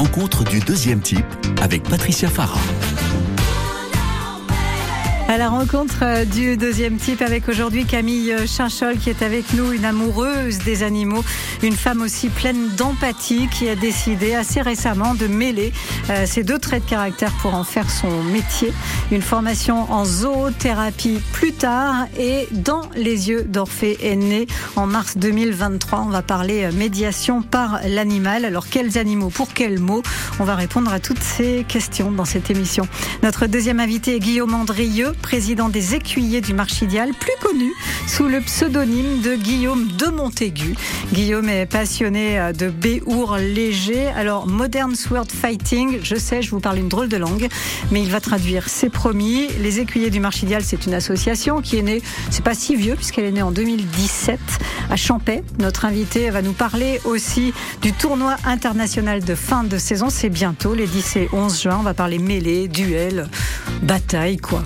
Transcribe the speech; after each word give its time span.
rencontre 0.00 0.44
du 0.44 0.60
deuxième 0.60 1.00
type 1.00 1.26
avec 1.60 1.82
Patricia 1.82 2.30
Farah. 2.30 2.58
À 5.30 5.38
la 5.38 5.48
rencontre 5.48 5.98
euh, 6.02 6.24
du 6.24 6.56
deuxième 6.56 6.96
type 6.96 7.22
avec 7.22 7.48
aujourd'hui 7.48 7.84
Camille 7.84 8.34
Chinchol 8.48 8.98
qui 8.98 9.10
est 9.10 9.22
avec 9.22 9.52
nous, 9.52 9.70
une 9.70 9.84
amoureuse 9.84 10.58
des 10.58 10.82
animaux, 10.82 11.22
une 11.62 11.76
femme 11.76 12.02
aussi 12.02 12.30
pleine 12.30 12.70
d'empathie 12.70 13.46
qui 13.46 13.68
a 13.68 13.76
décidé 13.76 14.34
assez 14.34 14.60
récemment 14.60 15.14
de 15.14 15.28
mêler 15.28 15.72
euh, 16.10 16.24
ces 16.26 16.42
deux 16.42 16.58
traits 16.58 16.84
de 16.84 16.90
caractère 16.90 17.30
pour 17.42 17.54
en 17.54 17.62
faire 17.62 17.88
son 17.88 18.24
métier. 18.24 18.72
Une 19.12 19.22
formation 19.22 19.92
en 19.92 20.04
zoothérapie 20.04 21.20
plus 21.32 21.52
tard 21.52 22.08
et 22.18 22.48
dans 22.50 22.82
les 22.96 23.28
yeux 23.28 23.44
d'Orphée 23.44 23.98
est 24.02 24.16
née 24.16 24.48
en 24.74 24.86
mars 24.86 25.16
2023. 25.16 26.06
On 26.06 26.10
va 26.10 26.22
parler 26.22 26.64
euh, 26.64 26.72
médiation 26.72 27.42
par 27.42 27.78
l'animal. 27.86 28.44
Alors 28.44 28.66
quels 28.68 28.98
animaux, 28.98 29.30
pour 29.30 29.54
quels 29.54 29.78
mots? 29.78 30.02
On 30.40 30.44
va 30.44 30.56
répondre 30.56 30.92
à 30.92 30.98
toutes 30.98 31.22
ces 31.22 31.64
questions 31.68 32.10
dans 32.10 32.24
cette 32.24 32.50
émission. 32.50 32.88
Notre 33.22 33.46
deuxième 33.46 33.78
invité 33.78 34.16
est 34.16 34.20
Guillaume 34.20 34.54
Andrieux 34.54 35.12
président 35.20 35.68
des 35.68 35.94
écuyers 35.94 36.40
du 36.40 36.54
Marchidial, 36.54 37.10
plus 37.18 37.32
connu 37.40 37.72
sous 38.06 38.26
le 38.26 38.40
pseudonyme 38.40 39.20
de 39.20 39.34
Guillaume 39.34 39.88
de 39.92 40.06
Montaigu. 40.06 40.74
Guillaume 41.12 41.48
est 41.48 41.66
passionné 41.66 42.38
euh, 42.38 42.52
de 42.52 42.68
béour 42.68 43.36
léger. 43.36 44.08
Alors, 44.08 44.46
Modern 44.46 44.94
Sword 44.94 45.28
Fighting, 45.28 46.00
je 46.02 46.16
sais, 46.16 46.42
je 46.42 46.50
vous 46.50 46.60
parle 46.60 46.78
une 46.78 46.88
drôle 46.88 47.08
de 47.08 47.16
langue, 47.16 47.48
mais 47.90 48.02
il 48.02 48.10
va 48.10 48.20
traduire, 48.20 48.68
c'est 48.68 48.90
promis. 48.90 49.48
Les 49.60 49.80
écuyers 49.80 50.10
du 50.10 50.20
Marchidial, 50.20 50.62
c'est 50.64 50.86
une 50.86 50.94
association 50.94 51.60
qui 51.60 51.76
est 51.76 51.82
née, 51.82 52.02
c'est 52.30 52.44
pas 52.44 52.54
si 52.54 52.76
vieux, 52.76 52.96
puisqu'elle 52.96 53.24
est 53.24 53.32
née 53.32 53.42
en 53.42 53.52
2017 53.52 54.38
à 54.90 54.96
Champais. 54.96 55.44
Notre 55.58 55.84
invité 55.84 56.30
va 56.30 56.42
nous 56.42 56.52
parler 56.52 57.00
aussi 57.04 57.52
du 57.82 57.92
tournoi 57.92 58.36
international 58.44 59.24
de 59.24 59.34
fin 59.34 59.64
de 59.64 59.78
saison. 59.78 60.08
C'est 60.10 60.30
bientôt, 60.30 60.74
les 60.74 60.86
10 60.86 61.16
et 61.16 61.28
11 61.32 61.62
juin. 61.62 61.76
On 61.80 61.82
va 61.82 61.94
parler 61.94 62.18
mêlée, 62.18 62.68
duel, 62.68 63.28
bataille, 63.82 64.36
quoi. 64.38 64.62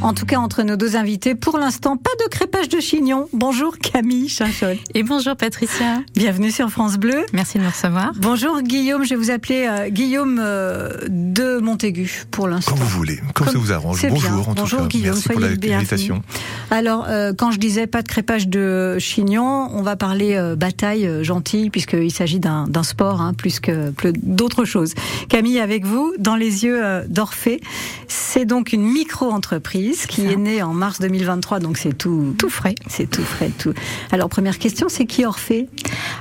En 0.00 0.14
tout 0.14 0.26
cas, 0.26 0.38
entre 0.38 0.62
nos 0.62 0.76
deux 0.76 0.94
invités, 0.94 1.34
pour 1.34 1.58
l'instant, 1.58 1.96
pas 1.96 2.10
de 2.24 2.30
crépage 2.30 2.68
de 2.68 2.78
chignon. 2.78 3.28
Bonjour 3.32 3.78
Camille 3.78 4.28
Chinchol. 4.28 4.76
Et 4.94 5.02
bonjour 5.02 5.34
Patricia. 5.34 6.02
Bienvenue 6.14 6.52
sur 6.52 6.70
France 6.70 6.98
Bleu. 6.98 7.26
Merci 7.32 7.58
de 7.58 7.64
me 7.64 7.68
recevoir. 7.68 8.12
Bonjour 8.16 8.62
Guillaume, 8.62 9.02
je 9.02 9.10
vais 9.10 9.16
vous 9.16 9.32
appeler 9.32 9.66
euh, 9.68 9.88
Guillaume 9.88 10.38
euh, 10.40 10.90
de 11.08 11.58
Montaigu 11.58 12.26
pour 12.30 12.46
l'instant. 12.46 12.72
Comme 12.72 12.80
vous 12.80 12.96
voulez, 12.96 13.20
comme, 13.34 13.48
ça 13.48 13.58
vous 13.58 13.72
arrange. 13.72 14.06
Bonjour 14.08 14.48
en 14.48 14.54
bonjour, 14.54 14.78
tout 14.82 14.84
cas. 14.84 14.88
Guillaume, 14.88 15.14
Merci 15.14 15.28
pour 15.30 15.40
l'invitation. 15.40 16.22
Alors, 16.70 17.06
euh, 17.08 17.32
quand 17.36 17.50
je 17.50 17.58
disais 17.58 17.88
pas 17.88 18.02
de 18.02 18.08
crépage 18.08 18.46
de 18.46 19.00
chignon, 19.00 19.68
on 19.72 19.82
va 19.82 19.96
parler 19.96 20.40
bataille 20.56 21.24
gentille, 21.24 21.70
puisqu'il 21.70 22.12
s'agit 22.12 22.38
d'un 22.38 22.82
sport 22.84 23.20
hein, 23.20 23.34
plus 23.34 23.58
que 23.58 23.92
d'autres 24.22 24.64
choses. 24.64 24.94
Camille, 25.28 25.58
avec 25.58 25.84
vous, 25.84 26.14
dans 26.20 26.36
les 26.36 26.64
yeux 26.64 26.80
d'Orphée, 27.08 27.60
c'est 28.06 28.44
donc 28.44 28.72
une 28.72 28.82
micro-entreprise 28.82 29.87
qui 30.08 30.26
est 30.26 30.36
né 30.36 30.62
en 30.62 30.72
mars 30.72 31.00
2023, 31.00 31.60
donc 31.60 31.78
c'est 31.78 31.96
tout, 31.96 32.34
tout 32.38 32.50
frais. 32.50 32.74
C'est 32.88 33.10
tout 33.10 33.22
frais, 33.22 33.50
tout. 33.58 33.74
Alors 34.10 34.28
première 34.28 34.58
question, 34.58 34.88
c'est 34.88 35.06
qui 35.06 35.24
Orphée? 35.24 35.68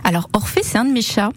Alors 0.03 0.29
Orphée, 0.33 0.61
c'est 0.63 0.77
un 0.77 0.85
de 0.85 0.91
mes 0.91 1.01
chats. 1.01 1.31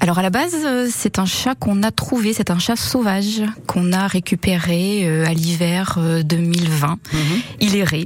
Alors 0.00 0.18
à 0.18 0.22
la 0.22 0.30
base, 0.30 0.54
euh, 0.64 0.88
c'est 0.90 1.18
un 1.18 1.26
chat 1.26 1.54
qu'on 1.54 1.82
a 1.82 1.90
trouvé, 1.90 2.32
c'est 2.32 2.50
un 2.50 2.58
chat 2.58 2.76
sauvage 2.76 3.42
qu'on 3.66 3.92
a 3.92 4.06
récupéré 4.06 5.02
euh, 5.04 5.26
à 5.26 5.32
l'hiver 5.32 5.98
2020. 6.24 6.86
Euh, 6.86 7.16
mhm. 7.16 7.40
Il 7.60 7.76
errait. 7.76 8.04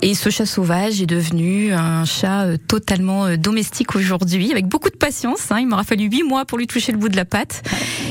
Et 0.00 0.14
ce 0.14 0.30
chat 0.30 0.46
sauvage 0.46 1.02
est 1.02 1.06
devenu 1.06 1.72
un 1.72 2.04
chat 2.04 2.46
totalement 2.68 3.36
domestique 3.36 3.96
aujourd'hui, 3.96 4.52
avec 4.52 4.66
beaucoup 4.66 4.90
de 4.90 4.96
patience. 4.96 5.50
Hein. 5.50 5.60
Il 5.60 5.66
m'aura 5.66 5.84
fallu 5.84 6.04
huit 6.04 6.22
mois 6.22 6.44
pour 6.44 6.58
lui 6.58 6.66
toucher 6.66 6.92
le 6.92 6.98
bout 6.98 7.08
de 7.08 7.16
la 7.16 7.24
patte. 7.24 7.62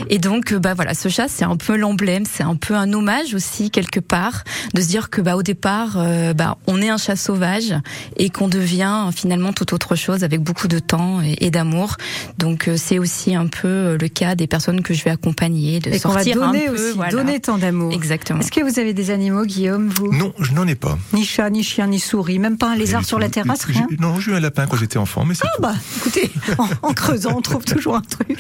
Et 0.10 0.18
donc, 0.18 0.54
bah 0.54 0.74
voilà, 0.74 0.94
ce 0.94 1.10
chat, 1.10 1.28
c'est 1.28 1.46
un 1.46 1.56
peu 1.56 1.76
l'emblème, 1.76 2.24
c'est 2.30 2.44
un 2.44 2.56
peu 2.56 2.76
un 2.76 2.92
hommage 2.94 3.34
aussi 3.34 3.70
quelque 3.70 4.00
part, 4.00 4.44
de 4.74 4.82
se 4.82 4.88
dire 4.88 5.10
que 5.10 5.22
bah 5.22 5.36
au 5.36 5.44
départ, 5.44 6.04
bah 6.36 6.58
on 6.68 6.82
est 6.82 6.90
un 6.90 6.98
chat 6.98 7.16
sauvage 7.16 7.76
et 8.18 8.30
qu'on 8.30 8.48
devient 8.48 9.10
finalement 9.16 9.54
tout 9.54 9.74
autre 9.74 9.96
chose 9.96 10.24
avec 10.24 10.42
beaucoup 10.42 10.68
de 10.68 10.80
temps 10.80 11.22
et, 11.22 11.38
et 11.46 11.52
d'amour. 11.52 11.98
Donc 12.38 12.70
c'est 12.76 13.00
aussi 13.00 13.13
un 13.36 13.48
peu 13.48 13.68
euh, 13.68 13.98
le 14.00 14.08
cas 14.08 14.36
des 14.36 14.48
personnes 14.48 14.82
que 14.82 14.94
je 14.94 15.04
vais 15.04 15.12
accompagner, 15.12 15.80
de 15.80 15.90
et 15.90 16.00
sortir 16.00 16.40
va 16.40 16.48
donner 16.48 16.68
un 16.68 16.74
peu, 16.74 16.92
aussi, 16.92 17.12
donner 17.12 17.40
tant 17.40 17.58
d'amour. 17.58 17.94
Exactement. 17.94 18.40
Est-ce 18.40 18.52
que 18.52 18.62
vous 18.62 18.80
avez 18.80 18.94
des 18.94 19.12
animaux, 19.12 19.46
Guillaume, 19.46 19.90
vous? 19.90 20.12
Non, 20.12 20.34
je 20.40 20.54
n'en 20.54 20.68
ai 20.68 20.76
pas. 20.76 20.98
Ni 21.14 21.26
chat, 21.26 21.50
ni 21.50 21.64
chien, 21.64 21.88
ni 21.88 22.00
souris, 22.00 22.40
même 22.40 22.58
pas 22.58 22.72
un 22.72 22.76
lézard 22.76 23.06
sur 23.06 23.20
la 23.20 23.30
terrasse, 23.30 23.64
rien? 23.66 23.88
Non, 24.00 24.20
j'ai 24.20 24.32
eu 24.32 24.36
un 24.36 24.40
lapin 24.40 24.66
quand 24.68 24.78
j'étais 24.78 24.98
enfant, 24.98 25.26
mais 25.26 25.36
c'est 25.36 25.46
Ah 25.46 25.62
bah, 25.62 25.74
écoutez, 25.98 26.32
en, 26.82 26.94
creusant, 26.94 27.36
on 27.38 27.42
trouve 27.42 27.64
toujours 27.64 27.96
un 27.96 28.02
truc. 28.02 28.38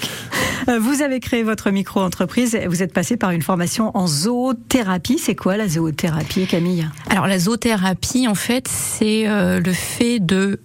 Euh, 0.69 0.79
vous 0.79 1.01
avez 1.01 1.19
créé 1.19 1.43
votre 1.43 1.69
micro-entreprise, 1.71 2.57
vous 2.67 2.83
êtes 2.83 2.93
passé 2.93 3.17
par 3.17 3.31
une 3.31 3.41
formation 3.41 3.95
en 3.97 4.07
zoothérapie. 4.07 5.19
C'est 5.19 5.35
quoi 5.35 5.57
la 5.57 5.67
zoothérapie, 5.67 6.47
Camille? 6.47 6.87
Alors 7.09 7.27
la 7.27 7.39
zoothérapie, 7.39 8.27
en 8.27 8.35
fait, 8.35 8.67
c'est 8.67 9.27
euh, 9.27 9.59
le 9.59 9.73
fait 9.73 10.19
de 10.19 10.59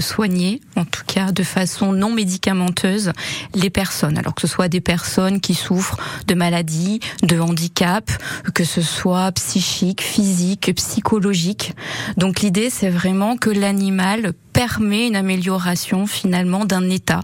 soigner, 0.00 0.60
en 0.76 0.84
tout 0.84 1.02
cas 1.06 1.32
de 1.32 1.42
façon 1.42 1.92
non 1.92 2.12
médicamenteuse, 2.12 3.12
les 3.54 3.70
personnes, 3.70 4.18
alors 4.18 4.34
que 4.34 4.40
ce 4.40 4.46
soit 4.46 4.68
des 4.68 4.80
personnes 4.80 5.40
qui 5.40 5.54
souffrent 5.54 5.98
de 6.26 6.34
maladies, 6.34 7.00
de 7.22 7.38
handicap, 7.38 8.10
que 8.54 8.64
ce 8.64 8.82
soit 8.82 9.32
psychique, 9.32 10.02
physique, 10.02 10.74
psychologique. 10.74 11.74
Donc 12.16 12.40
l'idée, 12.40 12.70
c'est 12.70 12.90
vraiment 12.90 13.36
que 13.36 13.50
l'animal 13.50 14.32
permet 14.52 15.06
une 15.06 15.16
amélioration 15.16 16.06
finalement 16.06 16.64
d'un 16.64 16.88
état 16.90 17.22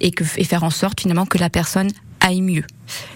et, 0.00 0.10
que, 0.10 0.24
et 0.36 0.44
faire 0.44 0.64
en 0.64 0.70
sorte 0.70 1.00
finalement 1.00 1.26
que 1.26 1.38
la 1.38 1.50
personne 1.50 1.90
aille 2.20 2.42
mieux. 2.42 2.64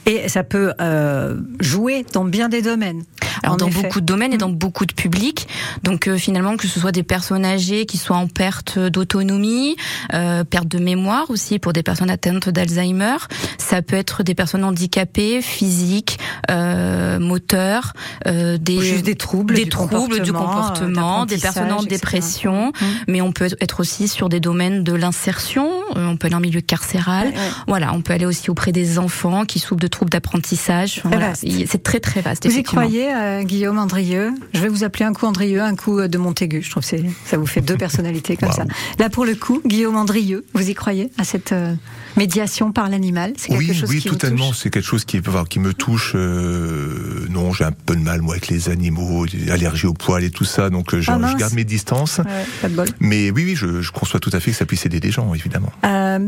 Et 0.06 0.28
ça 0.28 0.44
peut 0.44 0.72
euh, 0.80 1.40
jouer 1.60 2.04
dans 2.12 2.24
bien 2.24 2.48
des 2.48 2.62
domaines. 2.62 3.04
Alors 3.42 3.56
dans 3.56 3.68
beaucoup 3.68 4.00
de 4.00 4.06
domaines 4.06 4.32
et 4.32 4.38
dans 4.38 4.48
mm. 4.48 4.56
beaucoup 4.56 4.86
de 4.86 4.92
publics. 4.92 5.48
Donc 5.82 6.06
euh, 6.06 6.16
finalement 6.16 6.56
que 6.56 6.68
ce 6.68 6.78
soit 6.80 6.92
des 6.92 7.02
personnes 7.02 7.44
âgées 7.44 7.86
qui 7.86 7.98
soient 7.98 8.16
en 8.16 8.28
perte 8.28 8.78
d'autonomie, 8.78 9.76
euh, 10.14 10.44
perte 10.44 10.68
de 10.68 10.78
mémoire 10.78 11.30
aussi 11.30 11.58
pour 11.58 11.72
des 11.72 11.82
personnes 11.82 12.10
atteintes 12.10 12.48
d'Alzheimer. 12.48 13.16
Ça 13.58 13.82
peut 13.82 13.96
être 13.96 14.22
des 14.22 14.34
personnes 14.34 14.64
handicapées, 14.64 15.42
physiques, 15.42 16.18
euh, 16.50 17.18
moteurs, 17.18 17.94
euh, 18.26 18.58
des 18.58 18.80
juste 18.80 19.04
des 19.04 19.14
troubles, 19.14 19.54
des 19.54 19.64
du 19.64 19.70
troubles 19.70 19.92
comportement, 19.92 20.24
du 20.24 20.32
comportement, 20.32 21.26
des 21.26 21.38
personnes 21.38 21.72
en 21.72 21.82
dépression. 21.82 22.68
Mm. 22.68 22.84
Mais 23.08 23.20
on 23.20 23.32
peut 23.32 23.48
être 23.60 23.80
aussi 23.80 24.08
sur 24.08 24.28
des 24.28 24.40
domaines 24.40 24.84
de 24.84 24.92
l'insertion. 24.92 25.68
Euh, 25.96 26.06
on 26.06 26.16
peut 26.16 26.26
aller 26.26 26.36
en 26.36 26.40
milieu 26.40 26.60
carcéral. 26.60 27.32
Voilà, 27.66 27.92
on 27.94 28.02
peut 28.02 28.12
aller 28.12 28.26
aussi 28.26 28.50
auprès 28.50 28.72
des 28.72 28.98
enfants 28.98 29.44
qui 29.44 29.58
souffrent 29.62 29.80
de 29.80 29.86
troubles 29.86 30.10
d'apprentissage. 30.10 31.00
Voilà, 31.04 31.32
c'est 31.34 31.82
très 31.82 32.00
très 32.00 32.20
vaste. 32.20 32.46
Vous 32.46 32.56
y 32.56 32.62
croyez 32.62 33.12
euh, 33.14 33.42
Guillaume 33.42 33.78
Andrieux? 33.78 34.32
Je 34.52 34.60
vais 34.60 34.68
vous 34.68 34.84
appeler 34.84 35.04
un 35.04 35.12
coup 35.12 35.26
Andrieux, 35.26 35.62
un 35.62 35.76
coup 35.76 35.98
euh, 35.98 36.08
de 36.08 36.18
Montaigu. 36.18 36.62
Je 36.62 36.70
trouve 36.70 36.84
que 36.88 36.96
ça 37.24 37.36
vous 37.36 37.46
fait 37.46 37.60
deux 37.60 37.76
personnalités 37.76 38.36
comme 38.36 38.52
ça. 38.52 38.64
Là, 38.98 39.08
pour 39.08 39.24
le 39.24 39.34
coup, 39.34 39.62
Guillaume 39.64 39.96
Andrieux, 39.96 40.44
vous 40.54 40.68
y 40.68 40.74
croyez 40.74 41.10
à 41.18 41.24
cette 41.24 41.52
euh, 41.52 41.74
médiation 42.16 42.72
par 42.72 42.88
l'animal 42.88 43.32
C'est 43.36 43.48
quelque 43.48 43.58
oui, 43.60 43.74
chose 43.74 43.90
oui, 43.90 44.00
qui 44.00 44.08
totalement. 44.08 44.52
C'est 44.52 44.70
quelque 44.70 44.86
chose 44.86 45.04
qui, 45.04 45.20
qui 45.48 45.58
me 45.58 45.74
touche. 45.74 46.14
non, 46.14 47.52
j'ai 47.52 47.64
un 47.64 47.72
peu 47.72 47.96
de 47.96 48.02
mal 48.02 48.22
moi 48.22 48.34
avec 48.34 48.48
les 48.48 48.68
animaux, 48.68 49.26
allergie 49.50 49.86
au 49.86 49.94
poil 49.94 50.24
et 50.24 50.30
tout 50.30 50.44
ça, 50.44 50.70
donc 50.70 50.98
je, 50.98 51.10
ah, 51.10 51.34
garde 51.38 51.54
mes 51.54 51.64
distances. 51.64 52.20
pas 52.60 52.68
de 52.68 52.74
bol. 52.74 52.88
Mais 53.00 53.30
oui, 53.30 53.44
oui, 53.44 53.56
je, 53.56 53.80
je, 53.80 53.92
conçois 53.92 54.20
tout 54.20 54.30
à 54.32 54.40
fait 54.40 54.50
que 54.50 54.56
ça 54.56 54.66
puisse 54.66 54.86
aider 54.86 55.00
des 55.00 55.10
gens, 55.10 55.34
évidemment. 55.34 55.72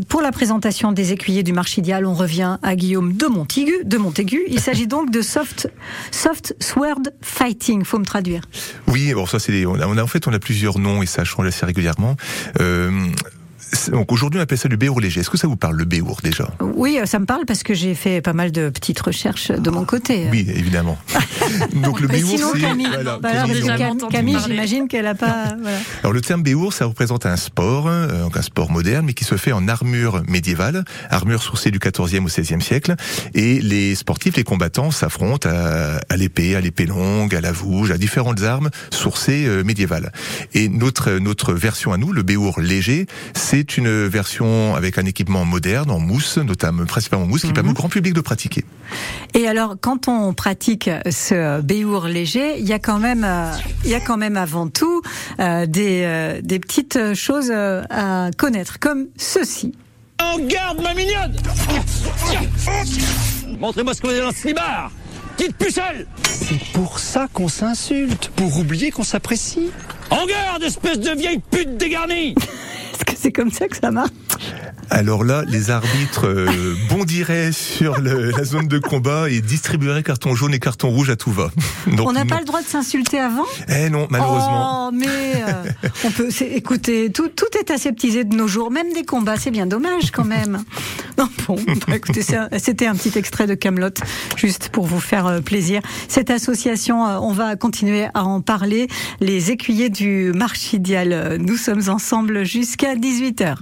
pour 0.08 0.22
la 0.22 0.32
présentation 0.32 0.92
des 0.92 1.12
écuyers 1.12 1.42
du 1.42 1.52
Marchidial, 1.52 2.06
on 2.06 2.14
revient 2.14 2.58
à 2.62 2.76
Guillaume 2.76 3.12
de 3.12 3.26
Montaigu. 3.26 3.72
De 3.84 3.98
Montaigu. 3.98 4.42
Il 4.48 4.60
s'agit 4.64 4.86
donc 4.86 5.10
de 5.10 5.22
soft, 5.22 5.70
soft 6.10 6.54
sword 6.60 7.10
fighting. 7.22 7.84
Faut 7.84 7.98
me 7.98 8.04
traduire. 8.04 8.42
Oui, 8.88 9.12
bon 9.14 9.26
ça 9.26 9.38
c'est 9.38 9.66
on 9.66 9.74
a, 9.80 9.86
on 9.86 9.96
a, 9.96 10.02
en 10.02 10.06
fait 10.06 10.26
on 10.26 10.32
a 10.32 10.38
plusieurs 10.38 10.78
noms 10.78 11.02
et 11.02 11.06
ça 11.06 11.24
change 11.24 11.46
assez 11.46 11.66
régulièrement. 11.66 12.16
Euh, 12.60 13.08
donc 13.90 14.12
aujourd'hui, 14.12 14.40
on 14.40 14.42
appelle 14.42 14.58
ça 14.58 14.68
le 14.68 14.76
béour 14.76 15.00
léger. 15.00 15.20
Est-ce 15.20 15.30
que 15.30 15.38
ça 15.38 15.46
vous 15.46 15.56
parle, 15.56 15.76
le 15.76 15.84
béour, 15.84 16.20
déjà? 16.22 16.48
Oui, 16.60 16.98
ça 17.04 17.18
me 17.18 17.26
parle 17.26 17.44
parce 17.46 17.62
que 17.62 17.74
j'ai 17.74 17.94
fait 17.94 18.20
pas 18.20 18.32
mal 18.32 18.52
de 18.52 18.68
petites 18.68 19.00
recherches 19.00 19.50
de 19.50 19.70
mon 19.70 19.84
côté. 19.84 20.26
Oui, 20.30 20.46
évidemment. 20.54 20.98
donc 21.74 22.00
le 22.00 22.08
béour, 22.08 22.38
c'est... 22.54 22.60
Camille, 22.60 22.88
voilà, 22.92 23.18
bah, 23.18 23.30
Camille, 24.10 24.38
j'imagine 24.44 24.88
qu'elle 24.88 25.06
a 25.06 25.14
pas... 25.14 25.54
Voilà. 25.60 25.78
Alors 26.02 26.12
le 26.12 26.20
terme 26.20 26.42
béour, 26.42 26.72
ça 26.72 26.86
représente 26.86 27.26
un 27.26 27.36
sport, 27.36 27.86
euh, 27.88 28.22
donc 28.22 28.36
un 28.36 28.42
sport 28.42 28.70
moderne, 28.70 29.06
mais 29.06 29.14
qui 29.14 29.24
se 29.24 29.36
fait 29.36 29.52
en 29.52 29.68
armure 29.68 30.22
médiévale, 30.28 30.84
armure 31.10 31.42
sourcée 31.42 31.70
du 31.70 31.78
14e 31.78 32.24
au 32.24 32.28
16e 32.28 32.60
siècle. 32.60 32.94
Et 33.34 33.60
les 33.60 33.94
sportifs, 33.94 34.36
les 34.36 34.44
combattants 34.44 34.90
s'affrontent 34.90 35.48
à, 35.48 36.00
à 36.08 36.16
l'épée, 36.16 36.56
à 36.56 36.60
l'épée 36.60 36.86
longue, 36.86 37.34
à 37.34 37.40
la 37.40 37.52
vouge, 37.52 37.90
à 37.90 37.98
différentes 37.98 38.42
armes 38.42 38.70
sourcées 38.90 39.44
euh, 39.46 39.62
médiévales. 39.62 40.12
Et 40.54 40.68
notre, 40.68 41.12
notre 41.12 41.52
version 41.52 41.92
à 41.92 41.96
nous, 41.96 42.12
le 42.12 42.22
béour 42.22 42.60
léger, 42.60 43.06
c'est 43.34 43.53
c'est 43.54 43.76
une 43.76 44.08
version 44.08 44.74
avec 44.74 44.98
un 44.98 45.04
équipement 45.04 45.44
moderne 45.44 45.88
en 45.92 46.00
mousse, 46.00 46.38
notamment 46.38 46.86
principalement 46.86 47.24
mousse, 47.24 47.42
qui 47.42 47.52
permet 47.52 47.70
au 47.70 47.74
grand 47.74 47.88
public 47.88 48.12
de 48.12 48.20
pratiquer. 48.20 48.64
Et 49.32 49.46
alors, 49.46 49.76
quand 49.80 50.08
on 50.08 50.34
pratique 50.34 50.90
ce 51.08 51.60
béour 51.60 52.06
léger, 52.06 52.58
il 52.58 52.66
y 52.66 52.72
a 52.72 52.80
quand 52.80 52.98
même, 52.98 53.22
euh, 53.22 53.52
il 53.84 53.90
y 53.92 53.94
a 53.94 54.00
quand 54.00 54.16
même 54.16 54.36
avant 54.36 54.68
tout 54.68 55.02
euh, 55.38 55.66
des, 55.66 56.02
euh, 56.02 56.40
des 56.42 56.58
petites 56.58 57.14
choses 57.14 57.52
à 57.52 58.30
connaître, 58.36 58.80
comme 58.80 59.06
ceci. 59.16 59.72
En 60.20 60.36
garde, 60.40 60.82
ma 60.82 60.92
mignonne 60.92 61.36
Montrez-moi 63.60 63.94
ce 63.94 64.00
qu'on 64.00 64.10
est 64.10 64.20
dans 64.20 64.32
ce 64.32 64.38
slibard 64.38 64.90
Petite 65.36 65.56
pucelle 65.56 66.08
C'est 66.24 66.72
pour 66.72 66.98
ça 66.98 67.28
qu'on 67.32 67.48
s'insulte, 67.48 68.32
pour 68.34 68.58
oublier 68.58 68.90
qu'on 68.90 69.04
s'apprécie. 69.04 69.70
En 70.10 70.26
garde, 70.26 70.64
espèce 70.64 70.98
de 70.98 71.10
vieille 71.10 71.40
pute 71.50 71.76
dégarnie 71.76 72.34
Est-ce 72.94 73.04
que 73.04 73.12
c'est 73.20 73.32
comme 73.32 73.50
ça 73.50 73.66
que 73.68 73.76
ça 73.76 73.90
marche 73.90 74.10
Alors 74.90 75.24
là, 75.24 75.42
les 75.48 75.70
arbitres 75.70 76.26
euh, 76.26 76.74
bondiraient 76.90 77.52
sur 77.52 78.00
le- 78.00 78.30
la 78.30 78.44
zone 78.44 78.68
de 78.68 78.78
combat 78.78 79.28
et 79.30 79.40
distribueraient 79.40 80.02
carton 80.02 80.34
jaune 80.34 80.54
et 80.54 80.58
carton 80.60 80.90
rouge 80.90 81.10
à 81.10 81.16
tout 81.16 81.32
va. 81.32 81.50
Donc, 81.86 82.08
On 82.08 82.12
n'a 82.12 82.24
pas 82.24 82.38
le 82.38 82.44
droit 82.44 82.62
de 82.62 82.66
s'insulter 82.66 83.18
avant? 83.18 83.44
Eh 83.68 83.90
non, 83.90 84.06
malheureusement. 84.10 84.88
Oh, 84.88 84.90
mais 84.94 85.06
euh, 85.06 85.88
on 86.04 86.10
peut. 86.10 86.28
Écoutez, 86.52 87.10
tout, 87.10 87.28
tout 87.28 87.46
est 87.58 87.70
aseptisé 87.70 88.24
de 88.24 88.34
nos 88.36 88.46
jours, 88.46 88.70
même 88.70 88.92
des 88.92 89.04
combats. 89.04 89.36
C'est 89.36 89.50
bien 89.50 89.66
dommage 89.66 90.10
quand 90.12 90.24
même. 90.24 90.62
Non, 91.16 91.28
bon, 91.46 91.54
bah, 91.86 91.94
écoutez, 91.94 92.22
c'était 92.58 92.86
un 92.88 92.96
petit 92.96 93.16
extrait 93.16 93.46
de 93.46 93.54
Camelot, 93.54 93.90
juste 94.36 94.70
pour 94.70 94.84
vous 94.84 94.98
faire 94.98 95.28
euh, 95.28 95.40
plaisir. 95.40 95.80
Cette 96.08 96.28
association, 96.28 97.02
on 97.04 97.32
va 97.32 97.54
continuer 97.54 98.06
à 98.14 98.24
en 98.24 98.40
parler. 98.40 98.88
Les 99.20 99.52
écuyers 99.52 99.90
du 99.90 100.32
Marchidial, 100.34 101.38
nous 101.40 101.56
sommes 101.56 101.88
ensemble 101.88 102.44
jusqu'à 102.44 102.83
18 102.92 103.40
h 103.40 103.54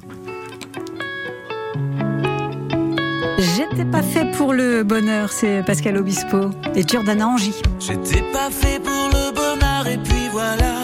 J'étais 3.39 3.85
pas 3.85 4.03
fait 4.03 4.31
pour 4.33 4.53
le 4.53 4.83
bonheur, 4.83 5.31
c'est 5.31 5.63
Pascal 5.65 5.97
Obispo 5.97 6.51
et 6.75 6.83
Giordana 6.87 7.29
Angie. 7.29 7.55
J'étais 7.79 8.23
pas 8.33 8.51
fait 8.51 8.81
pour 8.81 9.11
le 9.13 9.33
bonheur 9.33 9.87
et 9.87 9.99
puis 9.99 10.29
voilà. 10.33 10.75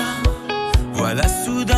Voilà 0.94 1.28
soudain 1.28 1.77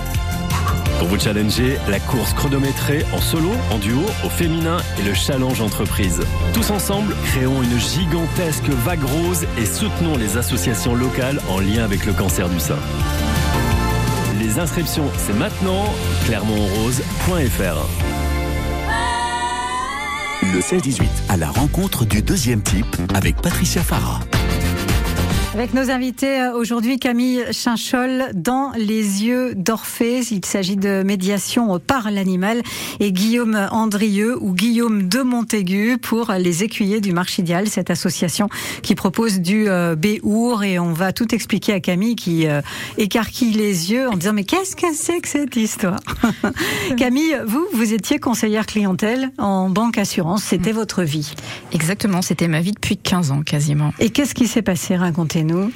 Pour 1.01 1.09
vous 1.09 1.19
challenger, 1.19 1.79
la 1.89 1.99
course 1.99 2.31
chronométrée 2.35 3.03
en 3.11 3.19
solo, 3.19 3.49
en 3.71 3.79
duo, 3.79 4.03
au 4.23 4.29
féminin 4.29 4.77
et 4.99 5.01
le 5.01 5.15
challenge 5.15 5.59
entreprise. 5.59 6.21
Tous 6.53 6.69
ensemble, 6.69 7.15
créons 7.25 7.63
une 7.63 7.79
gigantesque 7.79 8.69
vague 8.85 9.03
rose 9.03 9.47
et 9.57 9.65
soutenons 9.65 10.15
les 10.15 10.37
associations 10.37 10.93
locales 10.93 11.41
en 11.49 11.59
lien 11.59 11.83
avec 11.83 12.05
le 12.05 12.13
cancer 12.13 12.47
du 12.49 12.59
sein. 12.59 12.77
Les 14.37 14.59
inscriptions, 14.59 15.09
c'est 15.17 15.33
maintenant, 15.33 15.91
clermontrose.fr. 16.27 17.87
Le 20.53 20.59
16-18, 20.59 21.01
à 21.29 21.37
la 21.37 21.49
rencontre 21.49 22.05
du 22.05 22.21
deuxième 22.21 22.61
type 22.61 22.95
avec 23.15 23.41
Patricia 23.41 23.81
Farah. 23.81 24.19
Avec 25.53 25.73
nos 25.73 25.89
invités 25.89 26.39
euh, 26.39 26.53
aujourd'hui, 26.53 26.97
Camille 26.97 27.43
Chinchol 27.51 28.31
dans 28.33 28.71
Les 28.77 29.25
yeux 29.25 29.53
d'Orphée. 29.53 30.21
Il 30.31 30.45
s'agit 30.45 30.77
de 30.77 31.03
médiation 31.03 31.77
par 31.77 32.09
l'animal 32.09 32.61
et 33.01 33.11
Guillaume 33.11 33.67
Andrieux 33.69 34.37
ou 34.41 34.53
Guillaume 34.53 35.09
de 35.09 35.19
Montaigu 35.19 35.97
pour 35.97 36.31
les 36.31 36.63
écuyers 36.63 37.01
du 37.01 37.11
Marchidial, 37.11 37.67
cette 37.67 37.89
association 37.89 38.47
qui 38.81 38.95
propose 38.95 39.41
du 39.41 39.67
euh, 39.67 39.97
béour 39.97 40.63
et 40.63 40.79
on 40.79 40.93
va 40.93 41.11
tout 41.11 41.35
expliquer 41.35 41.73
à 41.73 41.79
Camille 41.81 42.15
qui 42.15 42.47
euh, 42.47 42.61
écarquille 42.97 43.51
les 43.51 43.91
yeux 43.91 44.07
en 44.07 44.15
disant 44.15 44.33
mais 44.33 44.45
qu'est-ce 44.45 44.77
que 44.77 44.87
c'est 44.93 45.19
que 45.19 45.27
cette 45.27 45.57
histoire? 45.57 45.99
Camille, 46.97 47.35
vous, 47.45 47.67
vous 47.73 47.93
étiez 47.93 48.19
conseillère 48.19 48.65
clientèle 48.65 49.31
en 49.37 49.69
banque 49.69 49.97
assurance, 49.97 50.43
c'était 50.43 50.71
votre 50.71 51.03
vie. 51.03 51.33
Exactement, 51.73 52.21
c'était 52.21 52.47
ma 52.47 52.61
vie 52.61 52.71
depuis 52.71 52.95
15 52.95 53.31
ans 53.31 53.41
quasiment. 53.41 53.93
Et 53.99 54.11
qu'est-ce 54.11 54.33
qui 54.33 54.47
s'est 54.47 54.61
passé? 54.61 54.95
Racontez 54.95 55.40
nous 55.43 55.71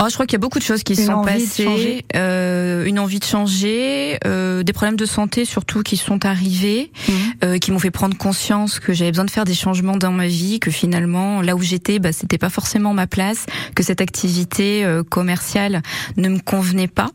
Oh, 0.00 0.04
je 0.08 0.14
crois 0.14 0.26
qu'il 0.26 0.34
y 0.34 0.36
a 0.36 0.38
beaucoup 0.38 0.60
de 0.60 0.64
choses 0.64 0.84
qui 0.84 0.94
Une 0.94 1.06
sont 1.06 1.22
passées. 1.24 2.04
Euh, 2.14 2.84
une 2.84 3.00
envie 3.00 3.18
de 3.18 3.24
changer, 3.24 4.16
euh, 4.26 4.62
des 4.62 4.72
problèmes 4.72 4.94
de 4.94 5.06
santé 5.06 5.44
surtout 5.44 5.82
qui 5.82 5.96
sont 5.96 6.24
arrivés, 6.24 6.92
Mhm. 7.08 7.14
euh, 7.42 7.58
qui 7.58 7.72
m'ont 7.72 7.80
fait 7.80 7.90
prendre 7.90 8.16
conscience 8.16 8.78
que 8.78 8.92
j'avais 8.92 9.10
besoin 9.10 9.24
de 9.24 9.30
faire 9.32 9.44
des 9.44 9.54
changements 9.54 9.96
dans 9.96 10.12
ma 10.12 10.28
vie, 10.28 10.60
que 10.60 10.70
finalement 10.70 11.42
là 11.42 11.56
où 11.56 11.62
j'étais, 11.62 11.98
bah, 11.98 12.12
c'était 12.12 12.38
pas 12.38 12.48
forcément 12.50 12.94
ma 12.94 13.08
place, 13.08 13.46
que 13.74 13.82
cette 13.82 14.00
activité 14.00 14.86
commerciale 15.10 15.82
ne 16.16 16.28
me 16.28 16.38
convenait 16.38 16.86
pas. 16.86 17.10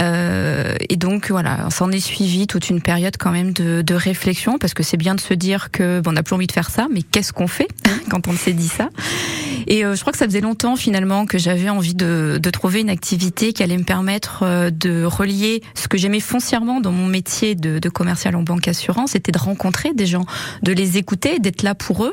Euh, 0.00 0.74
et 0.88 0.96
donc 0.96 1.30
voilà, 1.30 1.68
s'en 1.70 1.90
est 1.90 2.00
suivi 2.00 2.46
toute 2.46 2.70
une 2.70 2.80
période 2.80 3.16
quand 3.18 3.30
même 3.30 3.52
de, 3.52 3.82
de 3.82 3.94
réflexion 3.94 4.58
parce 4.58 4.74
que 4.74 4.82
c'est 4.82 4.96
bien 4.96 5.14
de 5.14 5.20
se 5.20 5.34
dire 5.34 5.70
que 5.70 6.00
bon, 6.00 6.10
on 6.10 6.12
n'a 6.14 6.22
plus 6.22 6.34
envie 6.34 6.46
de 6.46 6.52
faire 6.52 6.70
ça, 6.70 6.86
mais 6.90 7.02
qu'est-ce 7.02 7.32
qu'on 7.32 7.46
fait 7.48 7.68
quand 8.10 8.26
on 8.28 8.32
s'est 8.32 8.52
dit 8.52 8.68
ça? 8.68 8.88
Et 9.66 9.84
euh, 9.84 9.94
je 9.94 10.00
crois 10.00 10.12
que 10.12 10.18
ça 10.18 10.26
faisait 10.26 10.40
longtemps 10.40 10.76
finalement 10.76 11.26
que 11.26 11.38
j'avais 11.38 11.68
envie 11.68 11.94
de, 11.94 12.38
de 12.42 12.50
trouver 12.50 12.80
une 12.80 12.90
activité 12.90 13.52
qui 13.52 13.62
allait 13.62 13.76
me 13.76 13.84
permettre 13.84 14.42
euh, 14.42 14.70
de 14.70 15.04
relier 15.04 15.62
ce 15.74 15.88
que 15.88 15.98
j'aimais 15.98 16.20
foncièrement 16.20 16.80
dans 16.80 16.92
mon 16.92 17.06
métier 17.06 17.54
de, 17.54 17.78
de 17.78 17.88
commercial 17.88 18.36
en 18.36 18.42
banque 18.42 18.68
assurance, 18.68 19.12
c'était 19.12 19.32
de 19.32 19.38
rencontrer 19.38 19.92
des 19.94 20.06
gens, 20.06 20.26
de 20.62 20.72
les 20.72 20.98
écouter, 20.98 21.38
d'être 21.38 21.62
là 21.62 21.74
pour 21.74 22.04
eux, 22.04 22.12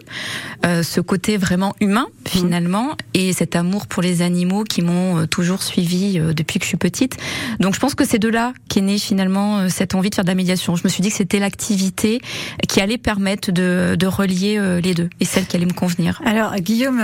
euh, 0.66 0.84
ce 0.84 1.02
côté 1.02 1.38
vraiment 1.38 1.76
humain 1.82 2.08
finalement 2.26 2.96
et 3.14 3.34
cet 3.34 3.56
amour 3.56 3.88
pour 3.88 4.04
les 4.04 4.22
animaux 4.22 4.64
qui 4.64 4.82
m'ont 4.82 5.20
euh, 5.20 5.26
toujours 5.26 5.64
suivi 5.64 6.20
depuis 6.20 6.60
que 6.60 6.66
je 6.66 6.70
suis 6.70 6.78
petite. 6.78 7.18
Donc 7.60 7.76
je 7.76 7.80
pense 7.80 7.96
que 7.96 8.06
c'est 8.06 8.20
de 8.20 8.30
là 8.30 8.54
qu'est 8.70 8.82
née 8.82 8.98
finalement 8.98 9.70
cette 9.70 9.96
envie 9.96 10.10
de 10.10 10.16
faire 10.16 10.24
de 10.24 10.30
la 10.30 10.36
médiation. 10.36 10.76
Je 10.76 10.84
me 10.84 10.90
suis 10.90 11.02
dit 11.02 11.10
que 11.10 11.16
c'était 11.16 11.40
l'activité 11.40 12.22
qui 12.68 12.82
allait 12.82 12.98
permettre 12.98 13.52
de, 13.52 13.96
de 13.98 14.08
relier 14.08 14.60
les 14.82 14.94
deux 14.94 15.10
et 15.20 15.26
celle 15.26 15.46
qui 15.46 15.56
allait 15.56 15.66
me 15.66 15.74
convenir. 15.74 16.22
Alors, 16.26 16.56
Guillaume 16.56 17.02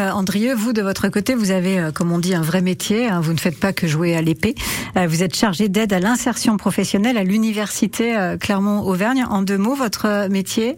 Vous, 0.58 0.74
de 0.74 0.82
votre 0.82 1.10
côté, 1.10 1.36
vous 1.36 1.52
avez, 1.52 1.80
euh, 1.80 1.92
comme 1.92 2.12
on 2.12 2.18
dit, 2.20 2.34
un 2.34 2.42
vrai 2.42 2.62
métier. 2.62 3.08
hein. 3.08 3.22
vous 3.22 3.34
ne 3.34 3.40
faites 3.40 3.60
pas 3.60 3.72
que 3.72 3.88
jouer 3.88 4.16
à 4.16 4.22
l'épée. 4.22 4.56
Euh, 4.98 5.06
Vous 5.08 5.22
êtes 5.22 5.36
chargé 5.36 5.70
d'aide 5.70 5.94
à 5.94 6.00
l'insertion 6.00 6.58
professionnelle 6.58 7.18
à 7.18 7.24
l'université 7.24 8.18
euh, 8.18 8.38
Clermont-Auvergne. 8.38 9.25
En 9.30 9.44
deux 9.44 9.58
mots, 9.60 9.75
votre 9.75 10.28
métier, 10.30 10.78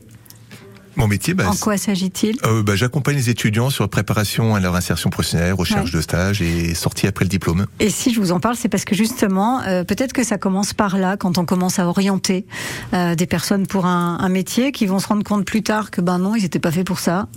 Mon 0.97 1.07
métier, 1.07 1.33
bah, 1.33 1.50
en 1.50 1.55
quoi 1.55 1.77
s'agit-il? 1.77 2.38
Euh, 2.45 2.63
bah, 2.63 2.75
j'accompagne 2.75 3.15
les 3.15 3.29
étudiants 3.29 3.69
sur 3.69 3.83
la 3.83 3.88
préparation 3.88 4.55
à 4.55 4.59
leur 4.59 4.75
insertion 4.75 5.09
professionnelle, 5.09 5.53
recherche 5.53 5.91
de 5.91 6.01
stage 6.01 6.41
et 6.41 6.74
sortie 6.74 7.07
après 7.07 7.24
le 7.25 7.29
diplôme. 7.29 7.65
Et 7.79 7.89
si 7.89 8.13
je 8.13 8.19
vous 8.19 8.31
en 8.33 8.39
parle, 8.41 8.55
c'est 8.57 8.69
parce 8.69 8.85
que 8.85 8.95
justement, 8.95 9.62
euh, 9.63 9.83
peut-être 9.85 10.13
que 10.13 10.24
ça 10.24 10.38
commence 10.38 10.74
par 10.74 10.97
là, 10.97 11.15
quand 11.17 11.38
on 11.38 11.45
commence 11.45 11.79
à 11.79 11.88
orienter 11.88 12.45
euh, 12.93 13.15
des 13.15 13.25
personnes 13.25 13.67
pour 13.67 13.85
un, 13.85 14.17
un 14.19 14.29
métier, 14.29 14.71
qui 14.74 14.85
vont 14.85 15.00
se 15.00 15.07
rendre 15.07 15.24
compte 15.24 15.45
plus 15.45 15.63
tard 15.63 15.91
que 15.91 16.01
ben 16.01 16.17
non, 16.17 16.35
ils 16.35 16.43
n'étaient 16.43 16.59
pas 16.59 16.71
faits 16.71 16.85
pour 16.88 17.00
ça. 17.00 17.27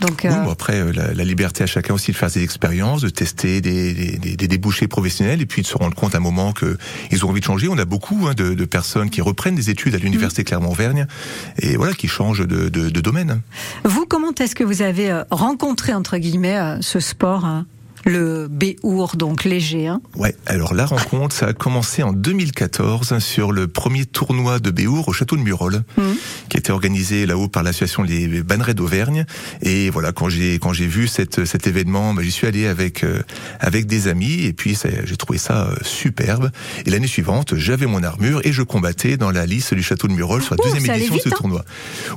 Donc, 0.00 0.20
Oui, 0.24 0.30
euh, 0.30 0.44
bon, 0.44 0.50
après, 0.50 0.80
euh, 0.80 0.92
la, 0.92 1.12
la 1.12 1.24
liberté 1.24 1.62
à 1.62 1.66
chacun 1.66 1.94
aussi 1.94 2.12
de 2.12 2.16
faire 2.16 2.30
des 2.30 2.42
expériences, 2.42 3.02
de 3.02 3.08
tester 3.10 3.60
des, 3.60 3.92
des, 3.94 4.18
des- 4.18 4.36
des 4.36 4.48
débouchés 4.48 4.88
professionnels 4.88 5.40
et 5.42 5.46
puis 5.46 5.62
de 5.62 5.66
se 5.66 5.76
rendre 5.76 5.94
compte 5.94 6.14
à 6.14 6.18
un 6.18 6.20
moment 6.22 6.52
que 6.52 6.78
ils 7.10 7.24
ont 7.24 7.28
envie 7.28 7.40
de 7.40 7.44
changer. 7.44 7.68
On 7.68 7.78
a 7.78 7.84
beaucoup 7.84 8.26
hein, 8.28 8.34
de, 8.34 8.54
de 8.54 8.64
personnes 8.64 9.10
qui 9.10 9.20
reprennent 9.20 9.54
des 9.56 9.68
études 9.70 9.94
à 9.94 9.98
l'université 9.98 10.44
Clermont-Auvergne 10.44 11.06
et 11.58 11.76
voilà, 11.76 11.92
qui 11.94 12.08
changent 12.08 12.46
de, 12.46 12.68
de, 12.68 12.88
de 12.88 13.00
domaine. 13.00 13.40
vous, 13.84 14.06
comment 14.06 14.32
est-ce 14.40 14.54
que 14.54 14.64
vous 14.64 14.82
avez 14.82 15.10
euh, 15.10 15.22
rencontré 15.30 15.92
entre 15.94 16.16
guillemets 16.18 16.78
ce 16.80 17.00
sport, 17.00 17.44
hein, 17.44 17.66
le 18.04 18.48
béour, 18.48 19.16
donc 19.16 19.44
léger 19.44 19.86
hein 19.86 20.00
Ouais, 20.16 20.34
alors 20.46 20.74
la 20.74 20.86
rencontre, 20.86 21.34
ça 21.34 21.46
a 21.48 21.52
commencé 21.52 22.02
en 22.02 22.12
2014 22.12 23.18
sur 23.18 23.52
le 23.52 23.68
premier 23.68 24.06
tournoi 24.06 24.58
de 24.58 24.70
Béour 24.70 25.08
au 25.08 25.12
château 25.12 25.36
de 25.36 25.42
Murol, 25.42 25.82
Mhm. 25.96 26.14
qui 26.48 26.56
était 26.56 26.72
organisé 26.72 27.26
là-haut 27.26 27.48
par 27.48 27.62
l'association 27.62 28.04
des 28.04 28.42
Bannerets 28.42 28.74
d'Auvergne. 28.74 29.24
Et 29.62 29.90
voilà, 29.90 30.12
quand 30.12 30.28
j'ai 30.28 30.58
quand 30.58 30.72
j'ai 30.72 30.86
vu 30.86 31.08
cette, 31.08 31.44
cet 31.44 31.66
événement, 31.66 32.14
bah, 32.14 32.22
j'y 32.22 32.30
suis 32.30 32.46
allé 32.46 32.66
avec 32.66 33.04
euh, 33.04 33.22
avec 33.60 33.86
des 33.86 34.08
amis 34.08 34.44
et 34.44 34.52
puis 34.52 34.76
j'ai 35.04 35.16
trouvé 35.16 35.38
ça 35.38 35.66
euh, 35.68 35.74
superbe. 35.82 36.50
Et 36.86 36.90
l'année 36.90 37.06
suivante, 37.06 37.54
j'avais 37.56 37.86
mon 37.86 38.02
armure 38.02 38.40
et 38.44 38.52
je 38.52 38.62
combattais 38.62 39.16
dans 39.16 39.30
la 39.30 39.46
liste 39.46 39.74
du 39.74 39.82
château 39.82 40.08
de 40.08 40.12
Murol 40.12 40.42
sur 40.42 40.54
la 40.56 40.64
deuxième 40.64 40.94
édition 40.96 41.16
de 41.16 41.20
ce 41.20 41.28
hein. 41.28 41.32
tournoi. 41.36 41.64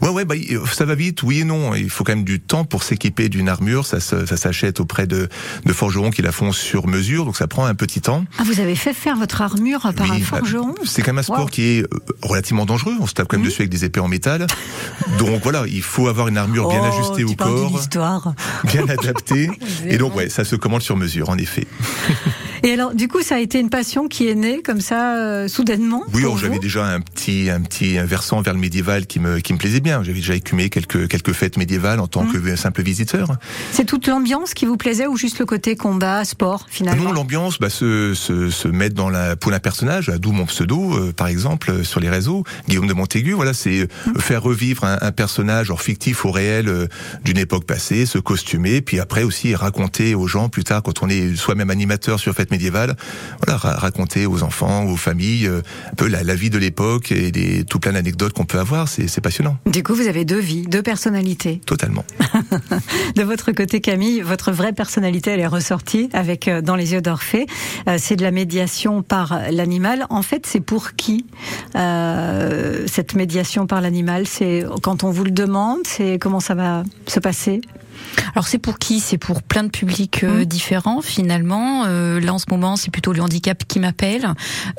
Ouais, 0.02 0.10
ouais, 0.10 0.25
bah, 0.25 0.36
il- 0.36 0.60
ça 0.72 0.86
va 0.86 0.96
vite, 0.96 1.24
oui 1.24 1.40
et 1.40 1.44
non. 1.44 1.74
Il 1.75 1.90
faut 1.90 2.04
quand 2.04 2.16
même 2.16 2.24
du 2.25 2.40
temps 2.40 2.63
pour 2.66 2.84
s'équiper 2.84 3.30
d'une 3.30 3.50
armure. 3.50 3.86
Ça, 3.86 4.00
ça 4.00 4.25
s'achète 4.38 4.80
auprès 4.80 5.08
de, 5.08 5.28
de 5.66 5.73
forgerons 5.74 6.10
qui 6.12 6.22
la 6.22 6.32
font 6.32 6.51
sur 6.51 6.88
mesure, 6.88 7.25
donc 7.25 7.36
ça 7.38 7.48
prend 7.48 7.65
un 7.65 7.75
petit 7.75 8.01
temps. 8.01 8.25
Ah, 8.38 8.44
vous 8.46 8.60
avez 8.60 8.75
fait 8.75 8.94
faire 8.94 9.15
votre 9.18 9.42
armure 9.42 9.82
par 9.96 10.12
un 10.12 10.15
Oui, 10.15 10.20
bah, 10.22 10.38
forgeron 10.39 10.75
C'est 10.86 11.01
quand 11.01 11.12
même 11.12 11.20
un 11.20 11.24
sport 11.24 11.39
Wow. 11.42 11.46
qui 11.48 11.63
est 11.63 11.84
euh, 11.84 11.88
relativement 12.22 12.65
dangereux. 12.65 12.96
On 13.00 13.08
se 13.08 13.13
tape 13.13 13.27
quand 13.27 13.38
même 13.38 13.44
Mhm. 13.44 13.50
dessus 13.50 13.62
avec 13.63 13.70
des 13.72 13.86
épées 13.86 14.00
en 14.00 14.08
métal. 14.08 14.48
Donc 15.20 15.42
voilà, 15.44 15.63
il 15.68 15.82
faut 15.82 16.08
avoir 16.08 16.27
une 16.27 16.38
armure 16.38 16.70
bien 16.70 16.82
Oh, 16.84 16.94
ajustée 16.94 17.25
tu 17.25 17.32
au 17.32 17.36
corps, 17.36 17.72
histoire. 17.80 18.34
bien 18.65 18.88
adaptée. 18.88 19.50
Et 19.89 19.98
donc 19.98 20.15
ouais, 20.15 20.30
ça 20.30 20.46
se 20.46 20.56
commande 20.56 20.82
sur 20.82 20.96
mesure, 20.98 21.30
en 21.30 21.38
effet. 21.38 21.68
Et 22.65 22.72
alors, 22.72 22.93
du 22.96 23.10
coup, 23.10 23.22
ça 23.22 23.36
a 23.36 23.39
été 23.39 23.60
une 23.60 23.70
passion 23.70 24.08
qui 24.08 24.29
est 24.29 24.36
née 24.36 24.62
comme 24.62 24.79
ça, 24.79 25.17
euh, 25.17 25.50
soudainement 25.50 26.01
Oui, 26.13 26.22
alors, 26.22 26.38
j'avais 26.38 26.60
déjà 26.60 26.86
un 26.86 27.01
petit, 27.01 27.50
un 27.50 27.60
petit 27.60 27.98
versant 27.98 28.41
vers 28.41 28.53
le 28.53 28.60
médiéval 28.62 29.05
qui 29.05 29.20
me, 29.20 29.39
qui 29.39 29.51
me 29.51 29.58
plaisait 29.58 29.82
bien. 29.82 30.01
J'avais 30.01 30.20
déjà 30.20 30.34
écumé 30.36 30.70
quelques, 30.70 31.10
quelques 31.10 31.34
fêtes 31.34 31.58
médiévales 31.58 32.00
en 32.00 32.08
tant 32.08 32.24
Mhm. 32.24 32.41
que 32.41 32.55
simple 32.55 32.82
visiteur. 32.82 33.34
C'est 33.74 33.84
toute 33.84 34.08
l'ambiance 34.08 34.53
qui 34.53 34.65
vous 34.65 34.77
plaisait 34.77 35.08
ou 35.08 35.17
juste 35.17 35.39
le 35.39 35.46
côté 35.46 35.75
combat, 35.75 36.24
sport, 36.24 36.65
finalement? 36.70 37.03
Non, 37.03 37.12
l'ambiance, 37.12 37.60
bah, 37.60 37.70
se, 37.70 38.13
se, 38.13 38.50
se 38.50 38.67
mettre 38.70 38.96
dans 38.96 39.10
la 39.10 39.36
peau 39.36 39.51
d'un 39.51 39.60
personnage, 39.60 40.08
d'où 40.17 40.32
mon 40.32 40.46
pseudo, 40.46 40.93
euh, 40.93 41.12
par 41.12 41.27
exemple, 41.27 41.70
euh, 41.70 41.84
sur 41.84 42.00
les 42.00 42.10
réseaux, 42.10 42.46
Guillaume 42.70 42.88
de 42.88 42.93
Montaigu. 42.93 43.34
Voilà, 43.34 43.53
c'est 43.53 43.82
euh, 43.82 43.88
faire 44.20 44.41
revivre 44.41 44.86
un, 44.86 44.98
un 45.01 45.12
personnage, 45.12 45.67
genre 45.67 45.82
fictif 45.82 46.24
ou 46.24 46.32
réel, 46.32 46.70
euh, 46.70 46.88
d'une 47.25 47.38
époque 47.39 47.65
passée, 47.65 48.05
se 48.05 48.20
costumer, 48.20 48.79
puis 48.82 49.01
après 49.01 49.24
aussi 49.24 49.53
raconter 49.53 50.15
aux 50.15 50.27
gens 50.27 50.48
plus 50.48 50.63
tard, 50.63 50.82
quand 50.82 51.03
on 51.03 51.10
est 51.10 51.36
soi-même 51.36 51.70
animateur 51.70 52.22
sur 52.22 52.34
fête 52.34 52.51
médiévale, 52.53 52.95
voilà, 53.43 53.57
ra- 53.57 53.75
raconter 53.75 54.25
aux 54.25 54.43
enfants, 54.43 54.86
aux 54.86 54.95
familles, 54.98 55.48
euh, 55.48 55.62
un 55.91 55.95
peu 55.95 56.07
la, 56.07 56.24
la 56.24 56.36
vie 56.36 56.50
de 56.50 56.57
l'époque 56.60 57.12
et 57.12 57.31
des, 57.31 57.63
tout 57.65 57.79
plein 57.79 57.93
d'anecdotes 57.93 58.33
qu'on 58.33 58.45
peut 58.45 58.60
avoir. 58.60 58.88
C'est 58.88 59.22
passionnant, 59.22 59.57
Du 59.65 59.81
coup, 59.83 59.95
vous 59.95 60.07
avez 60.07 60.24
deux 60.25 60.39
vies, 60.39 60.63
deux 60.67 60.81
personnalités. 60.83 61.60
totalement. 61.65 62.05
De 63.15 63.24
votre 63.24 63.51
côté, 63.51 63.81
Camille, 63.81 64.22
votre 64.22 64.51
vraie 64.51 64.74
personnalité, 64.74 65.31
elle 65.31 65.39
est 65.39 65.48
ressortie 65.48 66.10
avec 66.13 66.48
euh, 66.48 66.62
Dans 66.62 66.75
les 66.75 66.93
yeux 66.93 67.01
d'Orphée. 67.01 67.45
Euh, 67.88 67.98
c'est 68.00 68.15
de 68.15 68.24
la 68.24 68.31
médiation 68.31 69.01
par 69.03 69.39
l'animal. 69.51 70.05
En 70.10 70.22
fait, 70.22 70.45
c'est 70.45 70.60
pour 70.60 70.93
qui 70.95 71.25
euh, 71.75 72.86
cette 72.88 73.15
médiation 73.15 73.65
par 73.67 73.81
l'animal? 73.81 74.27
C'est 74.27 74.63
quand 74.81 75.03
on 75.03 75.12
vous 75.12 75.24
le 75.24 75.31
demande 75.31 75.79
C'est 75.86 76.17
comment 76.19 76.39
ça 76.39 76.55
va 76.55 76.83
se 77.07 77.19
passer? 77.19 77.62
Alors 78.34 78.48
c'est 78.48 78.58
pour 78.58 78.80
qui? 78.80 79.00
C'est 79.00 79.18
pour 79.18 79.42
plein 79.44 79.64
de 79.64 79.70
publics 79.70 80.24
euh, 80.24 80.40
Mhm. 80.40 80.46
différents 80.46 81.02
finalement. 81.02 81.84
Euh, 81.86 82.20
là 82.20 82.34
en 82.34 82.40
ce 82.40 82.46
moment 82.50 82.76
c'est 82.76 82.92
plutôt 82.92 83.14
le 83.14 83.22
handicap 83.22 83.64
qui 83.68 83.80
m'appelle. 83.80 84.28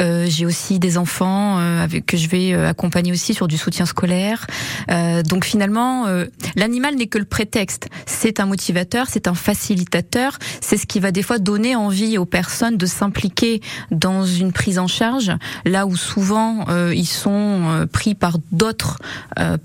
Euh, 0.01 0.27
J'ai 0.29 0.47
aussi 0.47 0.79
des 0.79 0.99
enfants 0.99 1.59
euh, 1.59 1.83
avec 1.85 2.07
que 2.07 2.17
je 2.17 2.29
vais 2.29 2.53
euh, 2.53 2.69
accompagner 2.69 3.13
aussi 3.13 3.35
sur 3.35 3.49
du 3.49 3.57
soutien 3.59 3.87
scolaire. 3.87 4.47
Euh, 4.91 5.23
donc 5.23 5.45
finalement 5.45 6.07
euh, 6.07 6.27
l'animal 6.57 6.95
n'est 6.97 7.07
que 7.07 7.19
le 7.19 7.25
prétexte. 7.25 7.89
C'est 8.07 8.41
un 8.41 8.47
motivateur, 8.47 9.07
c'est 9.09 9.29
un 9.29 9.35
facilitateur. 9.35 10.39
C'est 10.61 10.77
ce 10.77 10.87
qui 10.87 11.01
va 11.01 11.11
des 11.13 11.23
fois 11.23 11.39
donner 11.39 11.77
envie 11.77 12.19
aux 12.19 12.25
personnes 12.27 12.77
de 12.77 12.87
s'impliquer 12.87 13.61
dans 13.91 14.25
une 14.25 14.53
prise 14.53 14.79
en 14.79 14.87
charge. 14.87 15.33
Là 15.65 15.87
où 15.87 15.97
souvent 15.97 16.65
euh, 16.69 16.93
ils 16.95 17.07
sont 17.07 17.31
euh, 17.31 17.87
pris 17.87 18.15
par 18.15 18.39
d'autres, 18.53 18.99
euh, 19.39 19.57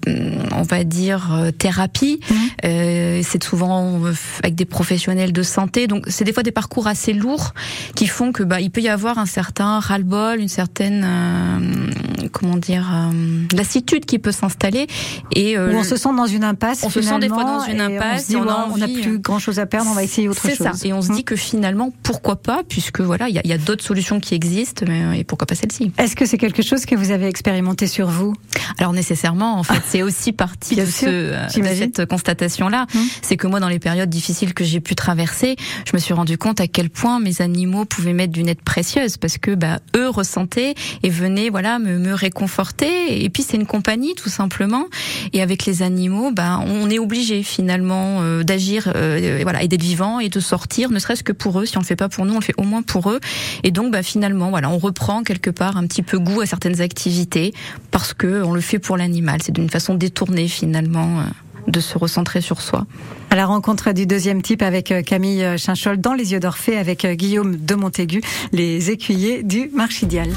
on 0.54 0.64
va 0.64 0.84
dire 0.84 1.30
thérapies. 1.58 2.20
C'est 2.64 3.39
souvent 3.44 4.06
euh, 4.06 4.14
avec 4.44 4.56
des 4.56 4.66
professionnels 4.66 5.34
de 5.34 5.44
santé, 5.44 5.88
donc 5.88 6.06
c'est 6.08 6.24
des 6.24 6.34
fois 6.34 6.44
des 6.44 6.52
parcours 6.52 6.88
assez 6.88 7.14
lourds 7.14 7.54
qui 7.96 8.08
font 8.08 8.32
que 8.32 8.44
bah 8.44 8.62
il 8.62 8.72
peut 8.72 8.82
y 8.82 8.90
avoir 8.90 9.18
un 9.18 9.26
certain 9.26 9.80
ras-le-bol, 9.80 10.40
une 10.40 10.48
certaine 10.48 11.04
euh, 11.06 12.30
comment 12.32 12.58
dire, 12.58 12.90
euh, 12.92 13.46
lassitude 13.56 14.06
qui 14.06 14.20
peut 14.20 14.32
s'installer. 14.32 14.88
Et 15.36 15.58
euh, 15.58 15.74
Où 15.74 15.78
on 15.78 15.84
se 15.84 15.96
sent 15.96 16.10
dans 16.16 16.28
une 16.28 16.44
impasse. 16.44 16.84
On 16.84 16.90
se 16.90 17.02
sent 17.02 17.20
des 17.20 17.30
fois 17.30 17.44
dans 17.44 17.66
une 17.66 17.82
impasse. 17.82 18.32
On, 18.34 18.74
on 18.74 18.78
n'a 18.78 18.88
plus 18.88 19.20
grand 19.20 19.40
chose 19.40 19.60
à 19.60 19.66
perdre. 19.66 19.90
On 19.92 19.96
va 19.96 20.04
essayer 20.04 20.30
autre 20.30 20.42
chose. 20.42 20.58
C'est 20.58 20.64
ça. 20.64 20.72
Et 20.84 20.94
on 20.94 21.02
se 21.02 21.12
dit 21.12 21.22
mm. 21.22 21.24
que 21.24 21.36
finalement, 21.36 21.92
pourquoi 22.04 22.38
pas, 22.38 22.62
puisque 22.68 23.02
voilà, 23.02 23.30
il 23.30 23.36
y 23.36 23.52
a, 23.52 23.56
a 23.56 23.58
d'autres 23.58 23.84
solutions 23.84 24.20
qui 24.20 24.36
existent, 24.36 24.86
mais 24.88 25.20
et 25.20 25.24
pourquoi 25.24 25.48
pas 25.48 25.56
celle-ci. 25.56 25.92
Est-ce 25.98 26.16
que 26.16 26.26
c'est 26.26 26.38
quelque 26.38 26.62
chose 26.62 26.86
que 26.86 26.96
vous 26.96 27.12
avez 27.12 27.28
expérimenté 27.28 27.88
sur 27.88 28.08
vous? 28.08 28.34
Alors 28.78 28.94
nécessairement, 28.94 29.60
en 29.60 29.64
fait, 29.64 29.82
c'est 29.88 30.02
aussi 30.02 30.32
partie 30.32 30.76
de, 30.76 30.86
ce, 30.86 31.06
de, 31.06 31.76
cette 31.76 32.06
constatation-là. 32.06 32.86
Mm. 32.94 33.00
C'est 33.30 33.38
que 33.38 33.46
moi, 33.46 33.60
dans 33.60 33.70
les 33.70 33.78
périodes 33.78 34.10
difficiles 34.10 34.56
que 34.56 34.64
j'ai 34.64 34.80
pu 34.80 34.96
traverser, 34.96 35.56
je 35.86 35.92
me 35.94 36.00
suis 36.00 36.16
rendu 36.16 36.40
compte 36.40 36.60
à 36.62 36.68
quel 36.68 36.90
point 36.90 37.20
mes 37.20 37.44
animaux 37.44 37.86
pouvaient 37.86 38.14
mettre 38.14 38.34
d'une 38.34 38.50
aide 38.50 38.64
précieuse, 38.64 39.18
parce 39.18 39.38
que 39.38 39.54
bah, 39.54 39.78
eux 39.96 40.10
ressentaient 40.10 40.74
et 41.04 41.10
venaient 41.12 41.52
voilà 41.52 41.78
me, 41.78 42.00
me 42.00 42.16
réconforter. 42.16 43.24
Et 43.24 43.30
puis 43.30 43.44
c'est 43.44 43.56
une 43.56 43.68
compagnie 43.68 44.16
tout 44.16 44.30
simplement. 44.30 44.88
Et 45.32 45.44
avec 45.44 45.68
les 45.68 45.84
animaux, 45.84 46.32
bah, 46.32 46.60
on 46.66 46.90
est 46.90 46.98
obligé 46.98 47.44
finalement 47.44 48.22
euh, 48.24 48.42
d'agir, 48.42 48.92
euh, 48.96 49.42
voilà, 49.44 49.62
et 49.62 49.68
d'être 49.68 49.84
vivant 49.84 50.20
et 50.20 50.30
de 50.30 50.40
sortir, 50.40 50.90
ne 50.90 50.98
serait-ce 50.98 51.22
que 51.22 51.32
pour 51.32 51.60
eux. 51.60 51.68
Si 51.68 51.78
on 51.78 51.82
le 51.82 51.86
fait 51.86 51.96
pas 51.96 52.10
pour 52.10 52.26
nous, 52.26 52.34
on 52.34 52.40
le 52.40 52.44
fait 52.44 52.56
au 52.58 52.64
moins 52.64 52.82
pour 52.82 53.12
eux. 53.12 53.20
Et 53.62 53.70
donc 53.70 53.92
bah, 53.92 54.02
finalement, 54.02 54.50
voilà, 54.50 54.72
on 54.72 54.80
reprend 54.80 55.22
quelque 55.22 55.52
part 55.52 55.78
un 55.78 55.86
petit 55.86 56.02
peu 56.02 56.18
goût 56.18 56.42
à 56.42 56.48
certaines 56.48 56.82
activités 56.82 57.54
parce 57.92 58.16
que 58.16 58.42
on 58.42 58.54
le 58.54 58.62
fait 58.62 58.80
pour 58.80 58.98
l'animal. 58.98 59.40
C'est 59.44 59.54
d'une 59.54 59.70
façon 59.70 59.94
détournée 59.94 60.48
finalement. 60.48 61.26
Euh, 61.70 61.72
de 61.72 61.80
se 61.80 61.98
recentrer 61.98 62.42
sur 62.42 62.62
soi. 62.62 62.86
À 63.30 63.36
la 63.36 63.46
rencontre 63.46 63.92
du 63.92 64.06
deuxième 64.06 64.42
type 64.42 64.62
avec 64.62 64.94
Camille 65.06 65.46
Chinchol 65.58 65.98
dans 65.98 66.14
Les 66.14 66.34
Yeux 66.34 66.40
d'Orphée 66.40 66.78
avec 66.78 67.06
Guillaume 67.06 67.56
de 67.56 67.76
Montaigu, 67.76 68.22
les 68.52 68.90
écuyers 68.92 69.44
du 69.44 69.70
Marchidial 69.74 70.30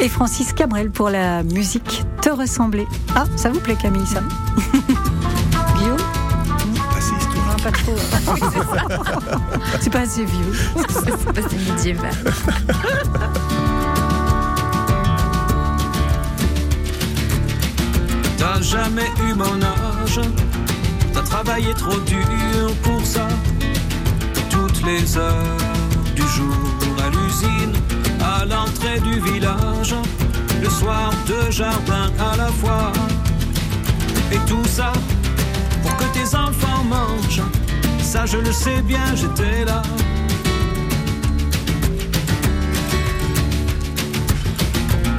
et 0.00 0.08
Francis 0.08 0.52
Cabrel 0.54 0.90
pour 0.90 1.10
la 1.10 1.42
musique 1.42 2.02
Te 2.22 2.30
ressembler. 2.30 2.86
Ah, 3.14 3.24
ça 3.36 3.50
vous 3.50 3.60
plaît 3.60 3.76
Camille 3.80 4.06
ça 4.06 4.20
Guillaume 5.78 5.98
Assez 6.96 7.12
historique. 7.14 7.62
pas 7.62 7.70
trop. 7.70 7.96
C'est 9.80 9.90
pas 9.90 10.00
assez 10.00 10.24
vieux. 10.24 10.52
C'est 10.88 11.32
pas 11.32 11.40
assez 11.40 11.56
médiéval. 11.70 12.14
T'as 18.38 18.60
jamais 18.62 19.10
eu 19.28 19.34
mon 19.34 19.60
t'as 21.12 21.22
travaillé 21.22 21.72
trop 21.74 21.98
dur 22.00 22.74
pour 22.82 23.04
ça. 23.04 23.28
Toutes 24.50 24.84
les 24.84 25.16
heures 25.16 25.56
du 26.16 26.22
jour 26.22 26.56
à 27.04 27.10
l'usine 27.10 27.72
à 28.20 28.44
l'entrée 28.44 29.00
du 29.00 29.20
village, 29.20 29.94
le 30.62 30.68
soir 30.68 31.12
deux 31.26 31.50
jardins 31.50 32.10
à 32.18 32.36
la 32.36 32.48
fois. 32.48 32.92
Et 34.32 34.38
tout 34.48 34.64
ça 34.64 34.92
pour 35.82 35.96
que 35.96 36.04
tes 36.12 36.34
enfants 36.34 36.84
mangent, 36.88 37.42
ça 38.02 38.26
je 38.26 38.38
le 38.38 38.52
sais 38.52 38.82
bien, 38.82 39.14
j'étais 39.14 39.64
là. 39.64 39.82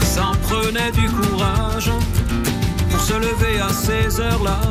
Ça 0.02 0.32
prenait 0.44 0.92
du 0.92 1.10
courage 1.10 1.92
se 3.12 3.18
lever 3.18 3.60
à 3.60 3.74
ces 3.74 4.22
heures-là, 4.22 4.62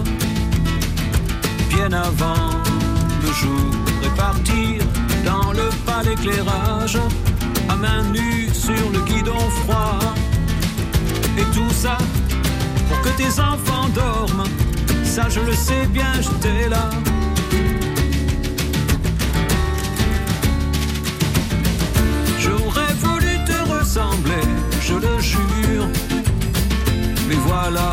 bien 1.68 1.92
avant 1.92 2.52
le 3.22 3.32
jour 3.32 3.70
et 4.02 4.08
partir 4.16 4.82
dans 5.26 5.52
le 5.52 5.68
pas 5.84 6.02
d'éclairage 6.02 6.98
à 7.68 7.76
main 7.76 8.02
nue 8.14 8.48
sur 8.52 8.84
le 8.94 9.00
guidon 9.00 9.44
froid. 9.60 9.98
Et 11.36 11.46
tout 11.54 11.70
ça 11.70 11.98
pour 12.88 13.00
que 13.02 13.10
tes 13.20 13.32
enfants 13.40 13.88
dorment. 13.94 14.48
Ça, 15.04 15.28
je 15.28 15.40
le 15.40 15.52
sais 15.52 15.86
bien, 15.86 16.12
j'étais 16.24 16.68
là. 16.68 16.88
J'aurais 22.38 22.94
voulu 23.04 23.32
te 23.50 23.58
ressembler, 23.74 24.46
je 24.80 24.94
le 24.94 25.20
jure. 25.20 25.88
Mais 27.28 27.38
voilà, 27.46 27.92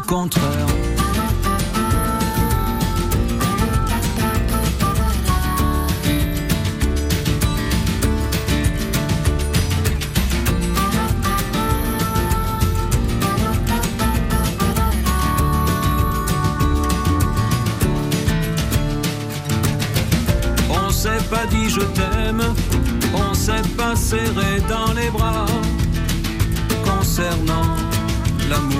tout 0.00 0.14
le 0.14 0.14
contraire. 0.14 0.66
je 21.68 21.80
t'aime, 21.80 22.42
on 23.14 23.32
s'est 23.32 23.68
pas 23.76 23.94
serré 23.94 24.60
dans 24.68 24.92
les 24.92 25.08
bras. 25.10 25.46
Concernant 26.84 27.76
l'amour, 28.48 28.79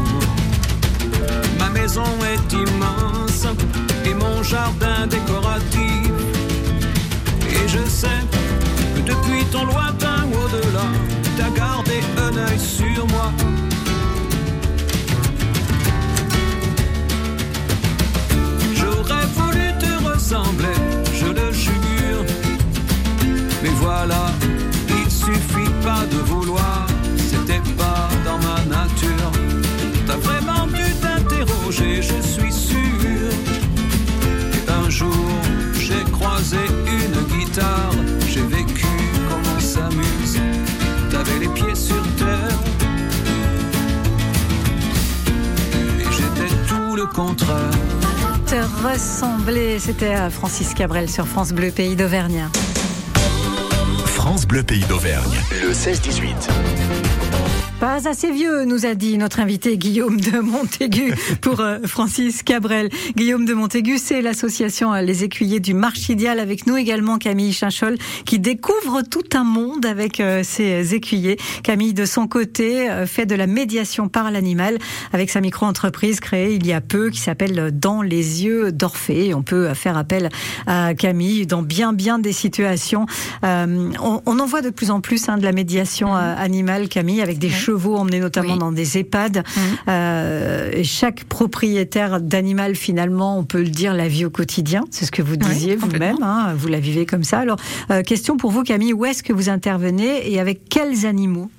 Ma 1.81 1.87
maison 1.87 2.03
est 2.31 2.53
immense 2.53 3.47
et 4.05 4.13
mon 4.13 4.43
jardin 4.43 5.07
décoratif. 5.07 6.11
Et 7.49 7.67
je 7.67 7.83
sais 7.89 8.21
que 8.95 9.01
depuis 9.01 9.43
ton 9.51 9.65
lointain 9.65 10.27
au-delà, 10.31 10.85
t'as 11.37 11.49
gardé 11.49 11.99
un 12.17 12.37
œil 12.37 12.59
sur 12.59 12.90
t'interroger, 31.81 32.01
je 32.01 32.21
suis 32.21 32.51
sûr. 32.51 33.29
Et 34.53 34.71
un 34.71 34.89
jour, 34.89 35.13
j'ai 35.79 36.03
croisé 36.11 36.57
une 36.87 37.37
guitare, 37.37 37.91
j'ai 38.27 38.41
vécu 38.41 38.87
comme 39.29 39.41
on 39.55 39.59
s'amuse. 39.59 40.39
T'avais 41.09 41.39
les 41.39 41.47
pieds 41.49 41.75
sur 41.75 42.01
terre. 42.17 42.59
Et 45.99 46.11
j'étais 46.11 46.55
tout 46.67 46.95
le 46.95 47.05
contraire. 47.07 47.71
Te 48.45 48.55
ressembler, 48.85 49.79
c'était 49.79 50.29
Francis 50.29 50.73
Cabrel 50.73 51.09
sur 51.09 51.25
France 51.25 51.53
Bleu, 51.53 51.71
pays 51.71 51.95
d'Auvergne. 51.95 52.47
France 54.05 54.45
Bleu 54.45 54.61
Pays 54.61 54.85
d'Auvergne. 54.87 55.41
Le 55.63 55.71
16-18. 55.71 56.21
Pas 57.81 58.07
assez 58.07 58.31
vieux, 58.31 58.63
nous 58.65 58.85
a 58.85 58.93
dit 58.93 59.17
notre 59.17 59.39
invité 59.39 59.75
Guillaume 59.75 60.21
de 60.21 60.37
Montaigu 60.37 61.15
pour 61.41 61.61
euh, 61.61 61.79
Francis 61.83 62.43
Cabrel. 62.43 62.89
Guillaume 63.15 63.43
de 63.43 63.55
Montaigu, 63.55 63.97
c'est 63.97 64.21
l'association 64.21 64.93
euh, 64.93 65.01
Les 65.01 65.23
Écuyers 65.23 65.59
du 65.59 65.73
Marchidial. 65.73 66.37
Avec 66.39 66.67
nous 66.67 66.77
également 66.77 67.17
Camille 67.17 67.51
Chinchol 67.51 67.97
qui 68.23 68.37
découvre 68.37 69.01
tout 69.01 69.23
un 69.33 69.43
monde 69.43 69.83
avec 69.87 70.19
euh, 70.19 70.43
ses 70.43 70.93
écuyers. 70.93 71.37
Camille, 71.63 71.95
de 71.95 72.05
son 72.05 72.27
côté, 72.27 72.87
fait 73.07 73.25
de 73.25 73.33
la 73.33 73.47
médiation 73.47 74.09
par 74.09 74.29
l'animal 74.29 74.77
avec 75.11 75.31
sa 75.31 75.41
micro-entreprise 75.41 76.19
créée 76.19 76.53
il 76.53 76.67
y 76.67 76.73
a 76.73 76.81
peu 76.81 77.09
qui 77.09 77.19
s'appelle 77.19 77.71
Dans 77.73 78.03
les 78.03 78.45
yeux 78.45 78.71
d'Orphée. 78.71 79.33
On 79.33 79.41
peut 79.41 79.73
faire 79.73 79.97
appel 79.97 80.29
à 80.67 80.93
Camille 80.93 81.47
dans 81.47 81.63
bien 81.63 81.93
bien 81.93 82.19
des 82.19 82.31
situations. 82.31 83.07
on, 83.41 84.21
on, 84.23 84.39
en 84.39 84.45
voit 84.45 84.61
de 84.61 84.69
plus 84.69 84.91
en 84.91 85.01
plus 85.01 85.29
hein, 85.29 85.39
de 85.39 85.43
la 85.43 85.51
médiation 85.51 86.13
animale, 86.13 86.87
Camille, 86.87 87.21
avec 87.21 87.39
des 87.39 87.49
chevaux 87.71 87.95
emmenés 87.95 88.19
notamment 88.19 88.57
dans 88.57 88.71
des 88.71 88.97
EHPAD. 88.97 89.37
Mmh. 89.37 89.59
Euh, 89.87 90.71
et 90.73 90.83
chaque 90.83 91.23
propriétaire 91.23 92.19
d'animal, 92.19 92.75
finalement, 92.75 93.37
on 93.37 93.43
peut 93.43 93.61
le 93.61 93.69
dire, 93.69 93.93
la 93.93 94.07
vie 94.07 94.25
au 94.25 94.29
quotidien. 94.29 94.83
C'est 94.91 95.05
ce 95.05 95.11
que 95.11 95.21
vous 95.21 95.37
disiez 95.37 95.75
vous-même. 95.75 96.17
Hein, 96.21 96.53
vous 96.55 96.67
la 96.67 96.79
vivez 96.79 97.05
comme 97.05 97.23
ça. 97.23 97.39
Alors, 97.39 97.57
euh, 97.89 98.03
question 98.03 98.35
pour 98.37 98.51
vous, 98.51 98.63
Camille, 98.63 98.93
où 98.93 99.05
est-ce 99.05 99.23
que 99.23 99.33
vous 99.33 99.49
intervenez 99.49 100.31
et 100.31 100.39
avec 100.39 100.67
quels 100.69 101.05
animaux? 101.05 101.49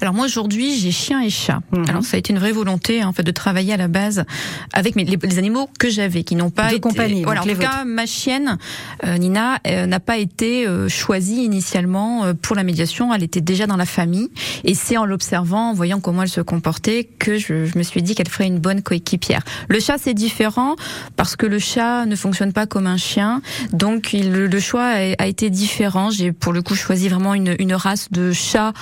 Alors 0.00 0.14
moi 0.14 0.26
aujourd'hui 0.26 0.78
j'ai 0.78 0.90
chien 0.90 1.20
et 1.20 1.30
chat. 1.30 1.60
Mhm. 1.72 1.88
Alors 1.88 2.02
ça 2.02 2.16
a 2.16 2.18
été 2.18 2.32
une 2.32 2.38
vraie 2.38 2.52
volonté 2.52 3.04
en 3.04 3.12
fait 3.12 3.22
de 3.22 3.30
travailler 3.30 3.72
à 3.72 3.76
la 3.76 3.88
base 3.88 4.24
avec 4.72 4.96
mes, 4.96 5.04
les, 5.04 5.38
animaux 5.38 5.68
que 5.78 5.88
j'avais 5.88 6.24
qui 6.24 6.36
n'ont 6.36 6.50
pas 6.50 6.68
de 6.68 6.72
été 6.72 6.80
compagnie. 6.80 7.24
Voilà, 7.24 7.42
en 7.42 7.46
tout 7.46 7.56
cas 7.56 7.84
ma 7.84 8.06
chienne 8.06 8.58
euh, 9.04 9.18
Nina 9.18 9.58
euh, 9.66 9.86
n'a 9.86 10.00
pas 10.00 10.18
été 10.18 10.66
euh, 10.66 10.88
choisie 10.88 11.44
initialement 11.44 12.34
pour 12.42 12.56
la 12.56 12.64
médiation. 12.64 13.12
Elle 13.12 13.22
était 13.22 13.40
déjà 13.40 13.66
dans 13.66 13.76
la 13.76 13.86
famille 13.86 14.28
et 14.64 14.74
c'est 14.74 14.96
en 14.96 15.04
l'observant, 15.04 15.70
en 15.70 15.74
voyant 15.74 16.00
comment 16.00 16.22
elle 16.22 16.28
se 16.28 16.40
comportait 16.40 17.04
que 17.18 17.38
je, 17.38 17.66
je 17.66 17.78
me 17.78 17.82
suis 17.82 18.02
dit 18.02 18.14
qu'elle 18.14 18.28
ferait 18.28 18.46
une 18.46 18.58
bonne 18.58 18.82
coéquipière. 18.82 19.42
Le 19.68 19.80
chat 19.80 19.96
c'est 19.98 20.14
différent 20.14 20.76
parce 21.16 21.36
que 21.36 21.46
le 21.46 21.58
chat 21.58 22.06
ne 22.06 22.16
fonctionne 22.16 22.52
pas 22.52 22.66
comme 22.66 22.86
un 22.86 22.96
chien, 22.96 23.42
donc 23.72 24.12
il, 24.12 24.32
le 24.32 24.60
choix 24.60 24.84
a, 24.84 25.14
a 25.18 25.26
été 25.26 25.50
différent. 25.50 26.10
J'ai 26.10 26.32
pour 26.32 26.52
le 26.52 26.62
coup 26.62 26.74
choisi 26.74 27.08
vraiment 27.08 27.34
une, 27.34 27.54
une 27.58 27.74
race 27.74 28.10
de 28.10 28.32
chat 28.32 28.72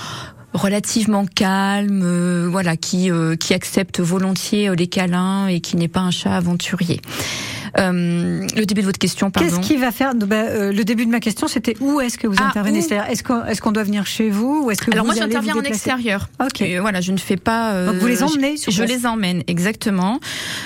relativement 0.53 1.25
calme, 1.25 2.01
euh, 2.03 2.47
voilà, 2.49 2.77
qui 2.77 3.11
euh, 3.11 3.35
qui 3.35 3.53
accepte 3.53 3.99
volontiers 3.99 4.69
euh, 4.69 4.75
les 4.75 4.87
câlins 4.87 5.47
et 5.47 5.59
qui 5.59 5.77
n'est 5.77 5.87
pas 5.87 6.01
un 6.01 6.11
chat 6.11 6.35
aventurier. 6.35 7.01
Euh, 7.79 8.47
le 8.55 8.65
début 8.65 8.81
de 8.81 8.85
votre 8.85 8.99
question, 8.99 9.31
pardon. 9.31 9.49
Qu'est-ce 9.49 9.59
qui 9.59 9.77
va 9.77 9.91
faire 9.91 10.13
ben, 10.15 10.47
euh, 10.49 10.71
Le 10.71 10.83
début 10.83 11.05
de 11.05 11.11
ma 11.11 11.19
question, 11.19 11.47
c'était 11.47 11.75
où 11.79 11.99
est-ce 12.01 12.17
que 12.17 12.27
vous 12.27 12.35
ah, 12.39 12.47
intervenez? 12.47 12.81
C'est-à-dire, 12.81 13.09
est-ce 13.09 13.23
qu'on 13.23 13.71
est 13.71 13.73
doit 13.73 13.83
venir 13.83 14.05
chez 14.05 14.29
vous 14.29 14.65
ou 14.65 14.71
est-ce 14.71 14.81
que 14.81 14.91
Alors 14.91 15.05
vous 15.05 15.11
moi, 15.11 15.19
j'interviens 15.19 15.55
en 15.55 15.63
extérieur. 15.63 16.29
Ok. 16.39 16.61
Euh, 16.61 16.79
voilà, 16.81 17.01
je 17.01 17.11
ne 17.11 17.17
fais 17.17 17.37
pas. 17.37 17.85
donc 17.85 17.95
vous 17.95 18.07
les 18.07 18.21
emmenez 18.21 18.55
Je, 18.57 18.71
je 18.71 18.83
les 18.83 19.05
emmène 19.05 19.43
exactement. 19.47 20.19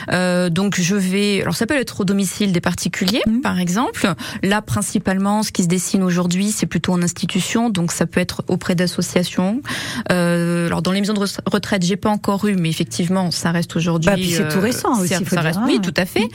donc 0.09 0.79
je 0.79 0.95
vais. 0.95 1.41
Alors 1.41 1.55
ça 1.55 1.65
peut 1.65 1.75
être 1.75 2.01
au 2.01 2.05
domicile 2.05 2.51
des 2.51 2.61
particuliers, 2.61 3.21
mmh. 3.25 3.41
par 3.41 3.59
exemple. 3.59 4.13
Là, 4.43 4.61
principalement, 4.61 5.43
ce 5.43 5.51
qui 5.51 5.63
se 5.63 5.67
dessine 5.67 6.03
aujourd'hui, 6.03 6.51
c'est 6.51 6.65
plutôt 6.65 6.93
en 6.93 7.01
institution. 7.01 7.69
Donc 7.69 7.91
ça 7.91 8.05
peut 8.05 8.19
être 8.19 8.43
auprès 8.47 8.75
d'associations. 8.75 9.61
alors 10.09 10.81
dans 10.81 10.91
les 10.91 10.99
maisons 10.99 11.13
de 11.13 11.25
retraite, 11.45 11.83
j'ai 11.83 11.95
pas 11.95 12.09
encore 12.09 12.45
eu, 12.47 12.55
mais 12.55 12.69
effectivement, 12.69 13.31
ça 13.31 13.51
reste 13.51 13.75
aujourd'hui. 13.75 14.09
Bah, 14.09 14.17
c'est 14.29 14.47
tout 14.49 14.59
récent 14.59 14.99
aussi. 14.99 15.13
Ça, 15.25 15.41
reste, 15.41 15.59
oui, 15.65 15.79
tout 15.81 15.93
à 15.95 16.05
fait. 16.05 16.27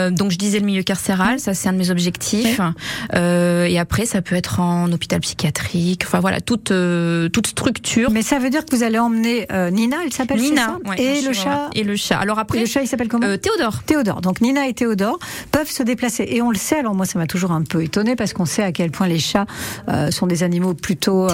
donc 0.09 0.31
je 0.31 0.37
disais 0.37 0.59
le 0.59 0.65
milieu 0.65 0.83
carcéral, 0.83 1.39
ça 1.39 1.53
c'est 1.53 1.69
un 1.69 1.73
de 1.73 1.77
mes 1.77 1.91
objectifs. 1.91 2.61
Euh, 3.13 3.65
et 3.65 3.79
après, 3.79 4.05
ça 4.05 4.21
peut 4.21 4.35
être 4.35 4.59
en 4.59 4.91
hôpital 4.91 5.19
psychiatrique. 5.19 6.03
Enfin 6.05 6.19
voilà, 6.19 6.41
toute 6.41 6.71
euh, 6.71 7.29
toute 7.29 7.47
structure. 7.47 8.11
Mais 8.11 8.21
ça 8.21 8.39
veut 8.39 8.49
dire 8.49 8.65
que 8.65 8.75
vous 8.75 8.83
allez 8.83 8.99
emmener 8.99 9.47
euh, 9.51 9.69
Nina, 9.69 9.97
elle 10.03 10.13
s'appelle 10.13 10.39
Nina, 10.39 10.77
et 10.97 11.21
le 11.21 11.33
chat. 11.33 11.69
Et 11.75 11.83
le 11.83 11.95
chat. 11.95 12.17
Alors 12.17 12.39
après, 12.39 12.59
le 12.59 12.65
chat, 12.65 12.81
il 12.81 12.87
s'appelle 12.87 13.07
comment 13.07 13.37
Théodore. 13.37 13.83
Théodore. 13.83 14.21
Donc 14.21 14.41
Nina 14.41 14.67
et 14.67 14.73
Théodore 14.73 15.19
peuvent 15.51 15.69
se 15.69 15.83
déplacer. 15.83 16.25
Et 16.27 16.41
on 16.41 16.51
le 16.51 16.57
sait. 16.57 16.77
Alors 16.77 16.95
moi, 16.95 17.05
ça 17.05 17.19
m'a 17.19 17.27
toujours 17.27 17.51
un 17.51 17.63
peu 17.63 17.83
étonné 17.83 18.15
parce 18.15 18.33
qu'on 18.33 18.45
sait 18.45 18.63
à 18.63 18.71
quel 18.71 18.91
point 18.91 19.07
les 19.07 19.19
chats 19.19 19.45
sont 20.11 20.27
des 20.27 20.43
animaux 20.43 20.73
plutôt 20.73 21.27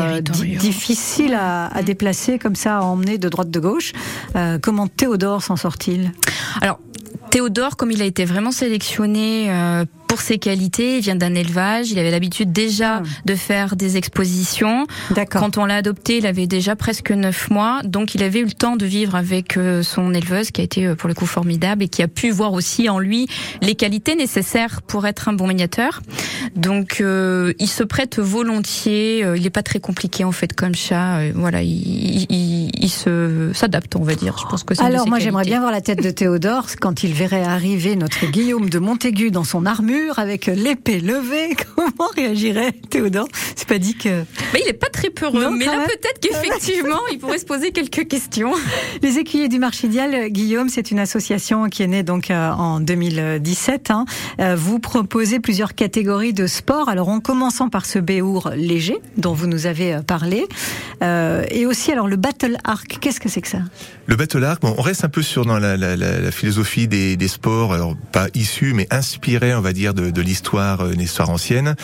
difficiles 0.59 1.33
à, 1.33 1.67
à, 1.67 1.83
déplacer 1.83 2.39
comme 2.39 2.55
ça, 2.55 2.77
à 2.77 2.81
emmener 2.81 3.17
de 3.17 3.29
droite 3.29 3.49
de 3.49 3.59
gauche. 3.59 3.93
comment 4.61 4.87
Théodore 4.87 5.43
s'en 5.43 5.55
sort-il? 5.55 6.11
Alors 6.61 6.79
Théodore, 7.29 7.77
comme 7.77 7.91
il 7.91 8.01
a 8.01 8.05
été 8.05 8.25
vraiment 8.25 8.51
sélectionné 8.51 9.51
euh, 9.51 9.85
pour 10.07 10.21
ses 10.21 10.37
qualités. 10.37 10.97
Il 10.97 11.01
vient 11.01 11.15
d'un 11.15 11.35
élevage. 11.35 11.91
Il 11.91 11.99
avait 11.99 12.11
l'habitude 12.11 12.51
déjà 12.51 12.97
ah. 12.97 13.03
de 13.25 13.35
faire 13.35 13.75
des 13.75 13.97
expositions. 13.97 14.87
Quand 15.29 15.57
on 15.57 15.65
l'a 15.65 15.75
adopté, 15.75 16.17
il 16.17 16.25
avait 16.25 16.47
déjà 16.47 16.75
presque 16.75 17.11
neuf 17.11 17.49
mois. 17.49 17.81
Donc, 17.83 18.15
il 18.15 18.23
avait 18.23 18.39
eu 18.39 18.45
le 18.45 18.51
temps 18.51 18.75
de 18.75 18.85
vivre 18.85 19.15
avec 19.15 19.57
euh, 19.57 19.83
son 19.83 20.13
éleveuse, 20.13 20.51
qui 20.51 20.61
a 20.61 20.63
été 20.63 20.85
euh, 20.85 20.95
pour 20.95 21.07
le 21.07 21.13
coup 21.13 21.25
formidable 21.25 21.83
et 21.83 21.87
qui 21.87 22.01
a 22.01 22.07
pu 22.07 22.31
voir 22.31 22.53
aussi 22.53 22.89
en 22.89 22.99
lui 22.99 23.27
les 23.61 23.75
qualités 23.75 24.15
nécessaires 24.15 24.81
pour 24.81 25.05
être 25.05 25.27
un 25.29 25.33
bon 25.33 25.47
médiateur. 25.47 26.01
Donc, 26.55 27.01
euh, 27.01 27.53
il 27.59 27.67
se 27.67 27.83
prête 27.83 28.19
volontiers. 28.19 29.19
il 29.35 29.43
n'est 29.43 29.49
pas 29.49 29.63
très 29.63 29.79
compliqué 29.79 30.23
en 30.23 30.31
fait 30.31 30.53
comme 30.53 30.75
chat. 30.75 31.31
voilà, 31.33 31.61
il, 31.61 32.25
il, 32.29 32.71
il 32.73 32.89
se 32.89 33.51
s'adapte, 33.53 33.95
on 33.95 34.03
va 34.03 34.15
dire. 34.15 34.37
Je 34.37 34.45
pense 34.45 34.63
que 34.63 34.73
Alors, 34.81 35.07
moi, 35.07 35.19
j'aimerais 35.19 35.45
bien 35.45 35.59
voir 35.59 35.71
la 35.71 35.81
tête 35.81 36.01
de 36.01 36.09
Théodore 36.09 36.67
quand 36.79 37.03
il 37.03 37.13
verrait 37.13 37.43
arriver 37.43 37.95
notre 37.95 38.25
Guillaume 38.27 38.69
de 38.69 38.79
Montaigu 38.79 39.31
dans 39.31 39.43
son 39.43 39.65
armure 39.65 39.96
avec 40.15 40.47
l'épée 40.47 40.99
levée, 40.99 41.55
comment 41.75 42.09
réagirait 42.15 42.73
Théodore 42.89 43.27
C'est 43.55 43.67
pas 43.67 43.77
dit 43.77 43.95
que. 43.95 44.23
Mais 44.53 44.61
il 44.63 44.69
est 44.69 44.73
pas 44.73 44.89
très 44.89 45.09
peureux. 45.09 45.49
mais 45.51 45.65
là, 45.65 45.85
peut-être 45.85 46.19
qu'effectivement, 46.19 46.99
il 47.11 47.19
pourrait 47.19 47.37
se 47.37 47.45
poser 47.45 47.71
quelques 47.71 48.07
questions. 48.07 48.53
Les 49.01 49.17
Écuyers 49.17 49.49
du 49.49 49.59
Marchidial, 49.59 50.29
Guillaume, 50.29 50.69
c'est 50.69 50.91
une 50.91 50.99
association 50.99 51.69
qui 51.69 51.83
est 51.83 51.87
née 51.87 52.03
donc 52.03 52.31
euh, 52.31 52.49
en 52.51 52.79
2017. 52.79 53.91
Hein. 53.91 54.05
Euh, 54.39 54.55
vous 54.55 54.79
proposez 54.79 55.39
plusieurs 55.39 55.75
catégories 55.75 56.33
de 56.33 56.47
sport. 56.47 56.89
Alors, 56.89 57.09
en 57.09 57.19
commençant 57.19 57.69
par 57.69 57.85
ce 57.85 57.99
béour 57.99 58.51
léger 58.55 58.97
dont 59.17 59.33
vous 59.33 59.47
nous 59.47 59.65
avez 59.65 59.95
euh, 59.95 60.01
parlé, 60.01 60.45
et 61.51 61.65
aussi 61.65 61.91
alors 61.91 62.07
le 62.07 62.15
battle 62.15 62.57
arc. 62.63 62.97
Qu'est-ce 62.99 63.19
que 63.19 63.29
c'est 63.29 63.41
que 63.41 63.47
ça? 63.47 63.59
Le 64.07 64.15
battle 64.15 64.43
arc, 64.43 64.61
bon, 64.61 64.73
on 64.77 64.81
reste 64.81 65.03
un 65.03 65.09
peu 65.09 65.21
sur 65.21 65.45
dans 65.45 65.59
la, 65.59 65.77
la, 65.77 65.95
la, 65.95 66.31
philosophie 66.31 66.87
des, 66.87 67.17
des 67.17 67.27
sports, 67.27 67.73
alors 67.73 67.95
pas 68.11 68.27
issus 68.33 68.73
mais 68.73 68.87
inspirés, 68.89 69.53
on 69.53 69.61
va 69.61 69.73
dire 69.73 69.86
de, 69.93 70.09
de 70.09 70.21
l'histoire, 70.21 70.81
euh, 70.81 70.91
une 70.91 71.01
histoire 71.01 71.29
ancienne, 71.29 71.75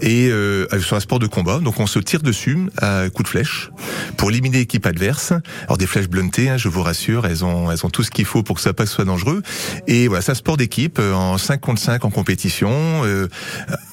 et 0.00 0.28
euh, 0.28 0.66
sur 0.80 0.96
un 0.96 1.00
sport 1.00 1.18
de 1.18 1.26
combat. 1.26 1.58
Donc 1.58 1.80
on 1.80 1.86
se 1.86 1.98
tire 1.98 2.22
dessus 2.22 2.58
à 2.78 3.08
coups 3.10 3.24
de 3.24 3.28
flèche 3.28 3.70
pour 4.16 4.30
éliminer 4.30 4.58
l'équipe 4.58 4.86
adverse. 4.86 5.32
Alors 5.64 5.78
des 5.78 5.86
flèches 5.86 6.08
bluntées, 6.08 6.48
hein, 6.48 6.56
je 6.56 6.68
vous 6.68 6.82
rassure, 6.82 7.26
elles 7.26 7.44
ont 7.44 7.70
elles 7.70 7.84
ont 7.84 7.90
tout 7.90 8.02
ce 8.02 8.10
qu'il 8.10 8.24
faut 8.24 8.42
pour 8.42 8.56
que 8.56 8.62
ça 8.62 8.72
pas 8.72 8.86
soit 8.86 9.04
dangereux. 9.04 9.42
Et 9.86 10.08
voilà, 10.08 10.22
c'est 10.22 10.32
un 10.32 10.36
sport 10.36 10.56
d'équipe 10.56 10.98
euh, 10.98 11.12
en 11.14 11.38
5 11.38 11.60
contre 11.60 11.80
5 11.80 12.04
en 12.04 12.10
compétition. 12.10 12.70
Euh, 12.70 13.28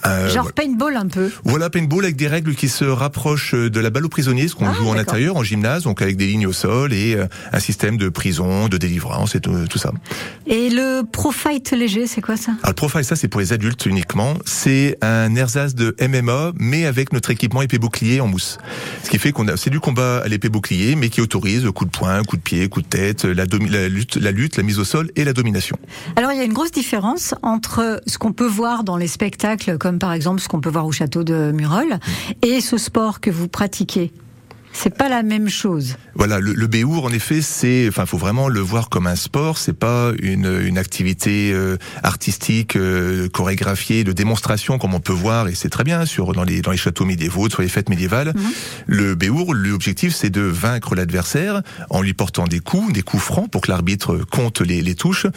euh, 0.05 0.29
Genre 0.29 0.53
paintball 0.53 0.95
un 0.95 1.07
peu. 1.07 1.31
Voilà, 1.43 1.69
paintball 1.69 2.03
avec 2.03 2.15
des 2.15 2.27
règles 2.27 2.55
qui 2.55 2.69
se 2.69 2.85
rapprochent 2.85 3.55
de 3.55 3.79
la 3.79 3.89
balle 3.89 4.05
aux 4.05 4.09
prisonniers, 4.09 4.47
ce 4.47 4.55
qu'on 4.55 4.67
ah, 4.67 4.73
joue 4.73 4.87
en 4.87 4.97
intérieur, 4.97 5.35
en 5.35 5.43
gymnase, 5.43 5.83
donc 5.83 6.01
avec 6.01 6.17
des 6.17 6.27
lignes 6.27 6.47
au 6.47 6.53
sol 6.53 6.93
et 6.93 7.17
un 7.51 7.59
système 7.59 7.97
de 7.97 8.09
prison, 8.09 8.67
de 8.67 8.77
délivrance 8.77 9.35
et 9.35 9.39
tout, 9.39 9.67
tout 9.67 9.77
ça. 9.77 9.91
Et 10.47 10.69
le 10.69 11.03
pro 11.03 11.31
fight 11.31 11.71
léger, 11.71 12.07
c'est 12.07 12.21
quoi 12.21 12.37
ça? 12.37 12.51
Alors, 12.61 12.69
Le 12.69 12.73
pro 12.73 12.89
fight, 12.89 13.05
ça 13.05 13.15
c'est 13.15 13.27
pour 13.27 13.41
les 13.41 13.53
adultes 13.53 13.85
uniquement. 13.85 14.35
C'est 14.45 14.97
un 15.01 15.35
ersatz 15.35 15.75
de 15.75 15.95
MMA, 16.01 16.53
mais 16.55 16.85
avec 16.85 17.13
notre 17.13 17.31
équipement 17.31 17.61
épée 17.61 17.79
bouclier 17.79 18.21
en 18.21 18.27
mousse. 18.27 18.57
Ce 19.03 19.09
qui 19.09 19.19
fait 19.19 19.31
qu'on 19.31 19.47
a, 19.47 19.57
c'est 19.57 19.69
du 19.69 19.79
combat 19.79 20.19
à 20.23 20.27
l'épée 20.27 20.49
bouclier, 20.49 20.95
mais 20.95 21.09
qui 21.09 21.21
autorise 21.21 21.65
coup 21.73 21.85
de 21.85 21.89
poing, 21.89 22.23
coup 22.23 22.37
de 22.37 22.41
pied, 22.41 22.67
coup 22.69 22.81
de 22.81 22.87
tête, 22.87 23.25
la, 23.25 23.45
la, 23.45 23.89
lutte, 23.89 24.15
la 24.15 24.31
lutte, 24.31 24.57
la 24.57 24.63
mise 24.63 24.79
au 24.79 24.83
sol 24.83 25.11
et 25.15 25.23
la 25.23 25.33
domination. 25.33 25.77
Alors 26.15 26.31
il 26.31 26.37
y 26.37 26.41
a 26.41 26.43
une 26.43 26.53
grosse 26.53 26.71
différence 26.71 27.33
entre 27.41 28.01
ce 28.07 28.17
qu'on 28.17 28.33
peut 28.33 28.47
voir 28.47 28.83
dans 28.83 28.97
les 28.97 29.07
spectacles, 29.07 29.77
comme 29.77 29.94
par 29.99 30.13
exemple 30.13 30.41
ce 30.41 30.47
qu'on 30.47 30.61
peut 30.61 30.69
voir 30.69 30.85
au 30.85 30.91
château 30.91 31.23
de 31.23 31.51
Murol, 31.51 31.99
et 32.41 32.61
ce 32.61 32.77
sport 32.77 33.19
que 33.19 33.29
vous 33.29 33.47
pratiquez. 33.47 34.11
C'est 34.77 34.95
pas 34.95 35.09
la 35.09 35.23
même 35.23 35.49
chose. 35.49 35.95
Voilà, 36.15 36.39
le, 36.39 36.53
le 36.53 36.67
béour, 36.67 37.05
en 37.05 37.09
effet, 37.11 37.41
c'est, 37.41 37.87
enfin, 37.87 38.05
faut 38.05 38.17
vraiment 38.17 38.49
le 38.49 38.59
voir 38.59 38.89
comme 38.89 39.07
un 39.07 39.15
sport. 39.15 39.57
C'est 39.57 39.73
pas 39.73 40.11
une, 40.21 40.61
une 40.65 40.77
activité 40.77 41.51
euh, 41.53 41.77
artistique 42.03 42.75
euh, 42.75 43.29
chorégraphiée 43.29 44.03
de 44.03 44.11
démonstration 44.11 44.77
comme 44.77 44.93
on 44.93 44.99
peut 44.99 45.13
voir, 45.13 45.47
et 45.47 45.55
c'est 45.55 45.69
très 45.69 45.83
bien 45.83 46.05
sur 46.05 46.33
dans 46.33 46.43
les 46.43 46.61
dans 46.61 46.71
les 46.71 46.77
châteaux 46.77 47.05
médiévaux, 47.05 47.49
sur 47.49 47.61
les 47.61 47.69
fêtes 47.69 47.89
médiévales. 47.89 48.33
Mhm. 48.35 48.51
Le 48.87 49.15
béour, 49.15 49.53
l'objectif, 49.53 50.13
c'est 50.13 50.29
de 50.29 50.41
vaincre 50.41 50.93
l'adversaire 50.95 51.61
en 51.89 52.01
lui 52.01 52.13
portant 52.13 52.45
des 52.45 52.59
coups, 52.59 52.91
des 52.93 53.01
coups 53.01 53.23
francs 53.23 53.49
pour 53.49 53.61
que 53.61 53.71
l'arbitre 53.71 54.17
compte 54.29 54.61
les, 54.61 54.81
les 54.81 54.95
touches. 54.95 55.27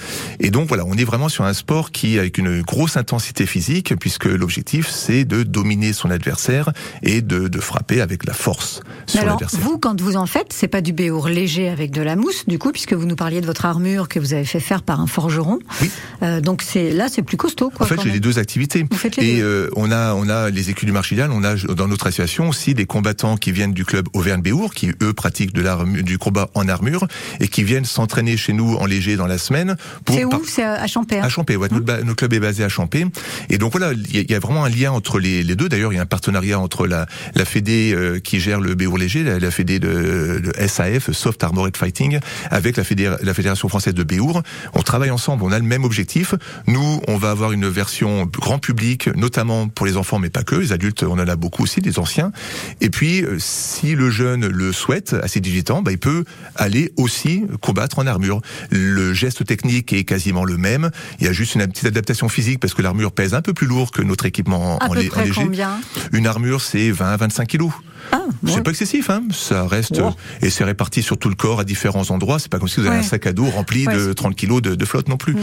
Et 0.41 0.51
donc 0.51 0.69
voilà, 0.69 0.85
on 0.85 0.95
est 0.95 1.05
vraiment 1.05 1.29
sur 1.29 1.45
un 1.45 1.55
sport 1.55 1.93
qui 1.93 2.19
avec 2.19 2.39
une 2.39 2.63
grosse 2.63 2.97
intensité 2.97 3.47
physique, 3.47 3.95
puisque 3.99 4.27
l'objectif 4.27 4.89
c'est 4.89 5.25
de 5.25 5.45
dominer 5.45 5.93
son 5.93 6.11
adversaire 6.11 6.73
et 7.03 7.23
de, 7.23 7.47
de 7.49 7.61
frapper 7.61 8.01
avec 8.01 8.27
la 8.27 8.33
force. 8.33 8.83
Sur 9.07 9.28
Alors, 9.37 9.51
vous, 9.53 9.79
quand 9.79 10.01
vous 10.01 10.17
en 10.17 10.27
faites, 10.27 10.53
c'est 10.53 10.69
pas 10.69 10.81
du 10.81 10.93
béour 10.93 11.29
léger 11.29 11.69
avec 11.69 11.91
de 11.91 12.03
la 12.03 12.17
mousse, 12.17 12.45
du 12.47 12.59
coup, 12.59 12.73
puisque 12.73 12.93
vous 12.95 13.07
nous 13.07 13.17
parliez 13.17 13.41
de 13.41 13.47
votre 13.47 13.65
armure 13.65 14.09
que 14.09 14.19
vous 14.19 14.33
avez 14.35 14.45
fait 14.45 14.61
faire 14.61 14.83
par 14.83 15.01
un 15.01 15.07
forgeron. 15.07 15.59
Oui. 15.83 15.91
Euh, 16.23 16.41
donc 16.41 16.63
c'est 16.63 16.91
là, 16.93 17.09
c'est 17.11 17.23
plus 17.23 17.37
costaud, 17.37 17.71
quoi. 17.71 17.87
En 17.87 17.89
fait, 17.89 18.01
j'ai 18.03 18.11
les 18.11 18.21
deux 18.21 18.39
activités. 18.39 18.87
Vous 18.91 18.97
faites 18.97 19.17
les 19.17 19.37
et 19.39 19.41
euh, 19.43 19.69
on 19.77 19.91
a 19.91 20.15
on 20.15 20.29
a 20.29 20.51
les 20.51 20.71
écus 20.71 20.87
du 20.87 20.93
Marchial, 20.93 21.31
on 21.33 21.45
a 21.45 21.55
dans 21.57 21.89
notre 21.89 22.07
association 22.07 22.49
aussi 22.49 22.75
des 22.75 22.87
combattants 22.87 23.37
qui 23.37 23.53
viennent 23.53 23.73
du 23.73 23.85
club 23.85 24.09
Auvergne 24.15 24.43
Béour, 24.43 24.75
qui 24.75 24.91
eux 25.03 25.13
pratiquent 25.13 25.53
de 25.53 25.63
l'armure, 25.63 26.03
du 26.03 26.19
combat 26.19 26.51
en 26.55 26.69
armure 26.69 27.07
et 27.41 27.49
qui 27.49 27.63
viennent 27.63 27.85
s'entraîner 27.85 28.37
chez 28.37 28.53
nous 28.53 28.75
en 28.77 28.87
léger 28.87 29.17
dans 29.17 29.27
la 29.27 29.39
semaine. 29.39 29.77
C'est 30.09 30.23
par- 30.29 30.41
où 30.41 30.45
C'est 30.47 30.65
à 30.65 30.87
Champère. 30.87 31.25
à 31.25 31.29
Champé, 31.29 31.57
ouais, 31.57 31.69
notre, 31.71 31.85
ba- 31.85 32.03
notre 32.03 32.17
club 32.17 32.33
est 32.33 32.41
basé 32.41 32.65
à 32.65 32.69
Champé. 32.69 33.07
Et 33.51 33.59
donc 33.59 33.73
voilà, 33.73 33.93
il 33.93 34.15
y, 34.15 34.19
a- 34.19 34.23
il 34.23 34.31
y 34.31 34.35
a 34.35 34.39
vraiment 34.41 34.65
un 34.65 34.69
lien 34.69 34.91
entre 34.93 35.19
les, 35.19 35.43
les 35.43 35.55
deux. 35.57 35.69
D'ailleurs, 35.69 35.93
il 35.93 35.97
y 35.97 35.99
a 35.99 36.03
un 36.03 36.07
partenariat 36.07 36.59
entre 36.59 36.87
la, 36.87 37.07
la 37.35 37.45
Fédé 37.45 37.93
euh, 37.95 38.19
qui 38.19 38.41
gère 38.41 38.61
le 38.61 38.75
Béour 38.75 38.99
léger, 38.99 39.18
la, 39.23 39.39
la 39.39 39.51
Fédé 39.51 39.79
de, 39.79 40.41
de 40.43 40.67
SAF, 40.67 41.11
Soft 41.13 41.43
Armored 41.45 41.77
Fighting, 41.77 42.19
avec 42.51 42.77
la, 42.77 42.85
Fédé, 42.85 43.13
la 43.23 43.35
Fédération 43.35 43.69
française 43.69 43.95
de 43.95 44.03
Béour. 44.03 44.43
On 44.75 44.83
travaille 44.83 45.11
ensemble, 45.11 45.45
on 45.45 45.53
a 45.53 45.59
le 45.59 45.65
même 45.65 45.85
objectif. 45.85 46.35
Nous, 46.67 47.01
on 47.09 47.17
va 47.17 47.31
avoir 47.31 47.53
une 47.53 47.69
version 47.69 48.27
grand 48.27 48.59
public, 48.59 49.09
notamment 49.17 49.69
pour 49.69 49.87
les 49.87 49.97
enfants, 49.97 50.19
mais 50.19 50.31
pas 50.31 50.43
que. 50.43 50.57
Les 50.57 50.73
adultes, 50.73 51.03
on 51.03 51.13
en 51.19 51.29
a 51.29 51.37
beaucoup 51.37 51.63
aussi, 51.63 51.81
des 51.81 51.99
anciens. 51.99 52.33
Et 52.81 52.91
puis, 52.91 53.23
euh, 53.23 53.37
si 53.39 53.95
le 53.95 54.11
jeune 54.11 54.47
le 54.47 54.73
souhaite, 54.73 55.15
à 55.23 55.29
ses 55.29 55.41
18 55.41 55.71
ans, 55.71 55.83
bah, 55.83 55.93
il 55.93 55.99
peut 55.99 56.25
aller 56.57 56.93
aussi 56.97 57.45
combattre 57.61 57.99
en 57.99 58.07
armure. 58.07 58.41
Le 58.71 59.13
geste 59.15 59.45
technique 59.45 59.93
est 59.93 60.05
quasiment 60.05 60.45
le 60.45 60.57
même. 60.57 60.91
Il 61.21 61.27
y 61.27 61.29
a 61.29 61.33
juste 61.33 61.55
une 61.55 61.67
petite 61.67 61.87
adaptation 61.87 62.29
physique 62.29 62.61
parce 62.61 62.75
que 62.75 62.83
l'armure 62.83 63.13
pèse 63.13 63.35
un 63.35 63.43
peu 63.43 63.53
plus 63.55 63.67
lourd 63.67 63.91
que 63.91 64.03
notre 64.03 64.27
équipement 64.27 64.75
en, 64.75 64.79
À 64.79 64.87
en 64.87 64.91
peu 64.91 65.01
en 65.01 65.07
près 65.09 65.25
léger. 65.25 65.43
combien? 65.43 65.81
Une 66.13 66.27
armure, 66.27 66.61
c'est 66.61 66.91
20 66.91 67.13
à 67.13 67.17
25 67.17 67.47
kilos. 67.47 67.73
Ah, 68.13 68.23
ouais. 68.43 68.53
C'est 68.55 68.63
pas 68.63 68.71
excessif, 68.71 69.11
hein. 69.11 69.23
Ça 69.33 69.67
reste 69.67 69.99
Wow. 69.99 70.15
et 70.43 70.51
c'est 70.51 70.65
réparti 70.65 71.03
sur 71.03 71.19
tout 71.19 71.29
le 71.29 71.35
corps 71.35 71.61
à 71.61 71.65
différents 71.65 72.11
endroits. 72.11 72.39
C'est 72.39 72.51
pas 72.51 72.59
comme 72.59 72.69
si 72.69 72.81
vous 72.81 72.87
avez 72.87 72.97
Ouais. 72.97 73.03
un 73.05 73.07
sac 73.09 73.27
à 73.27 73.33
dos 73.33 73.47
rempli 73.47 73.87
Ouais, 73.87 73.95
de 73.95 74.09
c'est- 74.09 74.15
30 74.15 74.35
kilos 74.37 74.63
de, 74.63 74.75
de 74.75 74.85
flotte 74.85 75.09
non 75.09 75.17
plus. 75.17 75.35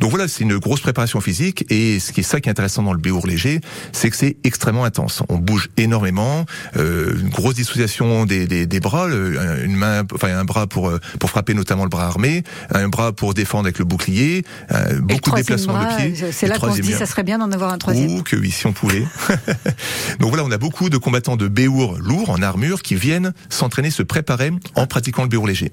Donc 0.00 0.10
voilà, 0.10 0.28
c'est 0.28 0.42
une 0.44 0.58
grosse 0.58 0.80
préparation 0.80 1.20
physique 1.20 1.64
et 1.70 1.98
ce 2.00 2.12
qui 2.12 2.20
est 2.20 2.24
ça 2.24 2.40
qui 2.40 2.48
est 2.48 2.52
intéressant 2.52 2.82
dans 2.82 2.92
le 2.92 2.98
béour 2.98 3.26
léger, 3.26 3.60
c'est 3.92 4.10
que 4.10 4.16
c'est 4.16 4.36
extrêmement 4.44 4.84
intense. 4.84 5.22
On 5.28 5.36
bouge 5.38 5.70
énormément, 5.76 6.44
euh, 6.76 7.14
une 7.20 7.28
grosse 7.30 7.54
dissociation 7.54 8.26
des, 8.26 8.46
des, 8.46 8.66
des 8.66 8.80
bras, 8.80 9.06
une 9.08 9.74
main, 9.76 10.02
enfin 10.14 10.36
un 10.36 10.44
bras 10.44 10.66
pour 10.66 10.88
euh, 10.88 10.98
pour 11.18 11.30
frapper 11.30 11.54
notamment 11.54 11.84
le 11.84 11.88
bras 11.90 12.06
armé, 12.06 12.42
un 12.72 12.88
bras 12.88 13.12
pour 13.12 13.34
défendre 13.34 13.64
avec 13.64 13.78
le 13.78 13.84
bouclier, 13.84 14.44
euh, 14.72 15.00
beaucoup 15.00 15.30
de 15.30 15.36
déplacements 15.36 15.74
bras, 15.74 15.96
de 15.96 16.10
pieds. 16.12 16.32
C'est 16.32 16.46
là 16.46 16.58
qu'on 16.58 16.74
se 16.74 16.80
dit, 16.80 16.92
ça 16.92 17.06
serait 17.06 17.22
bien 17.22 17.38
d'en 17.38 17.50
avoir 17.52 17.72
un 17.72 17.78
troisième. 17.78 18.16
Oh, 18.18 18.22
que 18.22 18.36
oui, 18.36 18.50
si 18.50 18.66
on 18.66 18.72
pouvait. 18.72 19.04
Donc 20.20 20.28
voilà, 20.30 20.44
on 20.44 20.50
a 20.50 20.58
beaucoup 20.58 20.90
de 20.90 20.96
combattants 20.96 21.36
de 21.36 21.48
béour 21.48 21.98
lourds 22.04 22.30
en 22.30 22.42
armure 22.42 22.82
qui 22.82 22.94
viennent 22.94 23.32
s'entraîner, 23.48 23.90
se 23.90 24.02
préparer 24.02 24.52
en 24.76 24.86
pratiquant 24.86 25.22
le 25.22 25.28
béour 25.28 25.46
léger. 25.46 25.72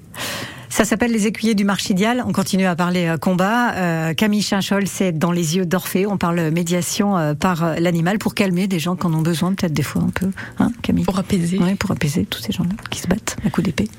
Ça 0.72 0.86
s'appelle 0.86 1.12
les 1.12 1.26
écuyers 1.26 1.54
du 1.54 1.64
Marchidial. 1.64 2.24
On 2.26 2.32
continue 2.32 2.64
à 2.64 2.74
parler 2.74 3.06
euh, 3.06 3.18
combat. 3.18 3.74
Euh, 3.74 4.14
Camille 4.14 4.40
Chinchol, 4.40 4.86
c'est 4.86 5.12
dans 5.12 5.30
les 5.30 5.56
yeux 5.58 5.66
d'Orphée. 5.66 6.06
On 6.06 6.16
parle 6.16 6.50
médiation 6.50 7.18
euh, 7.18 7.34
par 7.34 7.62
euh, 7.62 7.74
l'animal 7.74 8.16
pour 8.16 8.34
calmer 8.34 8.68
des 8.68 8.78
gens 8.78 8.96
qui 8.96 9.06
en 9.06 9.12
ont 9.12 9.20
besoin, 9.20 9.52
peut-être 9.52 9.74
des 9.74 9.82
fois 9.82 10.00
un 10.00 10.08
peu. 10.08 10.30
Hein, 10.58 10.72
Camille? 10.80 11.04
Pour 11.04 11.18
apaiser. 11.18 11.58
Oui, 11.60 11.74
pour 11.74 11.90
apaiser 11.90 12.24
tous 12.24 12.40
ces 12.40 12.52
gens-là 12.52 12.70
qui 12.90 13.00
se 13.00 13.06
battent 13.06 13.36
à 13.44 13.50
coups 13.50 13.66
d'épée. 13.66 13.90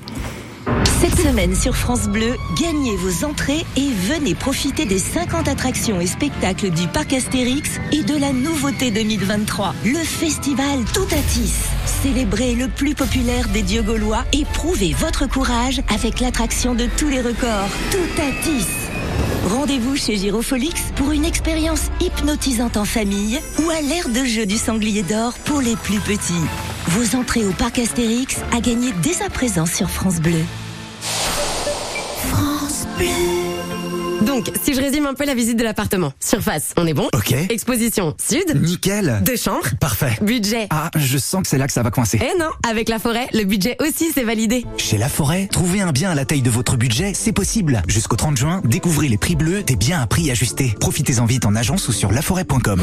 Cette 1.00 1.18
semaine 1.18 1.54
sur 1.54 1.76
France 1.76 2.08
Bleu, 2.08 2.36
gagnez 2.60 2.96
vos 2.96 3.24
entrées 3.24 3.64
et 3.76 3.90
venez 4.08 4.34
profiter 4.34 4.86
des 4.86 4.98
50 4.98 5.48
attractions 5.48 6.00
et 6.00 6.06
spectacles 6.06 6.70
du 6.70 6.86
parc 6.88 7.12
Astérix 7.12 7.78
et 7.92 8.02
de 8.02 8.16
la 8.18 8.32
nouveauté 8.32 8.90
2023, 8.90 9.74
le 9.84 9.98
festival 9.98 10.84
Toutatis. 10.94 11.52
Célébrez 12.02 12.54
le 12.54 12.68
plus 12.68 12.94
populaire 12.94 13.48
des 13.48 13.62
dieux 13.62 13.82
gaulois 13.82 14.24
et 14.32 14.44
prouvez 14.54 14.94
votre 14.94 15.28
courage 15.28 15.82
avec 15.94 16.20
l'attraction 16.20 16.74
de 16.74 16.86
tous 16.96 17.08
les 17.08 17.20
records, 17.20 17.68
Toutatis. 17.90 18.66
Rendez-vous 19.46 19.96
chez 19.96 20.16
Girofolix 20.16 20.92
pour 20.96 21.12
une 21.12 21.26
expérience 21.26 21.90
hypnotisante 22.00 22.78
en 22.78 22.86
famille 22.86 23.40
ou 23.62 23.70
à 23.70 23.82
l'ère 23.82 24.08
de 24.08 24.24
jeu 24.24 24.46
du 24.46 24.56
sanglier 24.56 25.02
d'or 25.02 25.34
pour 25.44 25.60
les 25.60 25.76
plus 25.76 26.00
petits. 26.00 26.32
Vos 26.88 27.16
entrées 27.16 27.44
au 27.44 27.52
parc 27.52 27.78
Astérix 27.78 28.36
à 28.52 28.60
gagner 28.60 28.92
dès 29.02 29.22
à 29.22 29.30
présent 29.30 29.66
sur 29.66 29.88
France 29.90 30.20
Bleu. 30.20 30.42
France 32.28 32.86
Bleu. 32.98 33.06
Donc, 34.26 34.50
si 34.62 34.74
je 34.74 34.80
résume 34.80 35.06
un 35.06 35.14
peu 35.14 35.24
la 35.24 35.34
visite 35.34 35.56
de 35.58 35.64
l'appartement. 35.64 36.12
Surface, 36.20 36.72
on 36.76 36.86
est 36.86 36.94
bon 36.94 37.08
Ok. 37.14 37.32
Exposition, 37.50 38.14
sud. 38.22 38.60
Nickel. 38.62 39.20
Deux 39.24 39.36
chambres. 39.36 39.66
Parfait. 39.80 40.18
Budget. 40.22 40.66
Ah, 40.70 40.90
je 40.96 41.18
sens 41.18 41.42
que 41.42 41.48
c'est 41.48 41.58
là 41.58 41.66
que 41.66 41.72
ça 41.72 41.82
va 41.82 41.90
coincer. 41.90 42.18
Eh 42.22 42.38
non, 42.38 42.50
avec 42.68 42.88
la 42.88 42.98
forêt, 42.98 43.28
le 43.32 43.44
budget 43.44 43.76
aussi 43.80 44.10
c'est 44.12 44.24
validé. 44.24 44.64
Chez 44.76 44.98
La 44.98 45.08
Forêt, 45.08 45.46
trouver 45.50 45.80
un 45.80 45.92
bien 45.92 46.10
à 46.10 46.14
la 46.14 46.24
taille 46.24 46.42
de 46.42 46.50
votre 46.50 46.76
budget, 46.76 47.12
c'est 47.14 47.32
possible. 47.32 47.82
Jusqu'au 47.88 48.16
30 48.16 48.36
juin, 48.36 48.60
découvrez 48.64 49.08
les 49.08 49.18
prix 49.18 49.36
bleus 49.36 49.62
des 49.62 49.76
biens 49.76 50.00
à 50.00 50.06
prix 50.06 50.30
ajustés. 50.30 50.74
Profitez-en 50.80 51.24
vite 51.26 51.46
en 51.46 51.54
agence 51.54 51.88
ou 51.88 51.92
sur 51.92 52.10
laforêt.com. 52.12 52.82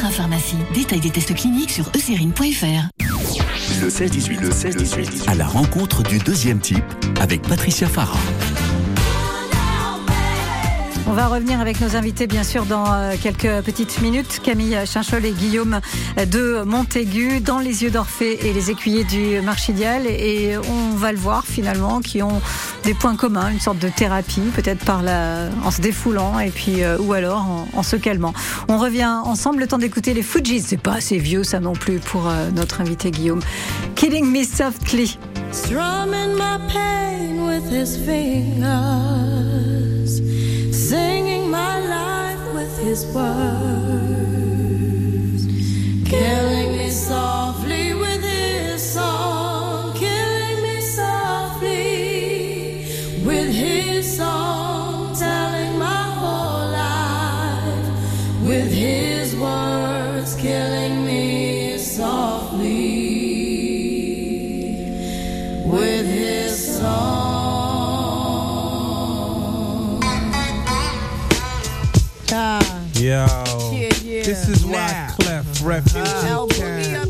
parapharmacie. 0.00 0.56
Détail 0.74 1.00
des 1.00 1.10
tests 1.10 1.34
cliniques 1.34 1.70
sur 1.72 1.90
eucérine.fr. 1.96 2.88
Le 3.80 3.88
16-18, 3.88 4.40
le 4.40 4.50
16-18, 4.50 5.28
à 5.28 5.34
la 5.34 5.46
rencontre 5.46 6.02
du 6.02 6.18
deuxième 6.18 6.60
type 6.60 6.84
avec 7.20 7.42
Patricia 7.42 7.88
Farah. 7.88 8.18
On 11.08 11.12
va 11.12 11.26
revenir 11.26 11.58
avec 11.58 11.80
nos 11.80 11.96
invités, 11.96 12.26
bien 12.26 12.44
sûr, 12.44 12.66
dans 12.66 12.84
euh, 12.92 13.14
quelques 13.20 13.64
petites 13.64 14.02
minutes. 14.02 14.40
Camille 14.42 14.78
Chinchol 14.84 15.24
et 15.24 15.32
Guillaume 15.32 15.80
de 16.30 16.62
Montaigu, 16.64 17.40
dans 17.40 17.58
les 17.58 17.82
yeux 17.82 17.90
d'Orphée 17.90 18.46
et 18.46 18.52
les 18.52 18.70
écuyers 18.70 19.04
du 19.04 19.40
Marchidial. 19.40 20.06
Et 20.06 20.56
on 20.58 20.94
va 20.96 21.12
le 21.12 21.18
voir, 21.18 21.46
finalement, 21.46 22.00
qui 22.00 22.22
ont 22.22 22.42
des 22.84 22.92
points 22.92 23.16
communs, 23.16 23.48
une 23.50 23.58
sorte 23.58 23.78
de 23.78 23.88
thérapie, 23.88 24.50
peut-être 24.54 24.84
par 24.84 25.02
la, 25.02 25.48
en 25.64 25.70
se 25.70 25.80
défoulant, 25.80 26.34
euh, 26.38 26.98
ou 26.98 27.14
alors 27.14 27.40
en, 27.40 27.68
en 27.72 27.82
se 27.82 27.96
calmant. 27.96 28.34
On 28.68 28.76
revient 28.76 29.20
ensemble, 29.24 29.60
le 29.60 29.66
temps 29.66 29.78
d'écouter 29.78 30.12
les 30.12 30.22
Fujis. 30.22 30.60
C'est 30.60 30.76
pas 30.76 30.94
assez 30.94 31.16
vieux, 31.16 31.42
ça 31.42 31.58
non 31.58 31.72
plus, 31.72 32.00
pour 32.00 32.28
euh, 32.28 32.50
notre 32.54 32.82
invité 32.82 33.10
Guillaume. 33.10 33.40
Killing 33.94 34.26
Me 34.26 34.44
Softly. 34.44 35.18
strumming 35.52 36.36
my 36.36 36.58
pain 36.68 37.46
with 37.46 37.70
his 37.70 37.96
fingers, 37.96 39.57
his 42.78 43.06
words, 43.06 43.26
killing 46.08 46.78
me 46.78 46.90
softly 46.90 47.47
Yo, 73.08 73.24
Yeah, 73.72 73.88
yeah. 74.04 74.22
this 74.22 74.46
is 74.50 74.66
why. 74.66 75.14
Clef 75.18 75.64
Refuge 75.64 76.06
Uh, 76.06 76.44
put 76.44 76.60
in 76.60 76.84
here. 76.84 77.06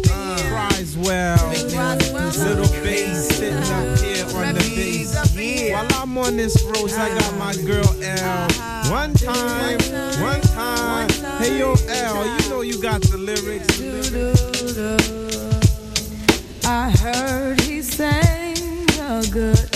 cries 0.49 0.97
well. 0.97 1.49
Little 1.49 2.69
bass 2.85 3.27
sitting 3.35 3.59
up 3.59 3.65
uh-huh. 3.65 3.97
here 3.97 4.25
on 4.37 4.55
the 4.55 4.63
bass. 4.77 5.73
While 5.73 5.89
I'm 6.01 6.17
on 6.17 6.37
this 6.37 6.63
road, 6.63 6.93
I 6.93 7.09
got 7.19 7.37
my 7.37 7.51
uh-huh. 7.51 7.67
girl 7.67 7.91
L. 8.01 8.45
Uh-huh. 8.45 8.91
One 8.93 9.13
time, 9.15 9.79
one 10.23 10.41
time. 10.41 11.09
Hey 11.43 11.59
yo, 11.59 11.75
L, 11.89 12.43
you 12.43 12.49
know 12.49 12.61
you 12.61 12.81
got 12.81 13.01
the 13.03 13.19
lyrics. 13.19 13.81
I 16.65 16.91
heard 16.91 17.61
he 17.63 17.83
sang 17.83 18.87
a 19.01 19.27
good 19.33 19.68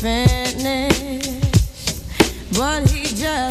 finished, 0.00 1.28
but 2.56 2.88
he 2.88 3.02
just 3.14 3.49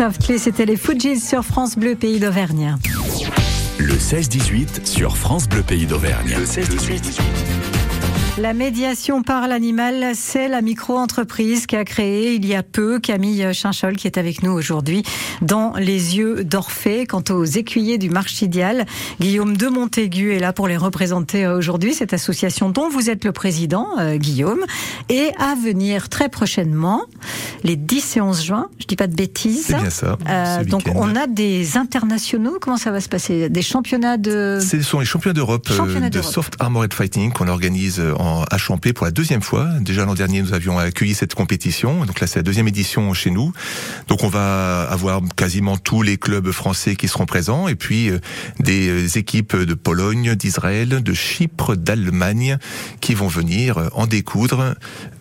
Softly, 0.00 0.38
c'était 0.38 0.64
les 0.64 0.78
Fujis 0.78 1.20
sur 1.20 1.44
France 1.44 1.76
Bleu, 1.76 1.94
pays 1.94 2.18
d'Auvergne. 2.18 2.74
Le 3.78 3.92
16-18 3.92 4.86
sur 4.86 5.14
France 5.14 5.46
Bleu 5.46 5.62
Pays 5.62 5.84
d'Auvergne. 5.84 6.36
Le 6.38 6.46
16-18. 6.46 7.20
La 8.38 8.54
médiation 8.54 9.22
par 9.22 9.46
l'animal, 9.46 10.12
c'est 10.14 10.48
la 10.48 10.62
micro-entreprise 10.62 11.66
qu'a 11.66 11.84
créée 11.84 12.32
il 12.32 12.46
y 12.46 12.54
a 12.54 12.62
peu 12.62 12.98
Camille 12.98 13.52
Chinchol 13.52 13.96
qui 13.96 14.06
est 14.06 14.16
avec 14.16 14.42
nous 14.42 14.52
aujourd'hui 14.52 15.02
dans 15.42 15.74
Les 15.76 16.16
Yeux 16.16 16.44
d'Orphée. 16.44 17.06
Quant 17.06 17.24
aux 17.30 17.44
écuyers 17.44 17.98
du 17.98 18.10
Marchidial, 18.10 18.86
Guillaume 19.20 19.56
de 19.56 19.68
Montaigu 19.68 20.32
est 20.32 20.38
là 20.38 20.52
pour 20.52 20.68
les 20.68 20.76
représenter 20.76 21.46
aujourd'hui, 21.46 21.94
cette 21.94 22.12
association 22.12 22.70
dont 22.70 22.88
vous 22.88 23.10
êtes 23.10 23.24
le 23.24 23.32
président, 23.32 23.86
euh, 23.98 24.16
Guillaume. 24.16 24.64
Et 25.08 25.30
à 25.38 25.54
venir 25.54 26.08
très 26.08 26.28
prochainement, 26.28 27.02
les 27.64 27.76
10 27.76 28.16
et 28.16 28.20
11 28.20 28.42
juin, 28.42 28.68
je 28.78 28.86
dis 28.86 28.96
pas 28.96 29.06
de 29.06 29.14
bêtises. 29.14 29.66
C'est 29.66 29.76
bien 29.76 29.90
ça, 29.90 30.16
Euh, 30.28 30.64
donc 30.64 30.84
on 30.94 31.14
a 31.16 31.26
des 31.26 31.76
internationaux, 31.76 32.58
comment 32.60 32.76
ça 32.76 32.90
va 32.90 33.00
se 33.00 33.08
passer? 33.08 33.48
Des 33.48 33.62
championnats 33.62 34.16
de... 34.16 34.58
Ce 34.60 34.80
sont 34.82 35.00
les 35.00 35.06
championnats 35.06 35.34
d'Europe 35.34 35.68
euh, 35.70 36.08
de 36.08 36.22
soft 36.22 36.54
armored 36.60 36.92
fighting 36.92 37.32
qu'on 37.32 37.48
organise 37.48 38.00
euh, 38.00 38.14
en 38.14 38.44
à 38.50 38.58
Champé 38.58 38.92
pour 38.92 39.06
la 39.06 39.12
deuxième 39.12 39.42
fois. 39.42 39.68
Déjà 39.80 40.04
l'an 40.04 40.14
dernier, 40.14 40.42
nous 40.42 40.52
avions 40.52 40.78
accueilli 40.78 41.14
cette 41.14 41.34
compétition. 41.34 42.04
Donc 42.04 42.20
là, 42.20 42.26
c'est 42.26 42.38
la 42.38 42.42
deuxième 42.42 42.68
édition 42.68 43.12
chez 43.14 43.30
nous. 43.30 43.52
Donc 44.08 44.22
on 44.22 44.28
va 44.28 44.82
avoir 44.82 45.20
quasiment 45.36 45.76
tous 45.76 46.02
les 46.02 46.16
clubs 46.16 46.50
français 46.50 46.96
qui 46.96 47.08
seront 47.08 47.26
présents 47.26 47.68
et 47.68 47.74
puis 47.74 48.10
euh, 48.10 48.18
des 48.58 48.88
euh, 48.88 49.18
équipes 49.18 49.56
de 49.56 49.74
Pologne, 49.74 50.34
d'Israël, 50.34 50.88
de 50.88 51.12
Chypre, 51.14 51.76
d'Allemagne 51.76 52.58
qui 53.00 53.14
vont 53.14 53.28
venir 53.28 53.78
euh, 53.78 53.88
en 53.92 54.06
découdre 54.06 54.74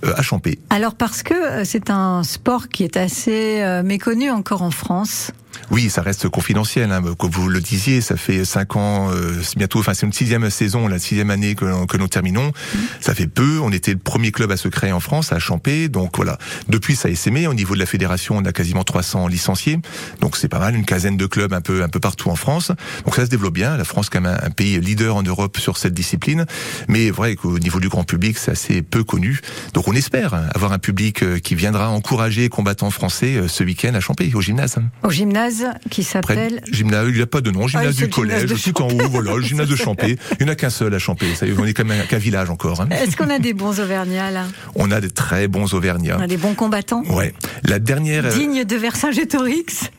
à 0.04 0.22
Champé. 0.22 0.60
Alors 0.70 0.96
parce 0.96 1.24
que 1.24 1.64
c'est 1.66 1.90
un 1.90 2.24
sport 2.24 2.70
qui 2.70 2.84
est 2.84 2.98
assez 2.98 3.62
méconnu 3.84 4.30
encore 4.30 4.62
en 4.62 4.72
France. 4.72 5.32
Oui, 5.72 5.90
ça 5.90 6.02
reste 6.02 6.30
confidentiel. 6.30 6.92
Hein. 6.92 7.02
Comme 7.18 7.32
vous 7.32 7.50
le 7.50 7.62
disiez, 7.62 8.02
ça 8.02 8.18
fait 8.18 8.46
cinq 8.46 8.76
ans, 8.76 9.12
euh, 9.12 9.42
bientôt, 9.56 9.80
enfin 9.80 9.94
c'est 9.94 10.06
une 10.06 10.14
sixième 10.14 10.50
saison, 10.50 10.88
la 10.88 11.00
sixième 11.00 11.30
année 11.30 11.56
que, 11.56 11.86
que 11.86 11.98
nous 11.98 12.08
terminons. 12.08 12.52
Ça 13.00 13.14
fait 13.14 13.28
peu. 13.28 13.60
On 13.62 13.72
était 13.72 13.94
le 13.94 14.00
premier 14.00 14.32
club 14.32 14.52
à 14.52 14.58
se 14.58 14.68
créer 14.68 14.92
en 14.92 15.00
France, 15.00 15.32
à 15.32 15.40
Champé. 15.40 15.90
Donc 15.90 16.16
voilà. 16.18 16.38
Depuis, 16.68 16.96
ça 16.96 17.08
a 17.08 17.12
essaimé. 17.12 17.48
Au 17.48 17.54
niveau 17.54 17.74
de 17.76 17.80
la 17.80 17.86
fédération, 17.86 18.38
on 18.38 18.46
a 18.46 18.52
quasiment 18.52 18.84
300 18.84 19.28
licenciés. 19.28 19.80
Donc 20.22 20.38
c'est 20.38 20.50
pas 20.50 20.60
mal, 20.60 20.76
une 20.76 20.86
quinzaine 20.86 21.18
de 21.18 21.26
clubs 21.26 21.54
un 21.54 21.62
peu 21.62 21.84
un 21.84 21.90
peu 21.90 22.00
partout 22.00 22.30
en 22.30 22.36
France. 22.36 22.72
Donc 23.06 23.16
ça 23.16 23.26
se 23.26 23.30
développe 23.30 23.54
bien. 23.54 23.78
La 23.78 23.86
France, 23.86 24.10
quand 24.10 24.22
même, 24.22 24.38
un, 24.42 24.48
un 24.48 24.52
pays 24.52 24.80
leader 24.80 25.16
en 25.16 25.24
Europe 25.24 25.58
sur 25.60 25.78
cette 25.78 25.94
discipline. 25.94 26.46
Mais 26.88 27.12
vrai 27.20 27.36
qu'au 27.36 27.60
niveau 27.60 27.80
du 27.80 27.90
grand 27.90 28.04
public, 28.04 28.38
c'est 28.38 28.52
assez 28.52 28.82
peu 28.82 29.04
connu. 29.04 29.40
Donc 29.74 29.88
on 29.88 29.94
espère 29.94 30.34
avoir 30.56 30.72
un 30.72 30.80
public 30.80 31.24
euh, 31.24 31.40
qui 31.40 31.56
viendra 31.56 31.90
encourager 31.90 32.42
les 32.42 32.50
combattants 32.50 32.92
français 32.92 33.36
euh, 33.36 33.48
ce 33.48 33.64
week-end 33.64 33.94
à 33.94 34.00
Champé, 34.00 34.32
au 34.34 34.42
gymnase. 34.42 34.78
Au 35.04 35.10
gymnase 35.10 35.49
qui 35.90 36.04
s'appelle. 36.04 36.62
gymnase, 36.72 37.08
il 37.10 37.16
n'y 37.16 37.22
a 37.22 37.28
pas 37.28 37.42
de 37.42 37.52
nom, 37.52 37.68
gymnase 37.68 37.88
Ah, 37.90 37.92
du 37.92 37.98
gymnase 38.12 38.16
collège, 38.16 38.46
de 38.46 38.56
tout 38.56 38.82
en 38.82 38.88
haut, 38.88 39.10
voilà, 39.10 39.36
le 39.36 39.42
gymnase 39.44 39.68
de 39.70 39.76
Champé. 39.76 40.18
Il 40.40 40.46
n'y 40.46 40.50
en 40.50 40.54
a 40.54 40.56
qu'un 40.56 40.70
seul 40.70 40.94
à 40.94 41.00
Champé, 41.00 41.28
on 41.58 41.66
est 41.66 41.74
quand 41.74 41.86
même 41.86 42.06
qu'un 42.08 42.18
village 42.18 42.50
encore. 42.50 42.82
hein. 42.82 42.88
Est-ce 42.92 43.16
qu'on 43.18 43.30
a 43.30 43.40
des 43.40 43.54
bons 43.54 43.80
Auvergnats 43.80 44.32
là? 44.32 44.46
On 44.76 44.92
a 44.92 45.02
des 45.02 45.10
très 45.10 45.48
bons 45.48 45.74
Auvergnats. 45.74 46.18
On 46.20 46.24
a 46.24 46.28
des 46.28 46.38
bons 46.38 46.54
combattants? 46.54 47.04
Ouais. 47.10 47.34
La 47.64 47.80
dernière, 47.80 48.26
euh, 48.26 48.32
dignes 48.38 48.64
de 48.64 48.76
Vercingétorix? 48.76 49.92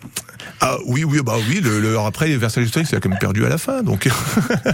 Ah 0.61 0.77
oui, 0.85 1.05
oui, 1.05 1.21
bah 1.25 1.37
oui. 1.49 1.61
Le, 1.63 1.81
le 1.81 1.99
après, 1.99 2.37
Versailles-Historique, 2.37 2.89
il 2.93 2.97
a 2.97 3.01
quand 3.01 3.09
même 3.09 3.19
perdu 3.19 3.45
à 3.47 3.49
la 3.49 3.59
fin, 3.59 3.83
donc. 3.83 4.09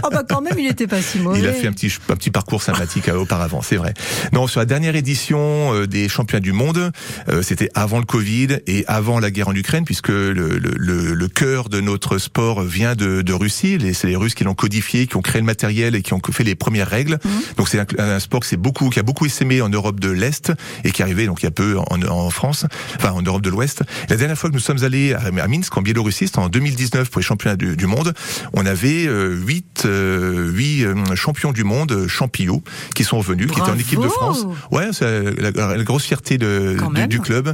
Oh 0.03 0.07
bah 0.11 0.23
quand 0.27 0.41
même, 0.41 0.57
il 0.57 0.67
n'était 0.67 0.87
pas 0.87 1.01
si 1.01 1.19
mauvais. 1.19 1.39
Il 1.39 1.47
a 1.47 1.53
fait 1.53 1.67
un 1.67 1.71
petit, 1.71 1.93
un 2.09 2.15
petit 2.15 2.31
parcours 2.31 2.61
sympathique 2.61 3.07
euh, 3.09 3.15
auparavant, 3.17 3.61
c'est 3.61 3.77
vrai. 3.77 3.93
Non, 4.33 4.47
sur 4.47 4.59
la 4.59 4.65
dernière 4.65 4.95
édition 4.95 5.73
euh, 5.73 5.87
des 5.87 6.09
championnats 6.09 6.41
du 6.41 6.51
monde, 6.51 6.91
euh, 7.29 7.41
c'était 7.41 7.69
avant 7.73 7.99
le 7.99 8.05
Covid 8.05 8.59
et 8.67 8.83
avant 8.87 9.19
la 9.19 9.31
guerre 9.31 9.47
en 9.47 9.55
Ukraine, 9.55 9.85
puisque 9.85 10.09
le, 10.09 10.33
le, 10.33 10.57
le, 10.57 11.13
le 11.13 11.27
cœur 11.27 11.69
de 11.69 11.79
notre 11.79 12.17
sport 12.17 12.63
vient 12.63 12.95
de, 12.95 13.21
de 13.21 13.33
Russie. 13.33 13.77
C'est 13.93 14.07
les 14.07 14.15
Russes 14.15 14.35
qui 14.35 14.43
l'ont 14.43 14.55
codifié, 14.55 15.07
qui 15.07 15.15
ont 15.15 15.21
créé 15.21 15.39
le 15.41 15.45
matériel 15.45 15.95
et 15.95 16.01
qui 16.01 16.13
ont 16.13 16.21
fait 16.31 16.43
les 16.43 16.55
premières 16.55 16.89
règles. 16.89 17.17
Donc 17.55 17.69
c'est 17.69 17.79
un, 17.79 17.85
un 17.97 18.19
sport 18.19 18.41
qui, 18.41 18.57
beaucoup, 18.57 18.89
qui 18.89 18.99
a 18.99 19.03
beaucoup 19.03 19.25
essaimé 19.25 19.61
en 19.61 19.69
Europe 19.69 19.99
de 19.99 20.09
l'Est 20.09 20.51
et 20.83 20.91
qui 20.91 21.01
est 21.01 21.05
arrivé 21.05 21.27
donc 21.27 21.41
il 21.41 21.45
y 21.45 21.47
a 21.47 21.51
peu 21.51 21.77
en, 21.77 22.01
en 22.03 22.29
France, 22.29 22.65
enfin 22.97 23.11
en 23.11 23.21
Europe 23.21 23.41
de 23.41 23.49
l'Ouest. 23.49 23.83
La 24.09 24.17
dernière 24.17 24.37
fois 24.37 24.49
que 24.49 24.55
nous 24.55 24.59
sommes 24.59 24.83
allés 24.83 25.13
à, 25.13 25.21
à 25.21 25.47
Minsk, 25.47 25.76
en 25.77 25.81
Biélorussie, 25.81 26.29
en 26.37 26.49
2019 26.49 27.09
pour 27.09 27.19
les 27.19 27.25
championnats 27.25 27.55
du, 27.55 27.75
du 27.77 27.85
monde, 27.87 28.13
on 28.53 28.65
avait 28.65 29.05
euh, 29.07 29.35
huit, 29.35 29.83
euh, 29.85 30.49
huit 30.51 30.83
euh, 30.83 31.15
champions 31.15 31.51
du 31.51 31.63
monde, 31.63 32.07
champiots, 32.07 32.63
qui 32.95 33.03
sont 33.03 33.17
revenus, 33.17 33.47
qui 33.51 33.59
étaient 33.59 33.69
en 33.69 33.77
équipe 33.77 34.01
de 34.01 34.07
France. 34.07 34.45
Ouais, 34.71 34.87
c'est 34.91 35.23
la, 35.39 35.51
la- 35.51 35.77
la 35.77 35.83
grosse 35.83 36.03
fierté 36.03 36.37
de, 36.37 36.77
du, 37.07 37.19
club. 37.19 37.53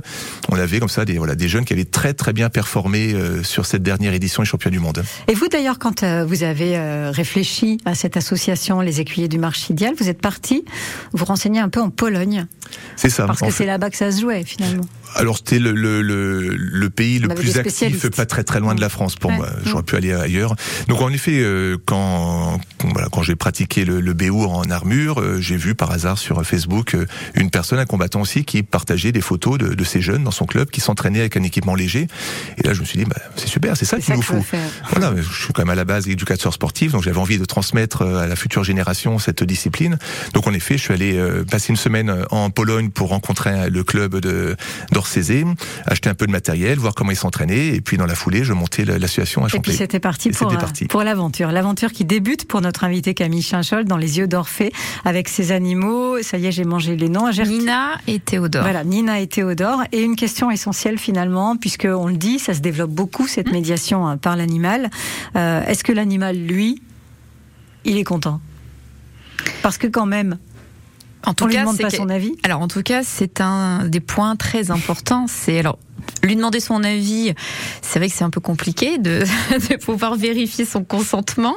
On 0.50 0.56
avait 0.58 0.80
comme 0.80 0.90
ça 0.90 1.06
des 1.06 1.18
voilà 1.18 1.36
des 1.36 1.48
jeunes 1.48 1.66
qui 1.66 1.74
avaient 1.74 1.86
très 1.86 2.14
très 2.14 2.34
bien 2.34 2.50
performé 2.50 3.14
euh, 3.14 3.44
sur 3.44 3.66
cette 3.66 3.84
dernière 3.84 4.14
édition 4.14 4.44
des 4.44 4.48
championnats 4.48 4.78
du 4.78 4.80
monde. 4.84 5.04
Et 5.28 5.34
vous 5.34 5.48
d'ailleurs, 5.48 5.80
quand 5.80 6.04
vous 6.04 6.44
avez 6.44 6.78
réfléchi 7.12 7.78
à 7.86 7.96
cette 7.96 8.18
association, 8.18 8.82
les 8.82 9.00
écuyers 9.02 9.28
du 9.28 9.38
marche 9.38 9.70
idéal, 9.70 9.94
vous 10.00 10.10
êtes 10.10 10.22
parti 10.22 10.64
vous 11.14 11.26
renseigner 11.26 11.60
un 11.60 11.70
peu 11.70 11.82
en 11.82 11.90
Pologne, 11.90 12.46
C'est 12.96 13.10
ça. 13.10 13.26
parce 13.26 13.42
que 13.42 13.52
c'est 13.52 13.66
là-bas 13.66 13.90
que 13.90 13.98
ça 13.98 14.12
se 14.12 14.22
jouait 14.22 14.44
finalement. 14.44 14.84
Alors 15.16 15.38
c'était 15.38 15.60
le, 15.60 15.72
le, 15.74 16.02
le, 16.02 16.56
le 16.56 16.90
pays 16.90 17.20
le 17.20 17.28
plus 17.30 17.58
actif. 17.58 18.10
Pas 18.16 18.26
très 18.26 18.44
très 18.44 18.60
loin 18.60 18.76
de 18.76 18.82
la 18.82 18.90
France 18.90 19.16
pour 19.16 19.32
Ouais. 19.32 19.38
moi. 19.38 19.50
J'aurais 19.66 19.84
pu 19.84 19.96
aller 19.96 20.14
ailleurs. 20.14 20.56
Donc 20.88 21.02
en 21.02 21.10
effet, 21.10 21.40
euh, 21.42 21.78
quand 21.86 22.60
voilà, 22.84 23.08
quand 23.12 23.24
j'ai 23.24 23.36
pratiqué 23.36 23.86
le, 23.86 24.02
le 24.02 24.14
BO 24.14 24.46
en 24.46 24.70
armure, 24.70 25.20
euh, 25.22 25.40
j'ai 25.40 25.58
vu 25.58 25.76
par 25.76 25.92
hasard 25.92 26.18
sur 26.18 26.44
Facebook 26.46 26.96
euh, 26.96 27.06
une 27.36 27.50
personne, 27.50 27.80
un 27.80 27.86
combattant 27.86 28.22
aussi, 28.22 28.44
qui 28.46 28.64
partageait 28.64 29.12
des 29.12 29.22
photos 29.22 29.58
de, 29.58 29.74
de 29.74 29.84
ces 29.84 30.02
jeunes 30.02 30.24
dans 30.24 30.32
son 30.32 30.46
club 30.46 30.70
qui 30.70 30.82
s'entraînaient 30.82 31.20
avec 31.22 31.38
un 31.38 31.44
équipement 31.44 31.76
léger. 31.76 32.08
Et 32.58 32.68
là, 32.68 32.74
je 32.74 32.82
me 32.82 32.86
suis 32.86 33.00
dit, 33.00 33.06
bah, 33.06 33.16
c'est 33.36 33.48
super, 33.48 33.76
c'est 33.78 33.86
ça 33.86 34.00
qu'il 34.00 34.14
nous 34.16 34.22
faut. 34.22 34.44
Voilà, 34.92 35.14
je 35.16 35.44
suis 35.44 35.54
quand 35.54 35.62
même 35.64 35.70
à 35.70 35.76
la 35.76 35.86
base 35.86 36.08
éducateur 36.08 36.54
sportif, 36.54 36.92
donc 36.92 37.04
j'avais 37.04 37.18
envie 37.20 37.40
de 37.40 37.46
transmettre 37.46 38.02
à 38.04 38.28
la 38.28 38.36
future 38.36 38.64
génération 38.64 39.18
cette 39.20 39.44
discipline. 39.44 39.98
Donc 40.34 40.48
en 40.48 40.54
effet, 40.54 40.78
je 40.78 40.84
suis 40.84 40.94
allé 40.94 41.18
euh, 41.18 41.44
passer 41.44 41.70
une 41.72 41.78
semaine 41.78 42.14
en 42.32 42.50
Pologne 42.50 42.90
pour 42.90 43.10
rencontrer 43.10 43.70
le 43.70 43.84
club 43.84 44.20
de 44.20 44.56
d'Orsezé, 44.92 45.46
acheter 45.86 46.10
un 46.10 46.14
peu 46.14 46.28
de 46.28 46.32
matériel, 46.32 46.78
voir 46.80 46.94
comment 46.94 47.12
ils 47.12 47.16
s'entraînaient, 47.18 47.68
et 47.68 47.82
puis 47.82 47.98
dans 48.04 48.08
la 48.10 48.16
foulée, 48.16 48.44
je 48.44 48.52
montais 48.52 48.84
la- 48.84 49.00
l'association 49.00 49.44
à 49.44 49.48
Et 49.48 49.50
Champlay. 49.50 49.72
puis 49.72 49.78
c'était 49.78 50.02
parti 50.02 50.28
Et 50.28 50.32
pour, 50.32 50.50
c'était 50.50 50.62
euh, 50.62 50.66
parti. 50.66 50.86
pour 50.88 51.04
l'aventure. 51.04 51.52
L'aventure 51.54 51.94
qui 51.94 52.04
débute 52.04 52.46
pour 52.50 52.60
notre 52.60 52.84
invité 52.84 53.14
Camille 53.14 53.42
Chinchol 53.42 53.86
dans 53.86 53.96
les 53.96 54.18
yeux 54.18 54.28
d'Orphée 54.28 54.74
avec 55.06 55.30
ses 55.30 55.54
animaux. 55.54 56.22
Ça 56.22 56.38
y 56.38 56.48
est, 56.48 56.52
j'ai 56.52 56.66
mangé 56.66 56.98
les 56.98 57.08
noms. 57.08 57.30
Nina 57.32 57.92
et 58.08 58.20
Théodore. 58.20 58.64
Voilà, 58.64 58.84
Nina 58.84 59.22
et 59.22 59.28
Théodore. 59.28 59.84
Et 59.94 60.02
une 60.02 60.18
question 60.18 60.52
essentielle 60.52 60.98
finalement, 61.00 61.56
puisque 61.56 61.88
on 61.90 62.08
le 62.08 62.18
dit, 62.18 62.40
ça 62.40 62.54
se 62.54 62.60
développe 62.60 62.92
beaucoup 62.92 63.26
cette 63.26 63.48
Mmh. 63.48 63.54
médiation 63.54 64.06
hein, 64.08 64.18
par 64.18 64.36
l'animal. 64.36 64.90
Euh, 65.38 65.64
Est-ce 65.66 65.86
que 65.86 65.94
l'animal, 65.94 66.36
lui, 66.36 66.82
il 67.86 67.98
est 67.98 68.04
content? 68.04 68.42
Parce 69.62 69.78
que 69.78 69.88
quand 69.88 70.06
même, 70.06 70.38
En 71.26 71.34
tout 71.34 71.46
on 71.46 71.48
lui 71.48 71.54
cas, 71.56 71.62
demande 71.62 71.78
c'est 71.78 71.84
pas 71.84 71.90
que- 71.90 71.96
son 71.98 72.10
avis. 72.10 72.36
Alors 72.44 72.60
en 72.60 72.68
tout 72.68 72.84
cas, 72.84 73.02
c'est 73.04 73.40
un 73.40 73.86
des 73.86 74.02
points 74.02 74.36
très 74.36 74.72
importants. 74.72 75.26
C'est 75.30 75.58
alors 75.60 75.78
lui 76.24 76.36
demander 76.36 76.60
son 76.60 76.84
avis. 76.84 77.34
C'est 77.82 78.00
vrai 78.00 78.10
que 78.10 78.16
c'est 78.16 78.24
un 78.24 78.30
peu 78.30 78.42
compliqué 78.42 78.98
de, 78.98 79.24
pouvoir 79.84 80.16
vérifier 80.16 80.66
son 80.66 80.84
consentement. 80.84 81.56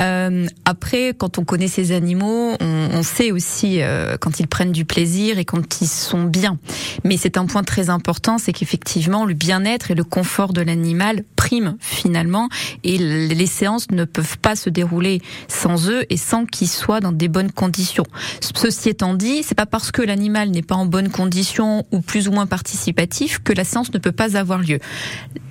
Euh, 0.00 0.46
après, 0.64 1.14
quand 1.16 1.38
on 1.38 1.44
connaît 1.44 1.68
ces 1.68 1.92
animaux, 1.92 2.56
on, 2.60 3.02
sait 3.02 3.32
aussi 3.32 3.82
euh, 3.82 4.16
quand 4.20 4.38
ils 4.38 4.46
prennent 4.46 4.72
du 4.72 4.84
plaisir 4.84 5.38
et 5.38 5.44
quand 5.44 5.80
ils 5.80 5.88
sont 5.88 6.24
bien. 6.24 6.58
Mais 7.04 7.16
c'est 7.16 7.36
un 7.36 7.46
point 7.46 7.64
très 7.64 7.90
important, 7.90 8.38
c'est 8.38 8.52
qu'effectivement 8.52 9.24
le 9.24 9.34
bien-être 9.34 9.90
et 9.90 9.94
le 9.94 10.04
confort 10.04 10.52
de 10.52 10.60
l'animal 10.60 11.24
priment 11.36 11.76
finalement, 11.80 12.48
et 12.84 12.98
les 12.98 13.46
séances 13.46 13.90
ne 13.90 14.04
peuvent 14.04 14.38
pas 14.38 14.54
se 14.54 14.70
dérouler 14.70 15.20
sans 15.48 15.88
eux 15.88 16.04
et 16.10 16.16
sans 16.16 16.46
qu'ils 16.46 16.68
soient 16.68 17.00
dans 17.00 17.12
des 17.12 17.28
bonnes 17.28 17.50
conditions. 17.50 18.04
Ceci 18.40 18.90
étant 18.90 19.14
dit, 19.14 19.42
c'est 19.42 19.56
pas 19.56 19.66
parce 19.66 19.90
que 19.90 20.02
l'animal 20.02 20.50
n'est 20.50 20.62
pas 20.62 20.76
en 20.76 20.86
bonne 20.86 21.10
condition 21.10 21.84
ou 21.90 22.00
plus 22.00 22.28
ou 22.28 22.32
moins 22.32 22.46
participatif 22.46 23.40
que 23.42 23.52
la 23.52 23.64
ne 23.92 23.98
peut 23.98 24.12
pas 24.12 24.36
avoir 24.36 24.60
lieu. 24.60 24.78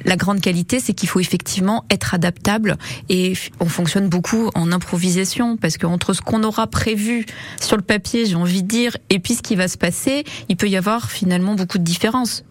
La 0.05 0.15
grande 0.15 0.41
qualité, 0.41 0.80
c'est 0.80 0.93
qu'il 0.93 1.09
faut 1.09 1.19
effectivement 1.19 1.86
être 1.89 2.13
adaptable 2.13 2.78
et 3.09 3.34
on 3.59 3.65
fonctionne 3.65 4.09
beaucoup 4.09 4.49
en 4.55 4.72
improvisation 4.72 5.57
parce 5.57 5.78
que 5.78 5.86
entre 5.86 6.13
ce 6.13 6.22
qu'on 6.22 6.43
aura 6.43 6.67
prévu 6.67 7.26
sur 7.59 7.78
le 7.78 7.84
papier, 7.84 8.26
j'ai 8.26 8.36
envie 8.36 8.63
de 8.63 8.67
dire, 8.67 8.97
et 9.09 9.19
puis 9.19 9.36
ce 9.36 9.41
qui 9.41 9.55
va 9.55 9.67
se 9.67 9.78
passer, 9.78 10.24
il 10.49 10.57
peut 10.57 10.67
y 10.67 10.78
avoir 10.78 11.11
finalement 11.11 11.55
beaucoup 11.55 11.78
de 11.78 11.84
différences 11.84 12.43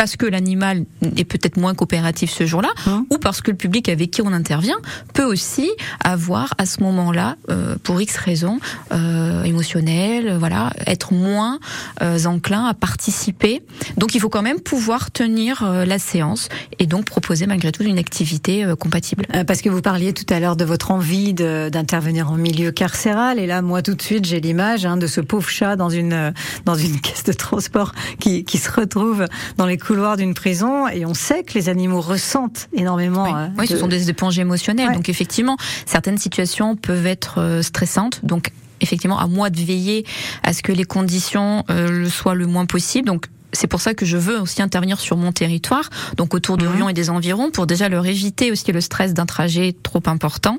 parce 0.00 0.16
que 0.16 0.24
l'animal 0.24 0.86
est 1.18 1.24
peut-être 1.26 1.58
moins 1.58 1.74
coopératif 1.74 2.30
ce 2.30 2.46
jour-là, 2.46 2.70
ou 3.10 3.18
parce 3.18 3.42
que 3.42 3.50
le 3.50 3.56
public 3.58 3.86
avec 3.90 4.10
qui 4.10 4.22
on 4.22 4.32
intervient 4.32 4.78
peut 5.12 5.24
aussi 5.26 5.68
avoir 6.02 6.54
à 6.56 6.64
ce 6.64 6.82
moment-là, 6.84 7.36
euh, 7.50 7.76
pour 7.82 8.00
X 8.00 8.16
raisons 8.16 8.60
euh, 8.92 9.42
émotionnelles, 9.42 10.38
voilà, 10.38 10.72
être 10.86 11.12
moins 11.12 11.58
euh, 12.00 12.24
enclin 12.24 12.64
à 12.64 12.72
participer. 12.72 13.60
Donc 13.98 14.14
il 14.14 14.22
faut 14.22 14.30
quand 14.30 14.40
même 14.40 14.60
pouvoir 14.60 15.10
tenir 15.10 15.64
euh, 15.64 15.84
la 15.84 15.98
séance 15.98 16.48
et 16.78 16.86
donc 16.86 17.04
proposer 17.04 17.46
malgré 17.46 17.70
tout 17.70 17.82
une 17.82 17.98
activité 17.98 18.64
euh, 18.64 18.76
compatible. 18.76 19.26
Euh, 19.34 19.44
Parce 19.44 19.60
que 19.60 19.68
vous 19.68 19.82
parliez 19.82 20.14
tout 20.14 20.24
à 20.32 20.40
l'heure 20.40 20.56
de 20.56 20.64
votre 20.64 20.92
envie 20.92 21.34
de- 21.34 21.68
d'intervenir 21.70 22.30
en 22.30 22.36
milieu 22.38 22.70
carcéral, 22.70 23.38
et 23.38 23.46
là, 23.46 23.60
moi, 23.60 23.82
tout 23.82 23.94
de 23.94 24.00
suite, 24.00 24.24
j'ai 24.24 24.40
l'image 24.40 24.86
hein, 24.86 24.96
de 24.96 25.06
ce 25.06 25.20
pauvre 25.20 25.50
chat 25.50 25.76
dans 25.76 25.90
une 25.90 26.14
euh, 26.14 26.30
dans 26.64 26.74
une 26.74 26.98
caisse 27.02 27.24
de 27.24 27.34
transport 27.34 27.92
qui, 28.18 28.44
qui 28.44 28.56
se 28.56 28.70
retrouve 28.70 29.26
dans 29.58 29.66
les 29.66 29.76
couloirs 29.90 30.16
d'une 30.16 30.34
prison, 30.34 30.86
et 30.86 31.04
on 31.04 31.14
sait 31.14 31.42
que 31.42 31.54
les 31.54 31.68
animaux 31.68 32.00
ressentent 32.00 32.68
énormément. 32.72 33.24
Oui, 33.24 33.30
euh, 33.34 33.48
oui, 33.58 33.66
ce 33.66 33.76
sont 33.76 33.88
des 33.88 34.08
éponges 34.08 34.38
émotionnelles. 34.38 34.90
Ouais. 34.90 34.94
Donc 34.94 35.08
effectivement, 35.08 35.56
certaines 35.84 36.16
situations 36.16 36.76
peuvent 36.76 37.08
être 37.08 37.40
euh, 37.40 37.60
stressantes. 37.60 38.24
Donc 38.24 38.52
effectivement, 38.80 39.18
à 39.18 39.26
moi 39.26 39.50
de 39.50 39.60
veiller 39.60 40.06
à 40.44 40.52
ce 40.52 40.62
que 40.62 40.70
les 40.70 40.84
conditions 40.84 41.64
euh, 41.70 41.90
le 41.90 42.08
soient 42.08 42.36
le 42.36 42.46
moins 42.46 42.66
possible. 42.66 43.08
Donc 43.08 43.26
c'est 43.52 43.66
pour 43.66 43.80
ça 43.80 43.94
que 43.94 44.06
je 44.06 44.16
veux 44.16 44.38
aussi 44.40 44.62
intervenir 44.62 45.00
sur 45.00 45.16
mon 45.16 45.32
territoire, 45.32 45.88
donc 46.16 46.34
autour 46.34 46.56
de 46.56 46.66
Lyon 46.66 46.88
et 46.88 46.92
des 46.92 47.10
environs, 47.10 47.50
pour 47.50 47.66
déjà 47.66 47.88
leur 47.88 48.06
éviter 48.06 48.52
aussi 48.52 48.70
le 48.72 48.80
stress 48.80 49.14
d'un 49.14 49.26
trajet 49.26 49.74
trop 49.82 50.02
important. 50.06 50.58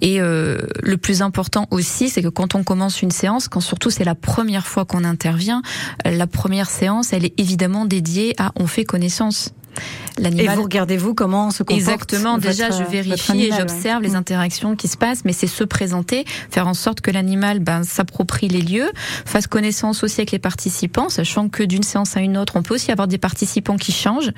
Et 0.00 0.20
euh, 0.20 0.58
le 0.82 0.96
plus 0.96 1.22
important 1.22 1.66
aussi, 1.70 2.08
c'est 2.08 2.22
que 2.22 2.28
quand 2.28 2.54
on 2.54 2.64
commence 2.64 3.02
une 3.02 3.10
séance, 3.10 3.48
quand 3.48 3.60
surtout 3.60 3.90
c'est 3.90 4.04
la 4.04 4.14
première 4.14 4.66
fois 4.66 4.84
qu'on 4.84 5.04
intervient, 5.04 5.62
la 6.04 6.26
première 6.26 6.70
séance, 6.70 7.12
elle 7.12 7.24
est 7.24 7.38
évidemment 7.38 7.84
dédiée 7.84 8.34
à 8.38 8.52
on 8.56 8.66
fait 8.66 8.84
connaissance. 8.84 9.52
Et 10.18 10.48
vous 10.48 10.62
regardez 10.62 10.96
vous 10.96 11.14
comment 11.14 11.50
se 11.50 11.62
comporte 11.62 11.78
Exactement. 11.78 12.34
votre- 12.36 12.46
Déjà, 12.48 12.70
je 12.70 12.78
votre 12.78 12.90
vérifie 12.90 13.42
et 13.44 13.50
j'observe 13.52 14.02
ouais. 14.02 14.08
les 14.08 14.14
interactions 14.14 14.74
qui 14.76 14.88
se 14.88 14.96
passent, 14.96 15.24
mais 15.24 15.32
c'est 15.32 15.46
se 15.46 15.62
présenter, 15.64 16.24
faire 16.50 16.66
en 16.66 16.74
sorte 16.74 17.00
que 17.02 17.10
l'animal 17.10 17.58
ben, 17.60 17.82
s'approprie 17.84 18.48
les 18.48 18.62
lieux, 18.62 18.90
fasse 19.26 19.46
connaissance 19.46 20.02
aussi 20.02 20.20
avec 20.20 20.30
les 20.32 20.38
participants, 20.38 21.08
sachant 21.10 21.48
que 21.48 21.62
d'une 21.62 21.82
séance 21.82 22.16
à 22.16 22.20
une 22.20 22.38
autre, 22.38 22.54
on 22.56 22.62
peut 22.62 22.74
aussi 22.74 22.90
avoir 22.92 23.08
des 23.08 23.18
participants 23.18 23.76
qui 23.76 23.92
changent. 23.92 24.32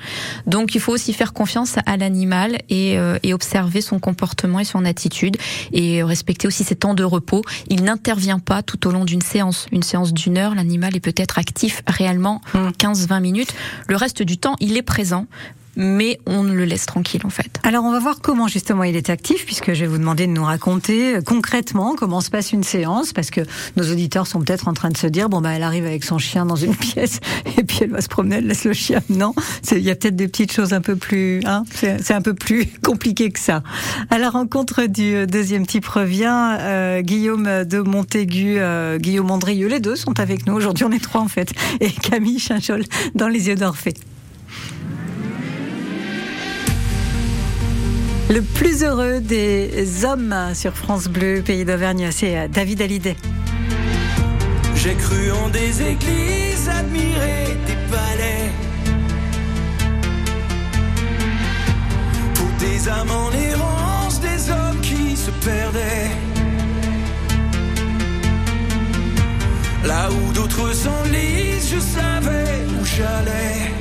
Donc, 0.47 0.75
il 0.75 0.81
faut 0.81 0.91
aussi 0.91 1.13
faire 1.13 1.31
confiance 1.33 1.75
à 1.85 1.95
l'animal 1.97 2.57
et, 2.69 2.97
euh, 2.97 3.17
et 3.23 3.33
observer 3.33 3.81
son 3.81 3.99
comportement 3.99 4.59
et 4.59 4.65
son 4.65 4.83
attitude 4.85 5.37
et 5.71 6.03
respecter 6.03 6.47
aussi 6.47 6.63
ses 6.63 6.75
temps 6.75 6.93
de 6.93 7.03
repos. 7.03 7.41
Il 7.69 7.83
n'intervient 7.83 8.39
pas 8.39 8.61
tout 8.63 8.85
au 8.87 8.91
long 8.91 9.05
d'une 9.05 9.21
séance. 9.21 9.67
Une 9.71 9.83
séance 9.83 10.13
d'une 10.13 10.37
heure, 10.37 10.55
l'animal 10.55 10.95
est 10.95 10.99
peut-être 10.99 11.37
actif 11.39 11.83
réellement 11.87 12.41
15-20 12.79 13.21
minutes. 13.21 13.53
Le 13.87 13.95
reste 13.95 14.21
du 14.23 14.37
temps, 14.37 14.55
il 14.59 14.75
est 14.77 14.81
présent 14.81 15.25
mais 15.79 16.19
on 16.25 16.43
le 16.43 16.65
laisse 16.65 16.85
tranquille 16.85 17.21
en 17.23 17.29
fait. 17.29 17.59
Alors 17.63 17.85
on 17.85 17.91
va 17.91 17.99
voir 17.99 18.19
comment 18.21 18.47
justement 18.47 18.83
il 18.83 18.95
est 18.95 19.09
actif, 19.09 19.45
puisque 19.45 19.73
je 19.73 19.81
vais 19.81 19.87
vous 19.87 19.97
demander 19.97 20.27
de 20.27 20.31
nous 20.31 20.43
raconter 20.43 21.15
euh, 21.15 21.21
concrètement 21.21 21.95
comment 21.95 22.21
se 22.21 22.29
passe 22.29 22.51
une 22.51 22.63
séance, 22.63 23.13
parce 23.13 23.31
que 23.31 23.41
nos 23.77 23.89
auditeurs 23.89 24.27
sont 24.27 24.41
peut-être 24.41 24.67
en 24.67 24.73
train 24.73 24.89
de 24.89 24.97
se 24.97 25.07
dire 25.07 25.29
bon 25.29 25.41
bah 25.41 25.51
elle 25.53 25.63
arrive 25.63 25.85
avec 25.85 26.03
son 26.03 26.17
chien 26.17 26.45
dans 26.45 26.57
une 26.57 26.75
pièce 26.75 27.19
et 27.57 27.63
puis 27.63 27.79
elle 27.81 27.91
va 27.91 28.01
se 28.01 28.09
promener, 28.09 28.37
elle 28.37 28.47
laisse 28.47 28.65
le 28.65 28.73
chien. 28.73 28.99
Non, 29.09 29.33
il 29.71 29.79
y 29.79 29.89
a 29.89 29.95
peut-être 29.95 30.17
des 30.17 30.27
petites 30.27 30.51
choses 30.51 30.73
un 30.73 30.81
peu 30.81 30.97
plus, 30.97 31.41
hein, 31.45 31.63
c'est 31.73 32.13
un 32.13 32.21
peu 32.21 32.33
plus 32.33 32.67
compliqué 32.83 33.31
que 33.31 33.39
ça. 33.39 33.63
À 34.09 34.17
la 34.17 34.29
rencontre 34.29 34.85
du 34.85 35.15
euh, 35.15 35.25
deuxième 35.25 35.65
type 35.65 35.85
revient 35.85 36.57
euh, 36.59 37.01
Guillaume 37.01 37.63
de 37.63 37.79
Montaigu, 37.79 38.59
Guillaume 38.97 39.31
Andrieux, 39.31 39.67
les 39.67 39.79
deux 39.79 39.95
sont 39.95 40.19
avec 40.19 40.45
nous 40.45 40.53
aujourd'hui, 40.53 40.83
on 40.83 40.91
est 40.91 41.03
trois 41.03 41.21
en 41.21 41.27
fait, 41.27 41.53
et 41.79 41.89
Camille 41.89 42.39
Chinchol 42.39 42.83
dans 43.15 43.29
les 43.29 43.47
yeux 43.47 43.55
d'Orphée. 43.55 43.93
Le 48.29 48.43
plus 48.43 48.83
heureux 48.83 49.21
des 49.21 50.05
hommes 50.05 50.35
sur 50.53 50.75
France 50.75 51.07
Bleu, 51.07 51.41
pays 51.43 51.65
d'Auvergne, 51.65 52.09
c'est 52.11 52.37
euh, 52.37 52.47
David 52.47 52.79
Hallyday. 52.79 53.15
J'ai 54.75 54.93
cru 54.93 55.31
en 55.31 55.49
des 55.49 55.81
églises, 55.81 56.69
admiré 56.69 57.57
des 57.65 57.73
palais. 57.89 58.51
âmes 62.87 63.11
en 63.11 63.31
errance, 63.31 64.21
des 64.21 64.51
hommes 64.51 64.79
qui 64.81 65.17
se 65.17 65.31
perdaient. 65.31 66.11
Là 69.85 70.09
où 70.11 70.33
d'autres 70.33 70.71
s'enlisent, 70.73 71.71
je 71.73 71.79
savais 71.79 72.63
où 72.79 72.85
j'allais. 72.85 73.78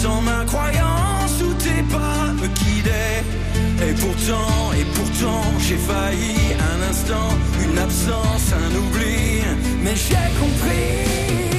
Portant 0.00 0.22
ma 0.22 0.44
croyance 0.44 1.42
où 1.42 1.52
tes 1.54 1.82
pas 1.90 2.32
me 2.40 2.46
guidaient. 2.46 3.24
Et 3.82 3.92
pourtant, 3.94 4.72
et 4.78 4.84
pourtant, 4.94 5.42
j'ai 5.58 5.76
failli 5.76 6.36
un 6.54 6.88
instant, 6.88 7.30
une 7.64 7.78
absence, 7.78 8.52
un 8.52 8.76
oubli. 8.76 9.42
Mais 9.82 9.96
j'ai 9.96 10.14
compris. 10.38 11.57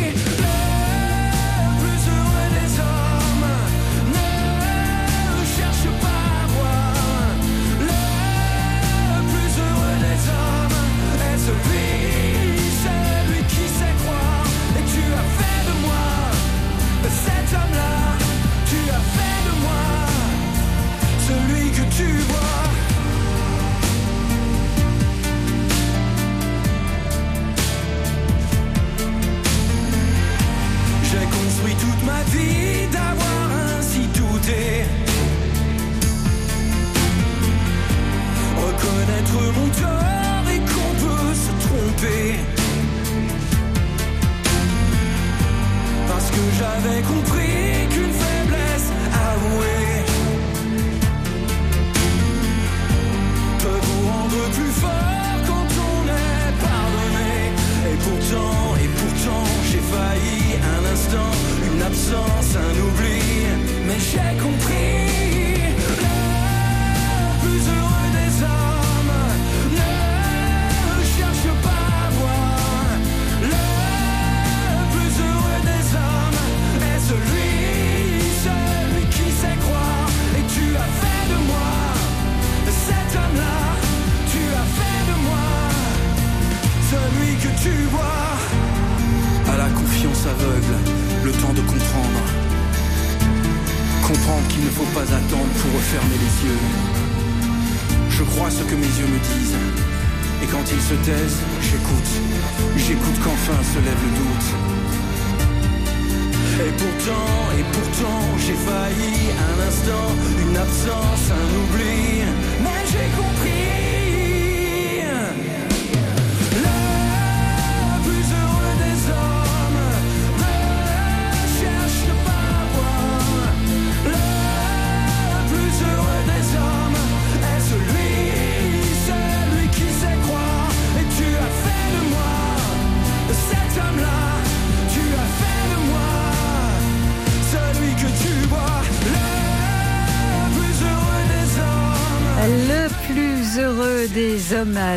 J'avais 46.59 47.01
compris 47.01 47.87
qu'une 47.89 48.13
faiblesse 48.13 48.91
avouée 49.31 49.78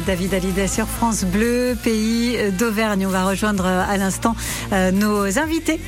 David 0.00 0.34
Hallyday 0.34 0.68
sur 0.68 0.86
France 0.86 1.24
Bleu, 1.24 1.76
pays 1.82 2.36
d'Auvergne. 2.58 3.06
On 3.06 3.10
va 3.10 3.24
rejoindre 3.24 3.66
à 3.66 3.96
l'instant 3.96 4.34
euh, 4.72 4.90
nos 4.90 5.38
invités. 5.38 5.80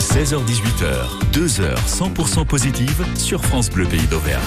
16h-18h, 0.00 1.32
2 1.32 1.60
heures 1.60 1.82
100% 1.86 2.46
positives 2.46 3.04
sur 3.16 3.44
France 3.44 3.70
Bleu 3.70 3.86
Pays 3.86 4.06
d'Auvergne. 4.06 4.42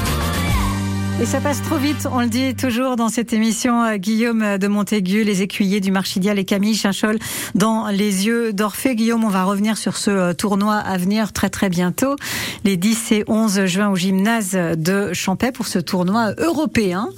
Et 1.22 1.26
ça 1.26 1.42
passe 1.42 1.62
trop 1.62 1.76
vite, 1.76 2.08
on 2.10 2.22
le 2.22 2.28
dit 2.28 2.56
toujours 2.56 2.96
dans 2.96 3.10
cette 3.10 3.34
émission. 3.34 3.84
euh, 3.84 3.98
Guillaume 3.98 4.58
de 4.58 4.68
Montaigu, 4.68 5.26
les 5.26 5.42
écuyers 5.42 5.82
du 5.82 5.92
Marchidial 5.92 6.40
et 6.40 6.46
Camille 6.46 6.76
Chinchol 6.76 7.20
dans 7.56 7.88
les 7.90 8.26
yeux 8.26 8.54
d'Orphée. 8.54 8.96
Guillaume, 8.96 9.26
on 9.26 9.30
va 9.30 9.44
revenir 9.44 9.78
sur 9.78 9.98
ce 9.98 10.12
euh, 10.12 10.34
tournoi 10.34 10.76
à 10.76 10.98
venir 10.98 11.34
très 11.34 11.50
très 11.50 11.68
bientôt, 11.68 12.16
les 12.64 12.78
10 12.78 13.12
et 13.12 13.24
11 13.28 13.66
juin 13.66 13.90
au 13.90 13.98
gymnase 13.98 14.52
de 14.54 15.12
Champais 15.12 15.52
pour 15.52 15.68
ce 15.68 15.78
tournoi 15.80 16.32
européen 16.38 17.10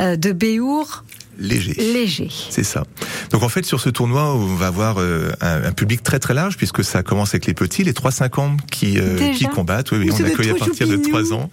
euh, 0.00 0.16
de 0.16 0.32
Béour 0.32 1.04
Léger. 1.40 1.72
léger. 1.74 2.28
C'est 2.50 2.62
ça. 2.64 2.84
Donc 3.30 3.42
en 3.42 3.48
fait 3.48 3.64
sur 3.64 3.80
ce 3.80 3.88
tournoi 3.88 4.34
on 4.34 4.54
va 4.56 4.66
avoir 4.66 5.00
euh, 5.00 5.32
un, 5.40 5.64
un 5.64 5.72
public 5.72 6.02
très 6.02 6.18
très 6.18 6.34
large 6.34 6.56
puisque 6.56 6.84
ça 6.84 7.02
commence 7.02 7.30
avec 7.30 7.46
les 7.46 7.54
petits, 7.54 7.82
les 7.82 7.92
3-5 7.92 8.40
ans 8.40 8.56
qui 8.70 8.98
euh, 8.98 9.32
qui 9.34 9.46
combattent. 9.46 9.90
Oui, 9.92 9.98
oui, 10.00 10.10
on 10.12 10.24
accueille 10.24 10.50
à 10.50 10.54
partir 10.54 10.86
de 10.86 10.96
choupinous. 10.96 11.24
3 11.28 11.32
ans 11.34 11.50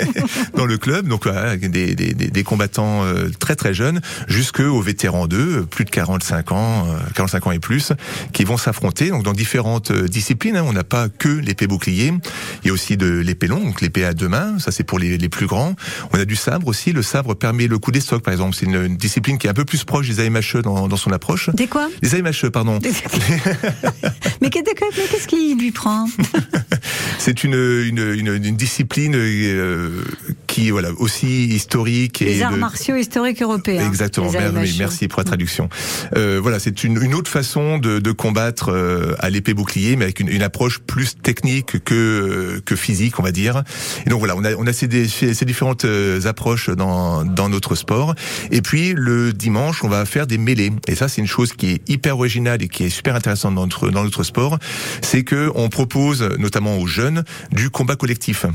dans 0.56 0.66
le 0.66 0.76
club. 0.78 1.08
Donc 1.08 1.24
voilà, 1.24 1.56
des, 1.56 1.94
des, 1.94 2.14
des, 2.14 2.42
combattants 2.44 3.04
euh, 3.04 3.30
très 3.38 3.56
très 3.56 3.72
jeunes 3.74 4.00
jusqu'aux 4.28 4.80
vétérans 4.80 5.26
d'eux, 5.26 5.66
plus 5.70 5.84
de 5.84 5.90
45 5.90 6.52
ans, 6.52 6.86
euh, 6.88 6.98
45 7.14 7.46
ans 7.46 7.52
et 7.52 7.58
plus, 7.58 7.92
qui 8.32 8.44
vont 8.44 8.56
s'affronter 8.56 9.10
donc 9.10 9.22
dans 9.22 9.32
différentes 9.32 9.90
euh, 9.90 10.06
disciplines. 10.08 10.56
hein. 10.56 10.64
On 10.66 10.72
n'a 10.72 10.84
pas 10.84 11.08
que 11.08 11.28
l'épée 11.28 11.66
bouclier, 11.66 12.12
il 12.62 12.66
y 12.66 12.70
a 12.70 12.72
aussi 12.72 12.96
de 12.96 13.08
l'épée 13.08 13.46
longue, 13.46 13.64
donc 13.64 13.80
l'épée 13.80 14.04
à 14.04 14.12
deux 14.14 14.28
mains. 14.28 14.58
Ça 14.58 14.70
c'est 14.70 14.84
pour 14.84 14.98
les, 14.98 15.16
les 15.18 15.28
plus 15.28 15.46
grands. 15.46 15.74
On 16.12 16.18
a 16.18 16.24
du 16.24 16.36
sabre 16.36 16.68
aussi. 16.68 16.92
Le 16.92 17.02
sabre 17.02 17.34
permet 17.34 17.66
le 17.66 17.78
coup 17.78 17.90
des 17.90 18.00
stocks 18.00 18.22
par 18.22 18.32
exemple. 18.32 18.54
C'est 18.58 18.66
une, 18.66 18.74
une 18.84 18.96
discipline 18.96 19.29
qui 19.38 19.46
est 19.46 19.50
un 19.50 19.54
peu 19.54 19.64
plus 19.64 19.84
proche 19.84 20.08
des 20.08 20.20
AMHE 20.26 20.62
dans, 20.62 20.88
dans 20.88 20.96
son 20.96 21.12
approche. 21.12 21.50
Des 21.54 21.66
quoi 21.66 21.88
Les 22.02 22.14
AMHE, 22.14 22.50
pardon. 22.52 22.78
Mais 24.40 24.50
qu'est- 24.50 24.60
mais 24.96 25.04
qu'est-ce 25.10 25.26
qui 25.28 25.54
lui 25.54 25.70
prend 25.70 26.06
C'est 27.18 27.44
une, 27.44 27.54
une, 27.54 27.98
une, 28.14 28.44
une 28.44 28.56
discipline 28.56 29.14
euh, 29.16 30.02
qui 30.46 30.70
voilà 30.70 30.90
aussi 30.98 31.46
historique 31.46 32.22
et 32.22 32.26
Les 32.26 32.42
arts 32.42 32.52
de- 32.52 32.56
martiaux 32.56 32.96
historiques 32.96 33.42
européens. 33.42 33.86
Exactement. 33.86 34.30
merci 34.78 35.08
pour 35.08 35.20
la 35.20 35.24
traduction. 35.24 35.68
Euh, 36.16 36.38
voilà, 36.42 36.58
c'est 36.58 36.82
une, 36.84 37.02
une 37.02 37.14
autre 37.14 37.30
façon 37.30 37.78
de, 37.78 37.98
de 37.98 38.12
combattre 38.12 38.70
euh, 38.72 39.14
à 39.18 39.30
l'épée 39.30 39.54
bouclier, 39.54 39.96
mais 39.96 40.04
avec 40.04 40.20
une, 40.20 40.28
une 40.28 40.42
approche 40.42 40.78
plus 40.78 41.16
technique 41.20 41.82
que 41.84 42.60
que 42.64 42.76
physique, 42.76 43.18
on 43.18 43.22
va 43.22 43.32
dire. 43.32 43.62
Et 44.06 44.10
donc 44.10 44.18
voilà, 44.20 44.36
on 44.36 44.44
a 44.44 44.54
on 44.54 44.66
a 44.66 44.72
ces, 44.72 44.88
des- 44.88 45.08
ces 45.08 45.44
différentes 45.44 45.86
approches 46.24 46.70
dans 46.70 47.24
dans 47.24 47.48
notre 47.48 47.74
sport. 47.74 48.14
Et 48.50 48.62
puis 48.62 48.92
le 48.96 49.19
dimanche, 49.28 49.84
on 49.84 49.88
va 49.88 50.04
faire 50.06 50.26
des 50.26 50.38
mêlées. 50.38 50.72
Et 50.88 50.94
ça, 50.94 51.08
c'est 51.08 51.20
une 51.20 51.26
chose 51.26 51.52
qui 51.52 51.70
est 51.72 51.88
hyper 51.88 52.16
originale 52.18 52.62
et 52.62 52.68
qui 52.68 52.84
est 52.84 52.90
super 52.90 53.14
intéressante 53.14 53.54
dans 53.54 53.62
notre 53.62 53.90
dans 53.90 54.02
notre 54.04 54.22
sport, 54.22 54.58
c'est 55.02 55.22
que 55.24 55.50
on 55.54 55.68
propose 55.68 56.22
notamment 56.38 56.78
aux 56.78 56.86
jeunes 56.86 57.24
du 57.52 57.70
combat 57.70 57.96
collectif. 57.96 58.46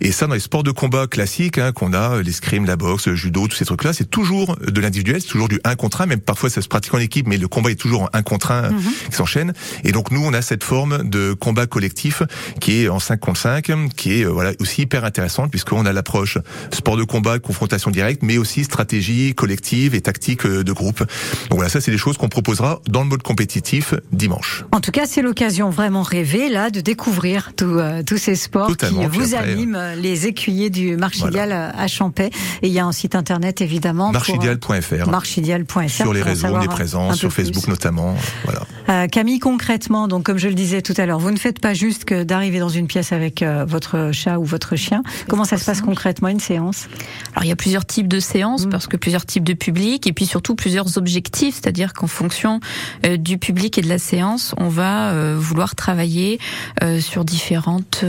Et 0.00 0.12
ça, 0.12 0.26
dans 0.26 0.34
les 0.34 0.40
sports 0.40 0.62
de 0.62 0.70
combat 0.70 1.06
classiques 1.06 1.58
hein, 1.58 1.72
qu'on 1.72 1.92
a, 1.92 2.22
l'escrime, 2.22 2.64
la 2.66 2.76
boxe, 2.76 3.08
le 3.08 3.14
judo, 3.14 3.48
tous 3.48 3.56
ces 3.56 3.64
trucs-là, 3.64 3.92
c'est 3.92 4.08
toujours 4.10 4.56
de 4.56 4.80
l'individuel, 4.80 5.20
c'est 5.20 5.28
toujours 5.28 5.48
du 5.48 5.60
1 5.64 5.74
contre 5.76 6.00
1, 6.02 6.06
même 6.06 6.20
parfois 6.20 6.50
ça 6.50 6.62
se 6.62 6.68
pratique 6.68 6.94
en 6.94 6.98
équipe, 6.98 7.26
mais 7.26 7.36
le 7.38 7.48
combat 7.48 7.70
est 7.70 7.74
toujours 7.80 8.02
en 8.02 8.08
1 8.12 8.22
contre 8.22 8.50
1 8.52 8.70
Mhm. 8.70 8.78
qui 9.10 9.16
s'enchaîne. 9.16 9.52
Et 9.84 9.92
donc 9.92 10.10
nous, 10.10 10.22
on 10.24 10.32
a 10.32 10.42
cette 10.42 10.64
forme 10.64 11.08
de 11.08 11.32
combat 11.32 11.66
collectif 11.66 12.22
qui 12.60 12.82
est 12.82 12.88
en 12.88 12.98
5 13.00 13.18
contre 13.20 13.40
5, 13.40 13.70
qui 13.96 14.20
est 14.20 14.24
euh, 14.24 14.30
voilà 14.30 14.52
aussi 14.60 14.82
hyper 14.82 15.04
intéressante 15.04 15.50
puisqu'on 15.50 15.84
a 15.86 15.92
l'approche 15.92 16.38
sport 16.72 16.96
de 16.96 17.04
combat, 17.04 17.38
confrontation 17.38 17.90
directe, 17.90 18.22
mais 18.22 18.38
aussi 18.38 18.64
stratégie 18.64 19.34
collective 19.34 19.94
et 19.94 20.00
tactique 20.00 20.11
euh, 20.44 20.62
de 20.62 20.72
groupe. 20.72 20.98
Donc 20.98 21.58
voilà, 21.58 21.68
ça 21.68 21.80
c'est 21.80 21.90
des 21.90 21.98
choses 21.98 22.16
qu'on 22.16 22.28
proposera 22.28 22.80
dans 22.88 23.02
le 23.02 23.08
mode 23.08 23.22
compétitif 23.22 23.94
dimanche. 24.12 24.64
En 24.72 24.80
tout 24.80 24.90
cas, 24.90 25.06
c'est 25.06 25.22
l'occasion 25.22 25.70
vraiment 25.70 26.02
rêvée 26.02 26.48
là 26.48 26.70
de 26.70 26.80
découvrir 26.80 27.52
tout, 27.56 27.64
euh, 27.64 28.02
tous 28.02 28.18
ces 28.18 28.36
sports 28.36 28.68
Totalement, 28.68 29.02
qui 29.02 29.06
vous 29.06 29.34
après, 29.34 29.52
animent, 29.52 29.76
euh, 29.76 29.94
les 29.94 30.26
écuyers 30.26 30.70
du 30.70 30.96
Marchidial 30.96 31.52
euh, 31.52 31.70
à 31.76 31.86
Champais. 31.88 32.30
Et 32.62 32.68
il 32.68 32.72
y 32.72 32.78
a 32.78 32.84
un 32.84 32.92
site 32.92 33.14
internet 33.14 33.60
évidemment. 33.60 34.12
Marchidial.fr. 34.12 35.10
Marchidial.fr. 35.10 35.90
Sur 35.90 36.12
les 36.12 36.22
réseaux, 36.22 36.48
on 36.48 36.62
est 36.62 36.68
présent, 36.68 37.12
sur 37.12 37.28
plus. 37.28 37.44
Facebook 37.44 37.68
notamment. 37.68 38.14
Voilà. 38.44 38.62
Euh, 38.88 39.06
Camille, 39.06 39.38
concrètement, 39.38 40.08
donc 40.08 40.24
comme 40.24 40.38
je 40.38 40.48
le 40.48 40.54
disais 40.54 40.82
tout 40.82 40.94
à 40.96 41.06
l'heure, 41.06 41.18
vous 41.18 41.30
ne 41.30 41.38
faites 41.38 41.60
pas 41.60 41.74
juste 41.74 42.04
que 42.04 42.24
d'arriver 42.24 42.58
dans 42.58 42.68
une 42.68 42.86
pièce 42.86 43.12
avec 43.12 43.42
euh, 43.42 43.64
votre 43.66 44.10
chat 44.12 44.38
ou 44.38 44.44
votre 44.44 44.76
chien. 44.76 45.02
Comment 45.28 45.44
ça 45.44 45.56
se 45.56 45.64
passe 45.64 45.80
concrètement 45.80 46.28
une 46.28 46.40
séance? 46.40 46.88
Alors 47.32 47.44
il 47.44 47.48
y 47.48 47.52
a 47.52 47.56
plusieurs 47.56 47.86
types 47.86 48.08
de 48.08 48.20
séances 48.20 48.66
parce 48.66 48.86
que 48.86 48.96
plusieurs 48.96 49.24
types 49.24 49.44
de 49.44 49.54
publics 49.54 49.91
et 50.06 50.12
puis 50.12 50.26
surtout 50.26 50.54
plusieurs 50.54 50.96
objectifs, 50.96 51.56
c'est-à-dire 51.56 51.92
qu'en 51.92 52.06
fonction 52.06 52.60
euh, 53.04 53.16
du 53.16 53.38
public 53.38 53.78
et 53.78 53.82
de 53.82 53.88
la 53.88 53.98
séance, 53.98 54.54
on 54.56 54.68
va 54.68 55.10
euh, 55.10 55.36
vouloir 55.38 55.74
travailler 55.74 56.38
euh, 56.82 57.00
sur 57.00 57.24
différentes 57.24 58.04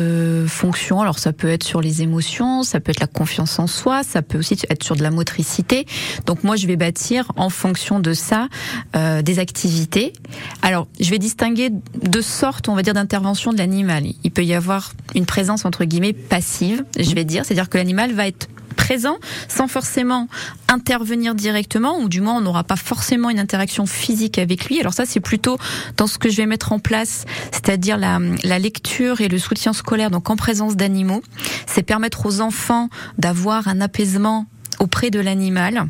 fonctions. 0.48 1.02
Alors 1.02 1.20
ça 1.20 1.34
peut 1.34 1.50
être 1.50 1.64
sur 1.64 1.82
les 1.82 2.02
émotions, 2.02 2.64
ça 2.64 2.80
peut 2.80 2.92
être 2.92 3.00
la 3.00 3.08
confiance 3.08 3.60
en 3.60 3.68
soi, 3.68 4.04
ça 4.04 4.22
peut 4.22 4.38
aussi 4.38 4.58
être 4.70 4.84
sur 4.84 4.96
de 4.96 5.04
la 5.04 5.12
motricité. 5.12 5.86
Donc 6.26 6.44
moi 6.44 6.56
je 6.56 6.68
vais 6.68 6.76
bâtir 6.76 7.32
en 7.36 7.50
fonction 7.50 8.00
de 8.00 8.14
ça 8.14 8.48
des 8.94 9.40
activités. 9.40 10.14
Alors 10.62 10.88
je 11.00 11.10
vais 11.10 11.20
distinguer 11.20 11.70
deux 12.02 12.22
sortes, 12.22 12.70
on 12.70 12.76
va 12.76 12.82
dire, 12.82 12.94
d'intervention 12.94 13.54
de 13.54 13.58
l'animal. 13.58 14.04
Il 14.24 14.32
peut 14.32 14.44
y 14.44 14.54
avoir 14.54 14.94
une 15.16 15.26
présence 15.26 15.66
entre 15.66 15.86
guillemets 15.86 16.14
passive, 16.14 16.84
je 16.98 17.14
vais 17.14 17.26
dire, 17.26 17.46
c'est-à-dire 17.46 17.70
que 17.70 17.78
l'animal 17.78 18.14
va 18.14 18.28
être 18.28 18.48
présent 18.74 19.18
sans 19.48 19.68
forcément 19.68 20.28
intervenir 20.68 21.36
directement 21.36 22.00
ou 22.00 22.10
du 22.10 22.22
moins 22.22 22.38
on 22.38 22.42
n'aura 22.42 22.64
pas 22.64 22.76
forcément 22.76 23.30
une 23.30 23.40
interaction 23.40 23.86
physique 23.86 24.38
avec 24.38 24.66
lui. 24.66 24.80
Alors 24.80 24.94
ça 24.94 25.06
c'est 25.06 25.20
plutôt 25.20 25.58
dans 25.98 26.08
ce 26.08 26.18
que 26.18 26.30
je 26.30 26.38
vais 26.38 26.46
mettre 26.46 26.72
en 26.72 26.80
place, 26.80 27.26
c'est-à-dire 27.52 27.98
la, 27.98 28.20
la 28.44 28.60
lecture 28.60 29.22
et 29.22 29.28
le 29.28 29.38
soutien 29.38 29.74
scolaire 29.74 30.12
donc 30.12 30.30
en 30.30 30.36
présence 30.36 30.76
d'animaux. 30.76 31.22
C'est 31.66 31.84
permettre 31.84 32.26
aux 32.26 32.42
enfants 32.42 32.90
d'avoir 33.18 33.68
un 33.68 33.82
apaisement 33.82 34.46
auprès 34.80 35.10
de 35.10 35.20
l'animal. 35.20 35.88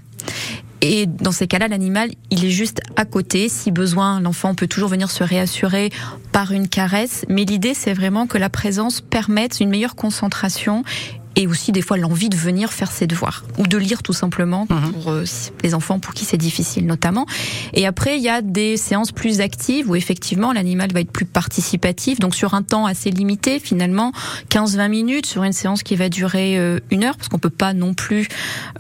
Et 0.86 1.06
dans 1.06 1.32
ces 1.32 1.48
cas-là, 1.48 1.70
l'animal, 1.70 2.12
il 2.30 2.44
est 2.44 2.50
juste 2.50 2.82
à 2.98 3.06
côté. 3.06 3.48
Si 3.48 3.72
besoin, 3.72 4.20
l'enfant 4.20 4.54
peut 4.54 4.68
toujours 4.68 4.90
venir 4.90 5.10
se 5.10 5.24
réassurer 5.24 5.92
par 6.34 6.52
une 6.52 6.68
caresse. 6.68 7.26
Mais 7.30 7.46
l'idée, 7.46 7.74
c'est 7.74 7.94
vraiment 7.94 8.28
que 8.28 8.38
la 8.38 8.50
présence 8.50 9.00
permette 9.00 9.62
une 9.62 9.70
meilleure 9.70 9.96
concentration 9.96 10.84
et 11.36 11.48
aussi 11.48 11.72
des 11.72 11.82
fois 11.82 11.98
l'envie 11.98 12.30
de 12.30 12.36
venir 12.36 12.72
faire 12.72 12.92
ses 12.92 13.08
devoirs. 13.08 13.44
Ou 13.58 13.68
de 13.68 13.78
lire 13.78 14.04
tout 14.04 14.14
simplement 14.14 14.66
pour 14.66 15.12
euh, 15.12 15.24
les 15.64 15.74
enfants 15.74 16.00
pour 16.00 16.14
qui 16.14 16.26
c'est 16.26 16.38
difficile 16.38 16.86
notamment. 16.86 17.26
Et 17.74 17.86
après 17.86 18.18
il 18.18 18.24
y 18.24 18.30
a 18.30 18.42
des 18.42 18.78
séances 18.78 19.12
plus 19.12 19.42
actives 19.42 19.90
où 19.90 19.96
effectivement 19.96 20.54
l'animal 20.54 20.92
va 20.94 21.02
être 21.02 21.12
plus 21.12 21.26
participatif. 21.26 22.20
Donc 22.20 22.36
sur 22.36 22.54
un 22.54 22.64
temps 22.64 22.86
assez 22.86 23.10
limité 23.10 23.60
finalement 23.60 24.12
15-20 24.50 24.90
minutes 24.90 25.26
sur 25.26 25.44
une 25.44 25.54
séance 25.54 25.84
qui 25.84 25.96
va 25.96 26.10
durer 26.10 26.58
euh, 26.58 26.80
une 26.92 27.04
heure 27.04 27.18
parce 27.18 27.30
qu'on 27.30 27.40
peut 27.40 27.50
pas 27.50 27.74
non 27.74 27.94
plus 27.94 28.28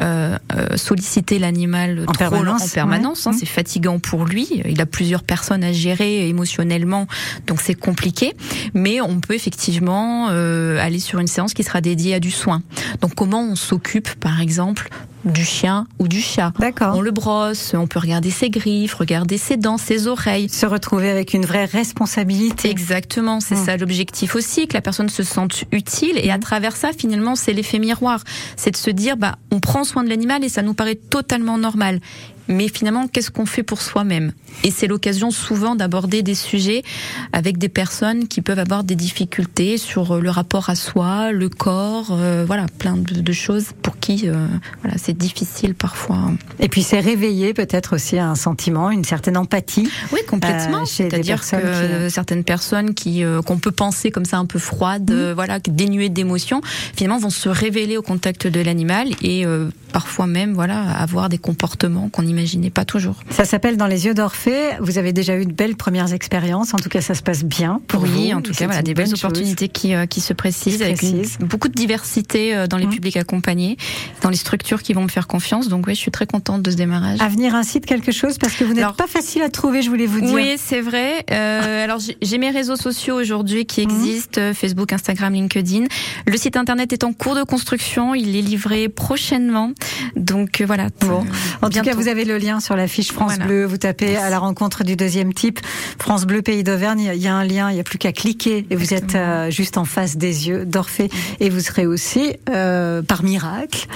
euh, 0.01 0.37
euh, 0.55 0.77
solliciter 0.77 1.39
l'animal 1.39 2.03
trop 2.05 2.13
permanence, 2.13 2.63
en 2.63 2.67
permanence 2.69 3.27
hein, 3.27 3.31
ouais. 3.31 3.37
c'est 3.39 3.45
fatigant 3.45 3.99
pour 3.99 4.25
lui. 4.25 4.47
Il 4.65 4.81
a 4.81 4.85
plusieurs 4.85 5.23
personnes 5.23 5.63
à 5.63 5.71
gérer 5.71 6.27
émotionnellement 6.27 7.07
donc 7.47 7.61
c'est 7.61 7.73
compliqué. 7.73 8.33
Mais 8.73 9.01
on 9.01 9.19
peut 9.19 9.33
effectivement 9.33 10.29
euh, 10.31 10.77
aller 10.79 10.99
sur 10.99 11.19
une 11.19 11.27
séance 11.27 11.53
qui 11.53 11.63
sera 11.63 11.81
dédiée 11.81 12.15
à 12.15 12.19
du 12.19 12.31
soin. 12.43 12.61
Donc 13.01 13.15
comment 13.15 13.41
on 13.43 13.55
s'occupe 13.55 14.13
par 14.15 14.41
exemple 14.41 14.89
du 15.23 15.45
chien 15.45 15.87
ou 15.99 16.09
du 16.09 16.19
chat? 16.19 16.51
D'accord. 16.59 16.95
On 16.97 17.01
le 17.01 17.11
brosse, 17.11 17.73
on 17.73 17.87
peut 17.87 17.99
regarder 17.99 18.29
ses 18.29 18.49
griffes, 18.49 18.93
regarder 18.95 19.37
ses 19.37 19.55
dents, 19.55 19.77
ses 19.77 20.07
oreilles. 20.07 20.49
Se 20.49 20.65
retrouver 20.65 21.09
avec 21.09 21.33
une 21.33 21.45
vraie 21.45 21.63
responsabilité. 21.65 22.69
Exactement, 22.69 23.39
c'est 23.39 23.55
Mm. 23.55 23.65
ça 23.65 23.77
l'objectif 23.77 24.35
aussi, 24.35 24.67
que 24.67 24.73
la 24.73 24.81
personne 24.81 25.07
se 25.09 25.23
sente 25.23 25.63
utile. 25.71 26.19
Et 26.21 26.29
à 26.31 26.39
travers 26.39 26.75
ça, 26.75 26.89
finalement, 26.91 27.35
c'est 27.35 27.53
l'effet 27.53 27.79
miroir. 27.79 28.21
C'est 28.57 28.71
de 28.71 28.77
se 28.77 28.89
dire, 28.89 29.15
bah, 29.15 29.35
on 29.51 29.61
prend 29.61 29.85
soin 29.85 30.03
de 30.03 30.09
l'animal 30.09 30.43
et 30.43 30.49
ça 30.49 30.61
nous 30.61 30.73
paraît 30.73 30.95
totalement 30.95 31.57
normal. 31.57 32.01
Mais 32.47 32.67
finalement, 32.67 33.07
qu'est-ce 33.07 33.31
qu'on 33.31 33.45
fait 33.45 33.63
pour 33.63 33.81
soi-même? 33.81 34.33
Et 34.63 34.71
c'est 34.71 34.87
l'occasion 34.87 35.31
souvent 35.31 35.75
d'aborder 35.75 36.21
des 36.23 36.35
sujets 36.35 36.83
avec 37.31 37.57
des 37.57 37.69
personnes 37.69 38.27
qui 38.27 38.41
peuvent 38.41 38.59
avoir 38.59 38.83
des 38.83 38.95
difficultés 38.95 39.77
sur 39.77 40.15
euh, 40.15 40.19
le 40.21 40.29
rapport 40.29 40.69
à 40.69 40.75
soi, 40.75 41.31
le 41.31 41.49
corps, 41.49 42.07
euh, 42.11 42.43
voilà, 42.45 42.65
plein 42.79 42.97
de, 42.97 43.13
de 43.21 43.31
choses 43.31 43.67
pour 43.81 43.97
qui, 43.99 44.27
euh, 44.29 44.45
voilà, 44.81 44.97
c'est 44.97 45.17
difficile 45.17 45.73
parfois. 45.73 46.31
Et 46.59 46.67
puis 46.69 46.83
c'est 46.83 46.99
réveiller 46.99 47.53
peut-être 47.53 47.95
aussi 47.95 48.19
un 48.19 48.35
sentiment, 48.35 48.91
une 48.91 49.05
certaine 49.05 49.37
empathie. 49.37 49.89
Oui, 50.11 50.19
complètement. 50.27 50.81
Euh, 50.81 50.85
C'est-à-dire 50.85 51.39
que 51.41 52.05
qui- 52.07 52.11
certaines 52.11 52.43
personnes 52.43 52.93
qui 52.93 53.23
qu'on 53.45 53.57
peut 53.57 53.71
penser 53.71 54.11
comme 54.11 54.25
ça 54.25 54.37
un 54.37 54.45
peu 54.45 54.59
froides, 54.59 55.09
euh, 55.11 55.33
voilà, 55.33 55.59
dénuées 55.59 56.09
d'émotions, 56.09 56.61
finalement 56.95 57.19
vont 57.19 57.29
se 57.29 57.49
révéler 57.49 57.97
au 57.97 58.01
contact 58.01 58.47
de 58.47 58.59
l'animal 58.61 59.07
et 59.21 59.45
parfois 59.91 60.27
même 60.27 60.53
voilà 60.53 60.81
avoir 60.91 61.29
des 61.29 61.37
comportements 61.37 62.09
qu'on 62.09 62.27
n'imaginait 62.33 62.69
pas 62.69 62.85
toujours. 62.85 63.15
Ça 63.29 63.45
s'appelle 63.45 63.77
Dans 63.77 63.87
les 63.87 64.05
yeux 64.05 64.13
d'Orphée. 64.13 64.71
Vous 64.79 64.97
avez 64.97 65.13
déjà 65.13 65.37
eu 65.37 65.45
de 65.45 65.51
belles 65.53 65.75
premières 65.75 66.13
expériences. 66.13 66.73
En 66.73 66.77
tout 66.77 66.89
cas, 66.89 67.01
ça 67.01 67.13
se 67.15 67.21
passe 67.21 67.43
bien 67.43 67.81
pour 67.87 68.03
oui, 68.03 68.31
vous. 68.31 68.37
en 68.37 68.41
tout 68.41 68.53
cas, 68.53 68.65
voilà, 68.65 68.81
des 68.81 68.93
belles 68.93 69.13
opportunités 69.13 69.67
qui, 69.69 69.93
euh, 69.93 70.05
qui 70.05 70.21
se 70.21 70.33
précisent, 70.33 70.77
Qui 70.77 70.83
avec 70.83 71.01
une- 71.01 71.23
beaucoup 71.47 71.67
de 71.67 71.73
diversité 71.73 72.55
euh, 72.55 72.67
dans 72.67 72.77
les 72.77 72.85
Mhm. 72.85 72.91
publics 72.93 73.17
accompagnés, 73.17 73.77
dans 74.21 74.29
les 74.29 74.35
structures 74.37 74.81
qui 74.83 74.93
vont 74.93 75.03
me 75.03 75.07
faire 75.09 75.27
confiance. 75.27 75.67
Donc 75.69 75.87
oui, 75.87 75.95
je 75.95 75.99
suis 75.99 76.11
très 76.11 76.25
contente 76.25 76.61
de 76.61 76.71
ce 76.71 76.75
démarrage. 76.75 77.19
À 77.21 77.27
venir 77.29 77.55
incite 77.55 77.85
quelque 77.85 78.11
chose 78.11 78.37
parce 78.37 78.53
que 78.53 78.63
vous 78.63 78.73
n'êtes 78.73 78.93
pas 78.97 79.07
facile 79.07 79.41
à 79.43 79.49
trouver, 79.49 79.81
je 79.81 79.89
voulais 79.89 80.05
vous 80.07 80.21
dire. 80.21 80.33
Oui, 80.33 80.55
c'est 80.57 80.81
vrai. 80.81 81.25
Euh, 81.31 81.83
alors 81.83 81.99
j'ai- 81.99 82.37
mes 82.37 82.49
réseaux 82.49 82.75
sociaux 82.75 83.15
aujourd'hui 83.15 83.65
qui 83.65 83.85
Mhm. 83.85 83.91
existent 83.93 84.41
Facebook, 84.53 84.91
Instagram, 84.91 85.33
LinkedIn. 85.33 85.85
Le 86.25 86.37
site 86.37 86.57
internet 86.57 86.91
est 86.93 87.03
en 87.03 87.13
cours 87.13 87.35
de 87.35 87.43
construction. 87.43 88.15
Il 88.15 88.35
est 88.35 88.41
livré 88.41 88.89
prochainement. 88.89 89.71
Donc 90.15 90.61
voilà. 90.65 90.87
Bon. 91.01 91.23
En 91.61 91.67
tout 91.67 91.69
Bientôt. 91.73 91.89
cas, 91.91 91.95
vous 91.95 92.07
avez 92.07 92.22
le 92.25 92.37
lien 92.37 92.59
sur 92.59 92.75
la 92.75 92.87
fiche 92.87 93.11
France 93.11 93.31
Voilà. 93.33 93.45
Bleu. 93.45 93.65
Vous 93.65 93.77
tapez 93.77 94.07
Merci. 94.11 94.23
à 94.25 94.29
la 94.29 94.39
rencontre 94.39 94.83
du 94.83 94.95
deuxième 94.95 95.33
type 95.33 95.59
France 95.99 96.25
Bleu 96.25 96.41
Pays 96.41 96.63
d'Auvergne. 96.63 96.99
Il 96.99 97.05
y 97.05 97.09
a- 97.09 97.15
il 97.15 97.21
y 97.21 97.27
a 97.27 97.33
un 97.35 97.43
lien, 97.45 97.69
il 97.71 97.75
n'y 97.75 97.79
a 97.79 97.83
plus 97.83 97.97
qu'à 97.97 98.11
cliquer 98.11 98.65
et 98.69 98.75
vous 98.75 98.93
êtes 98.93 99.15
euh, 99.15 99.49
juste 99.49 99.77
en 99.77 99.85
face 99.85 100.17
des 100.17 100.47
yeux 100.47 100.65
d'Orphée. 100.65 101.09
Et 101.39 101.49
vous 101.49 101.59
serez 101.59 101.85
aussi, 101.85 102.33
euh, 102.49 103.01
par 103.01 103.23
miracle, 103.23 103.87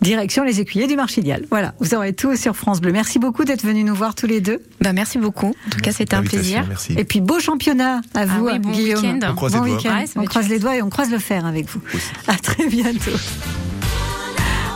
direction 0.00 0.44
les 0.44 0.60
écuyers 0.60 0.86
du 0.86 0.96
Marchidial. 0.96 1.44
Voilà, 1.50 1.74
vous 1.80 1.94
aurez 1.94 2.12
tout 2.12 2.36
sur 2.36 2.56
France 2.56 2.80
Bleu. 2.80 2.92
Merci 2.92 3.18
beaucoup 3.18 3.44
d'être 3.44 3.64
venus 3.64 3.84
nous 3.84 3.94
voir 3.94 4.14
tous 4.14 4.26
les 4.26 4.40
deux. 4.40 4.62
Bah, 4.80 4.92
merci 4.92 5.18
beaucoup. 5.18 5.54
En 5.66 5.70
tout 5.70 5.80
cas, 5.80 5.92
c'était 5.92 6.14
un 6.14 6.22
plaisir. 6.22 6.64
Merci. 6.68 6.94
Et 6.96 7.04
puis 7.04 7.20
beau 7.20 7.38
championnat 7.40 8.00
à 8.14 8.24
vous, 8.26 8.46
oui, 8.46 8.58
bon 8.58 8.70
Guillaume. 8.70 9.04
week-end. 9.04 9.28
On 9.30 9.34
croise 9.34 9.52
bon 9.52 9.62
les 9.64 9.72
doigts. 9.76 9.92
Ouais, 9.92 10.04
on 10.16 10.24
croise 10.24 10.48
les 10.48 10.58
doigts 10.58 10.76
et 10.76 10.82
on 10.82 10.88
croise 10.90 11.10
le 11.10 11.18
fer 11.18 11.44
avec 11.46 11.68
vous. 11.68 11.80
À 12.26 12.36
très 12.36 12.66
bientôt. 12.68 13.10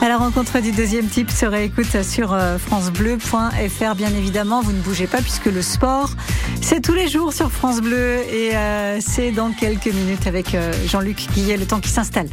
À 0.05 0.09
la 0.11 0.19
rencontre 0.19 0.61
du 0.61 0.71
deuxième 0.71 1.07
type 1.07 1.31
se 1.31 1.47
réécoute 1.47 2.03
sur 2.03 2.35
euh, 2.35 2.59
francebleu.fr 2.59 3.95
bien 3.97 4.11
évidemment. 4.15 4.61
Vous 4.61 4.73
ne 4.73 4.83
bougez 4.83 5.07
pas 5.07 5.23
puisque 5.23 5.47
le 5.47 5.63
sport, 5.63 6.11
c'est 6.61 6.83
tous 6.83 6.93
les 6.93 7.09
jours 7.09 7.33
sur 7.33 7.51
France 7.51 7.81
Bleu 7.81 8.19
et 8.31 8.55
euh, 8.55 8.99
c'est 9.01 9.31
dans 9.31 9.51
quelques 9.51 9.87
minutes 9.87 10.27
avec 10.27 10.55
euh, 10.55 10.75
Jean-Luc 10.87 11.29
Guillet, 11.33 11.57
le 11.57 11.65
temps 11.65 11.81
qui 11.81 11.89
s'installe. 11.89 12.29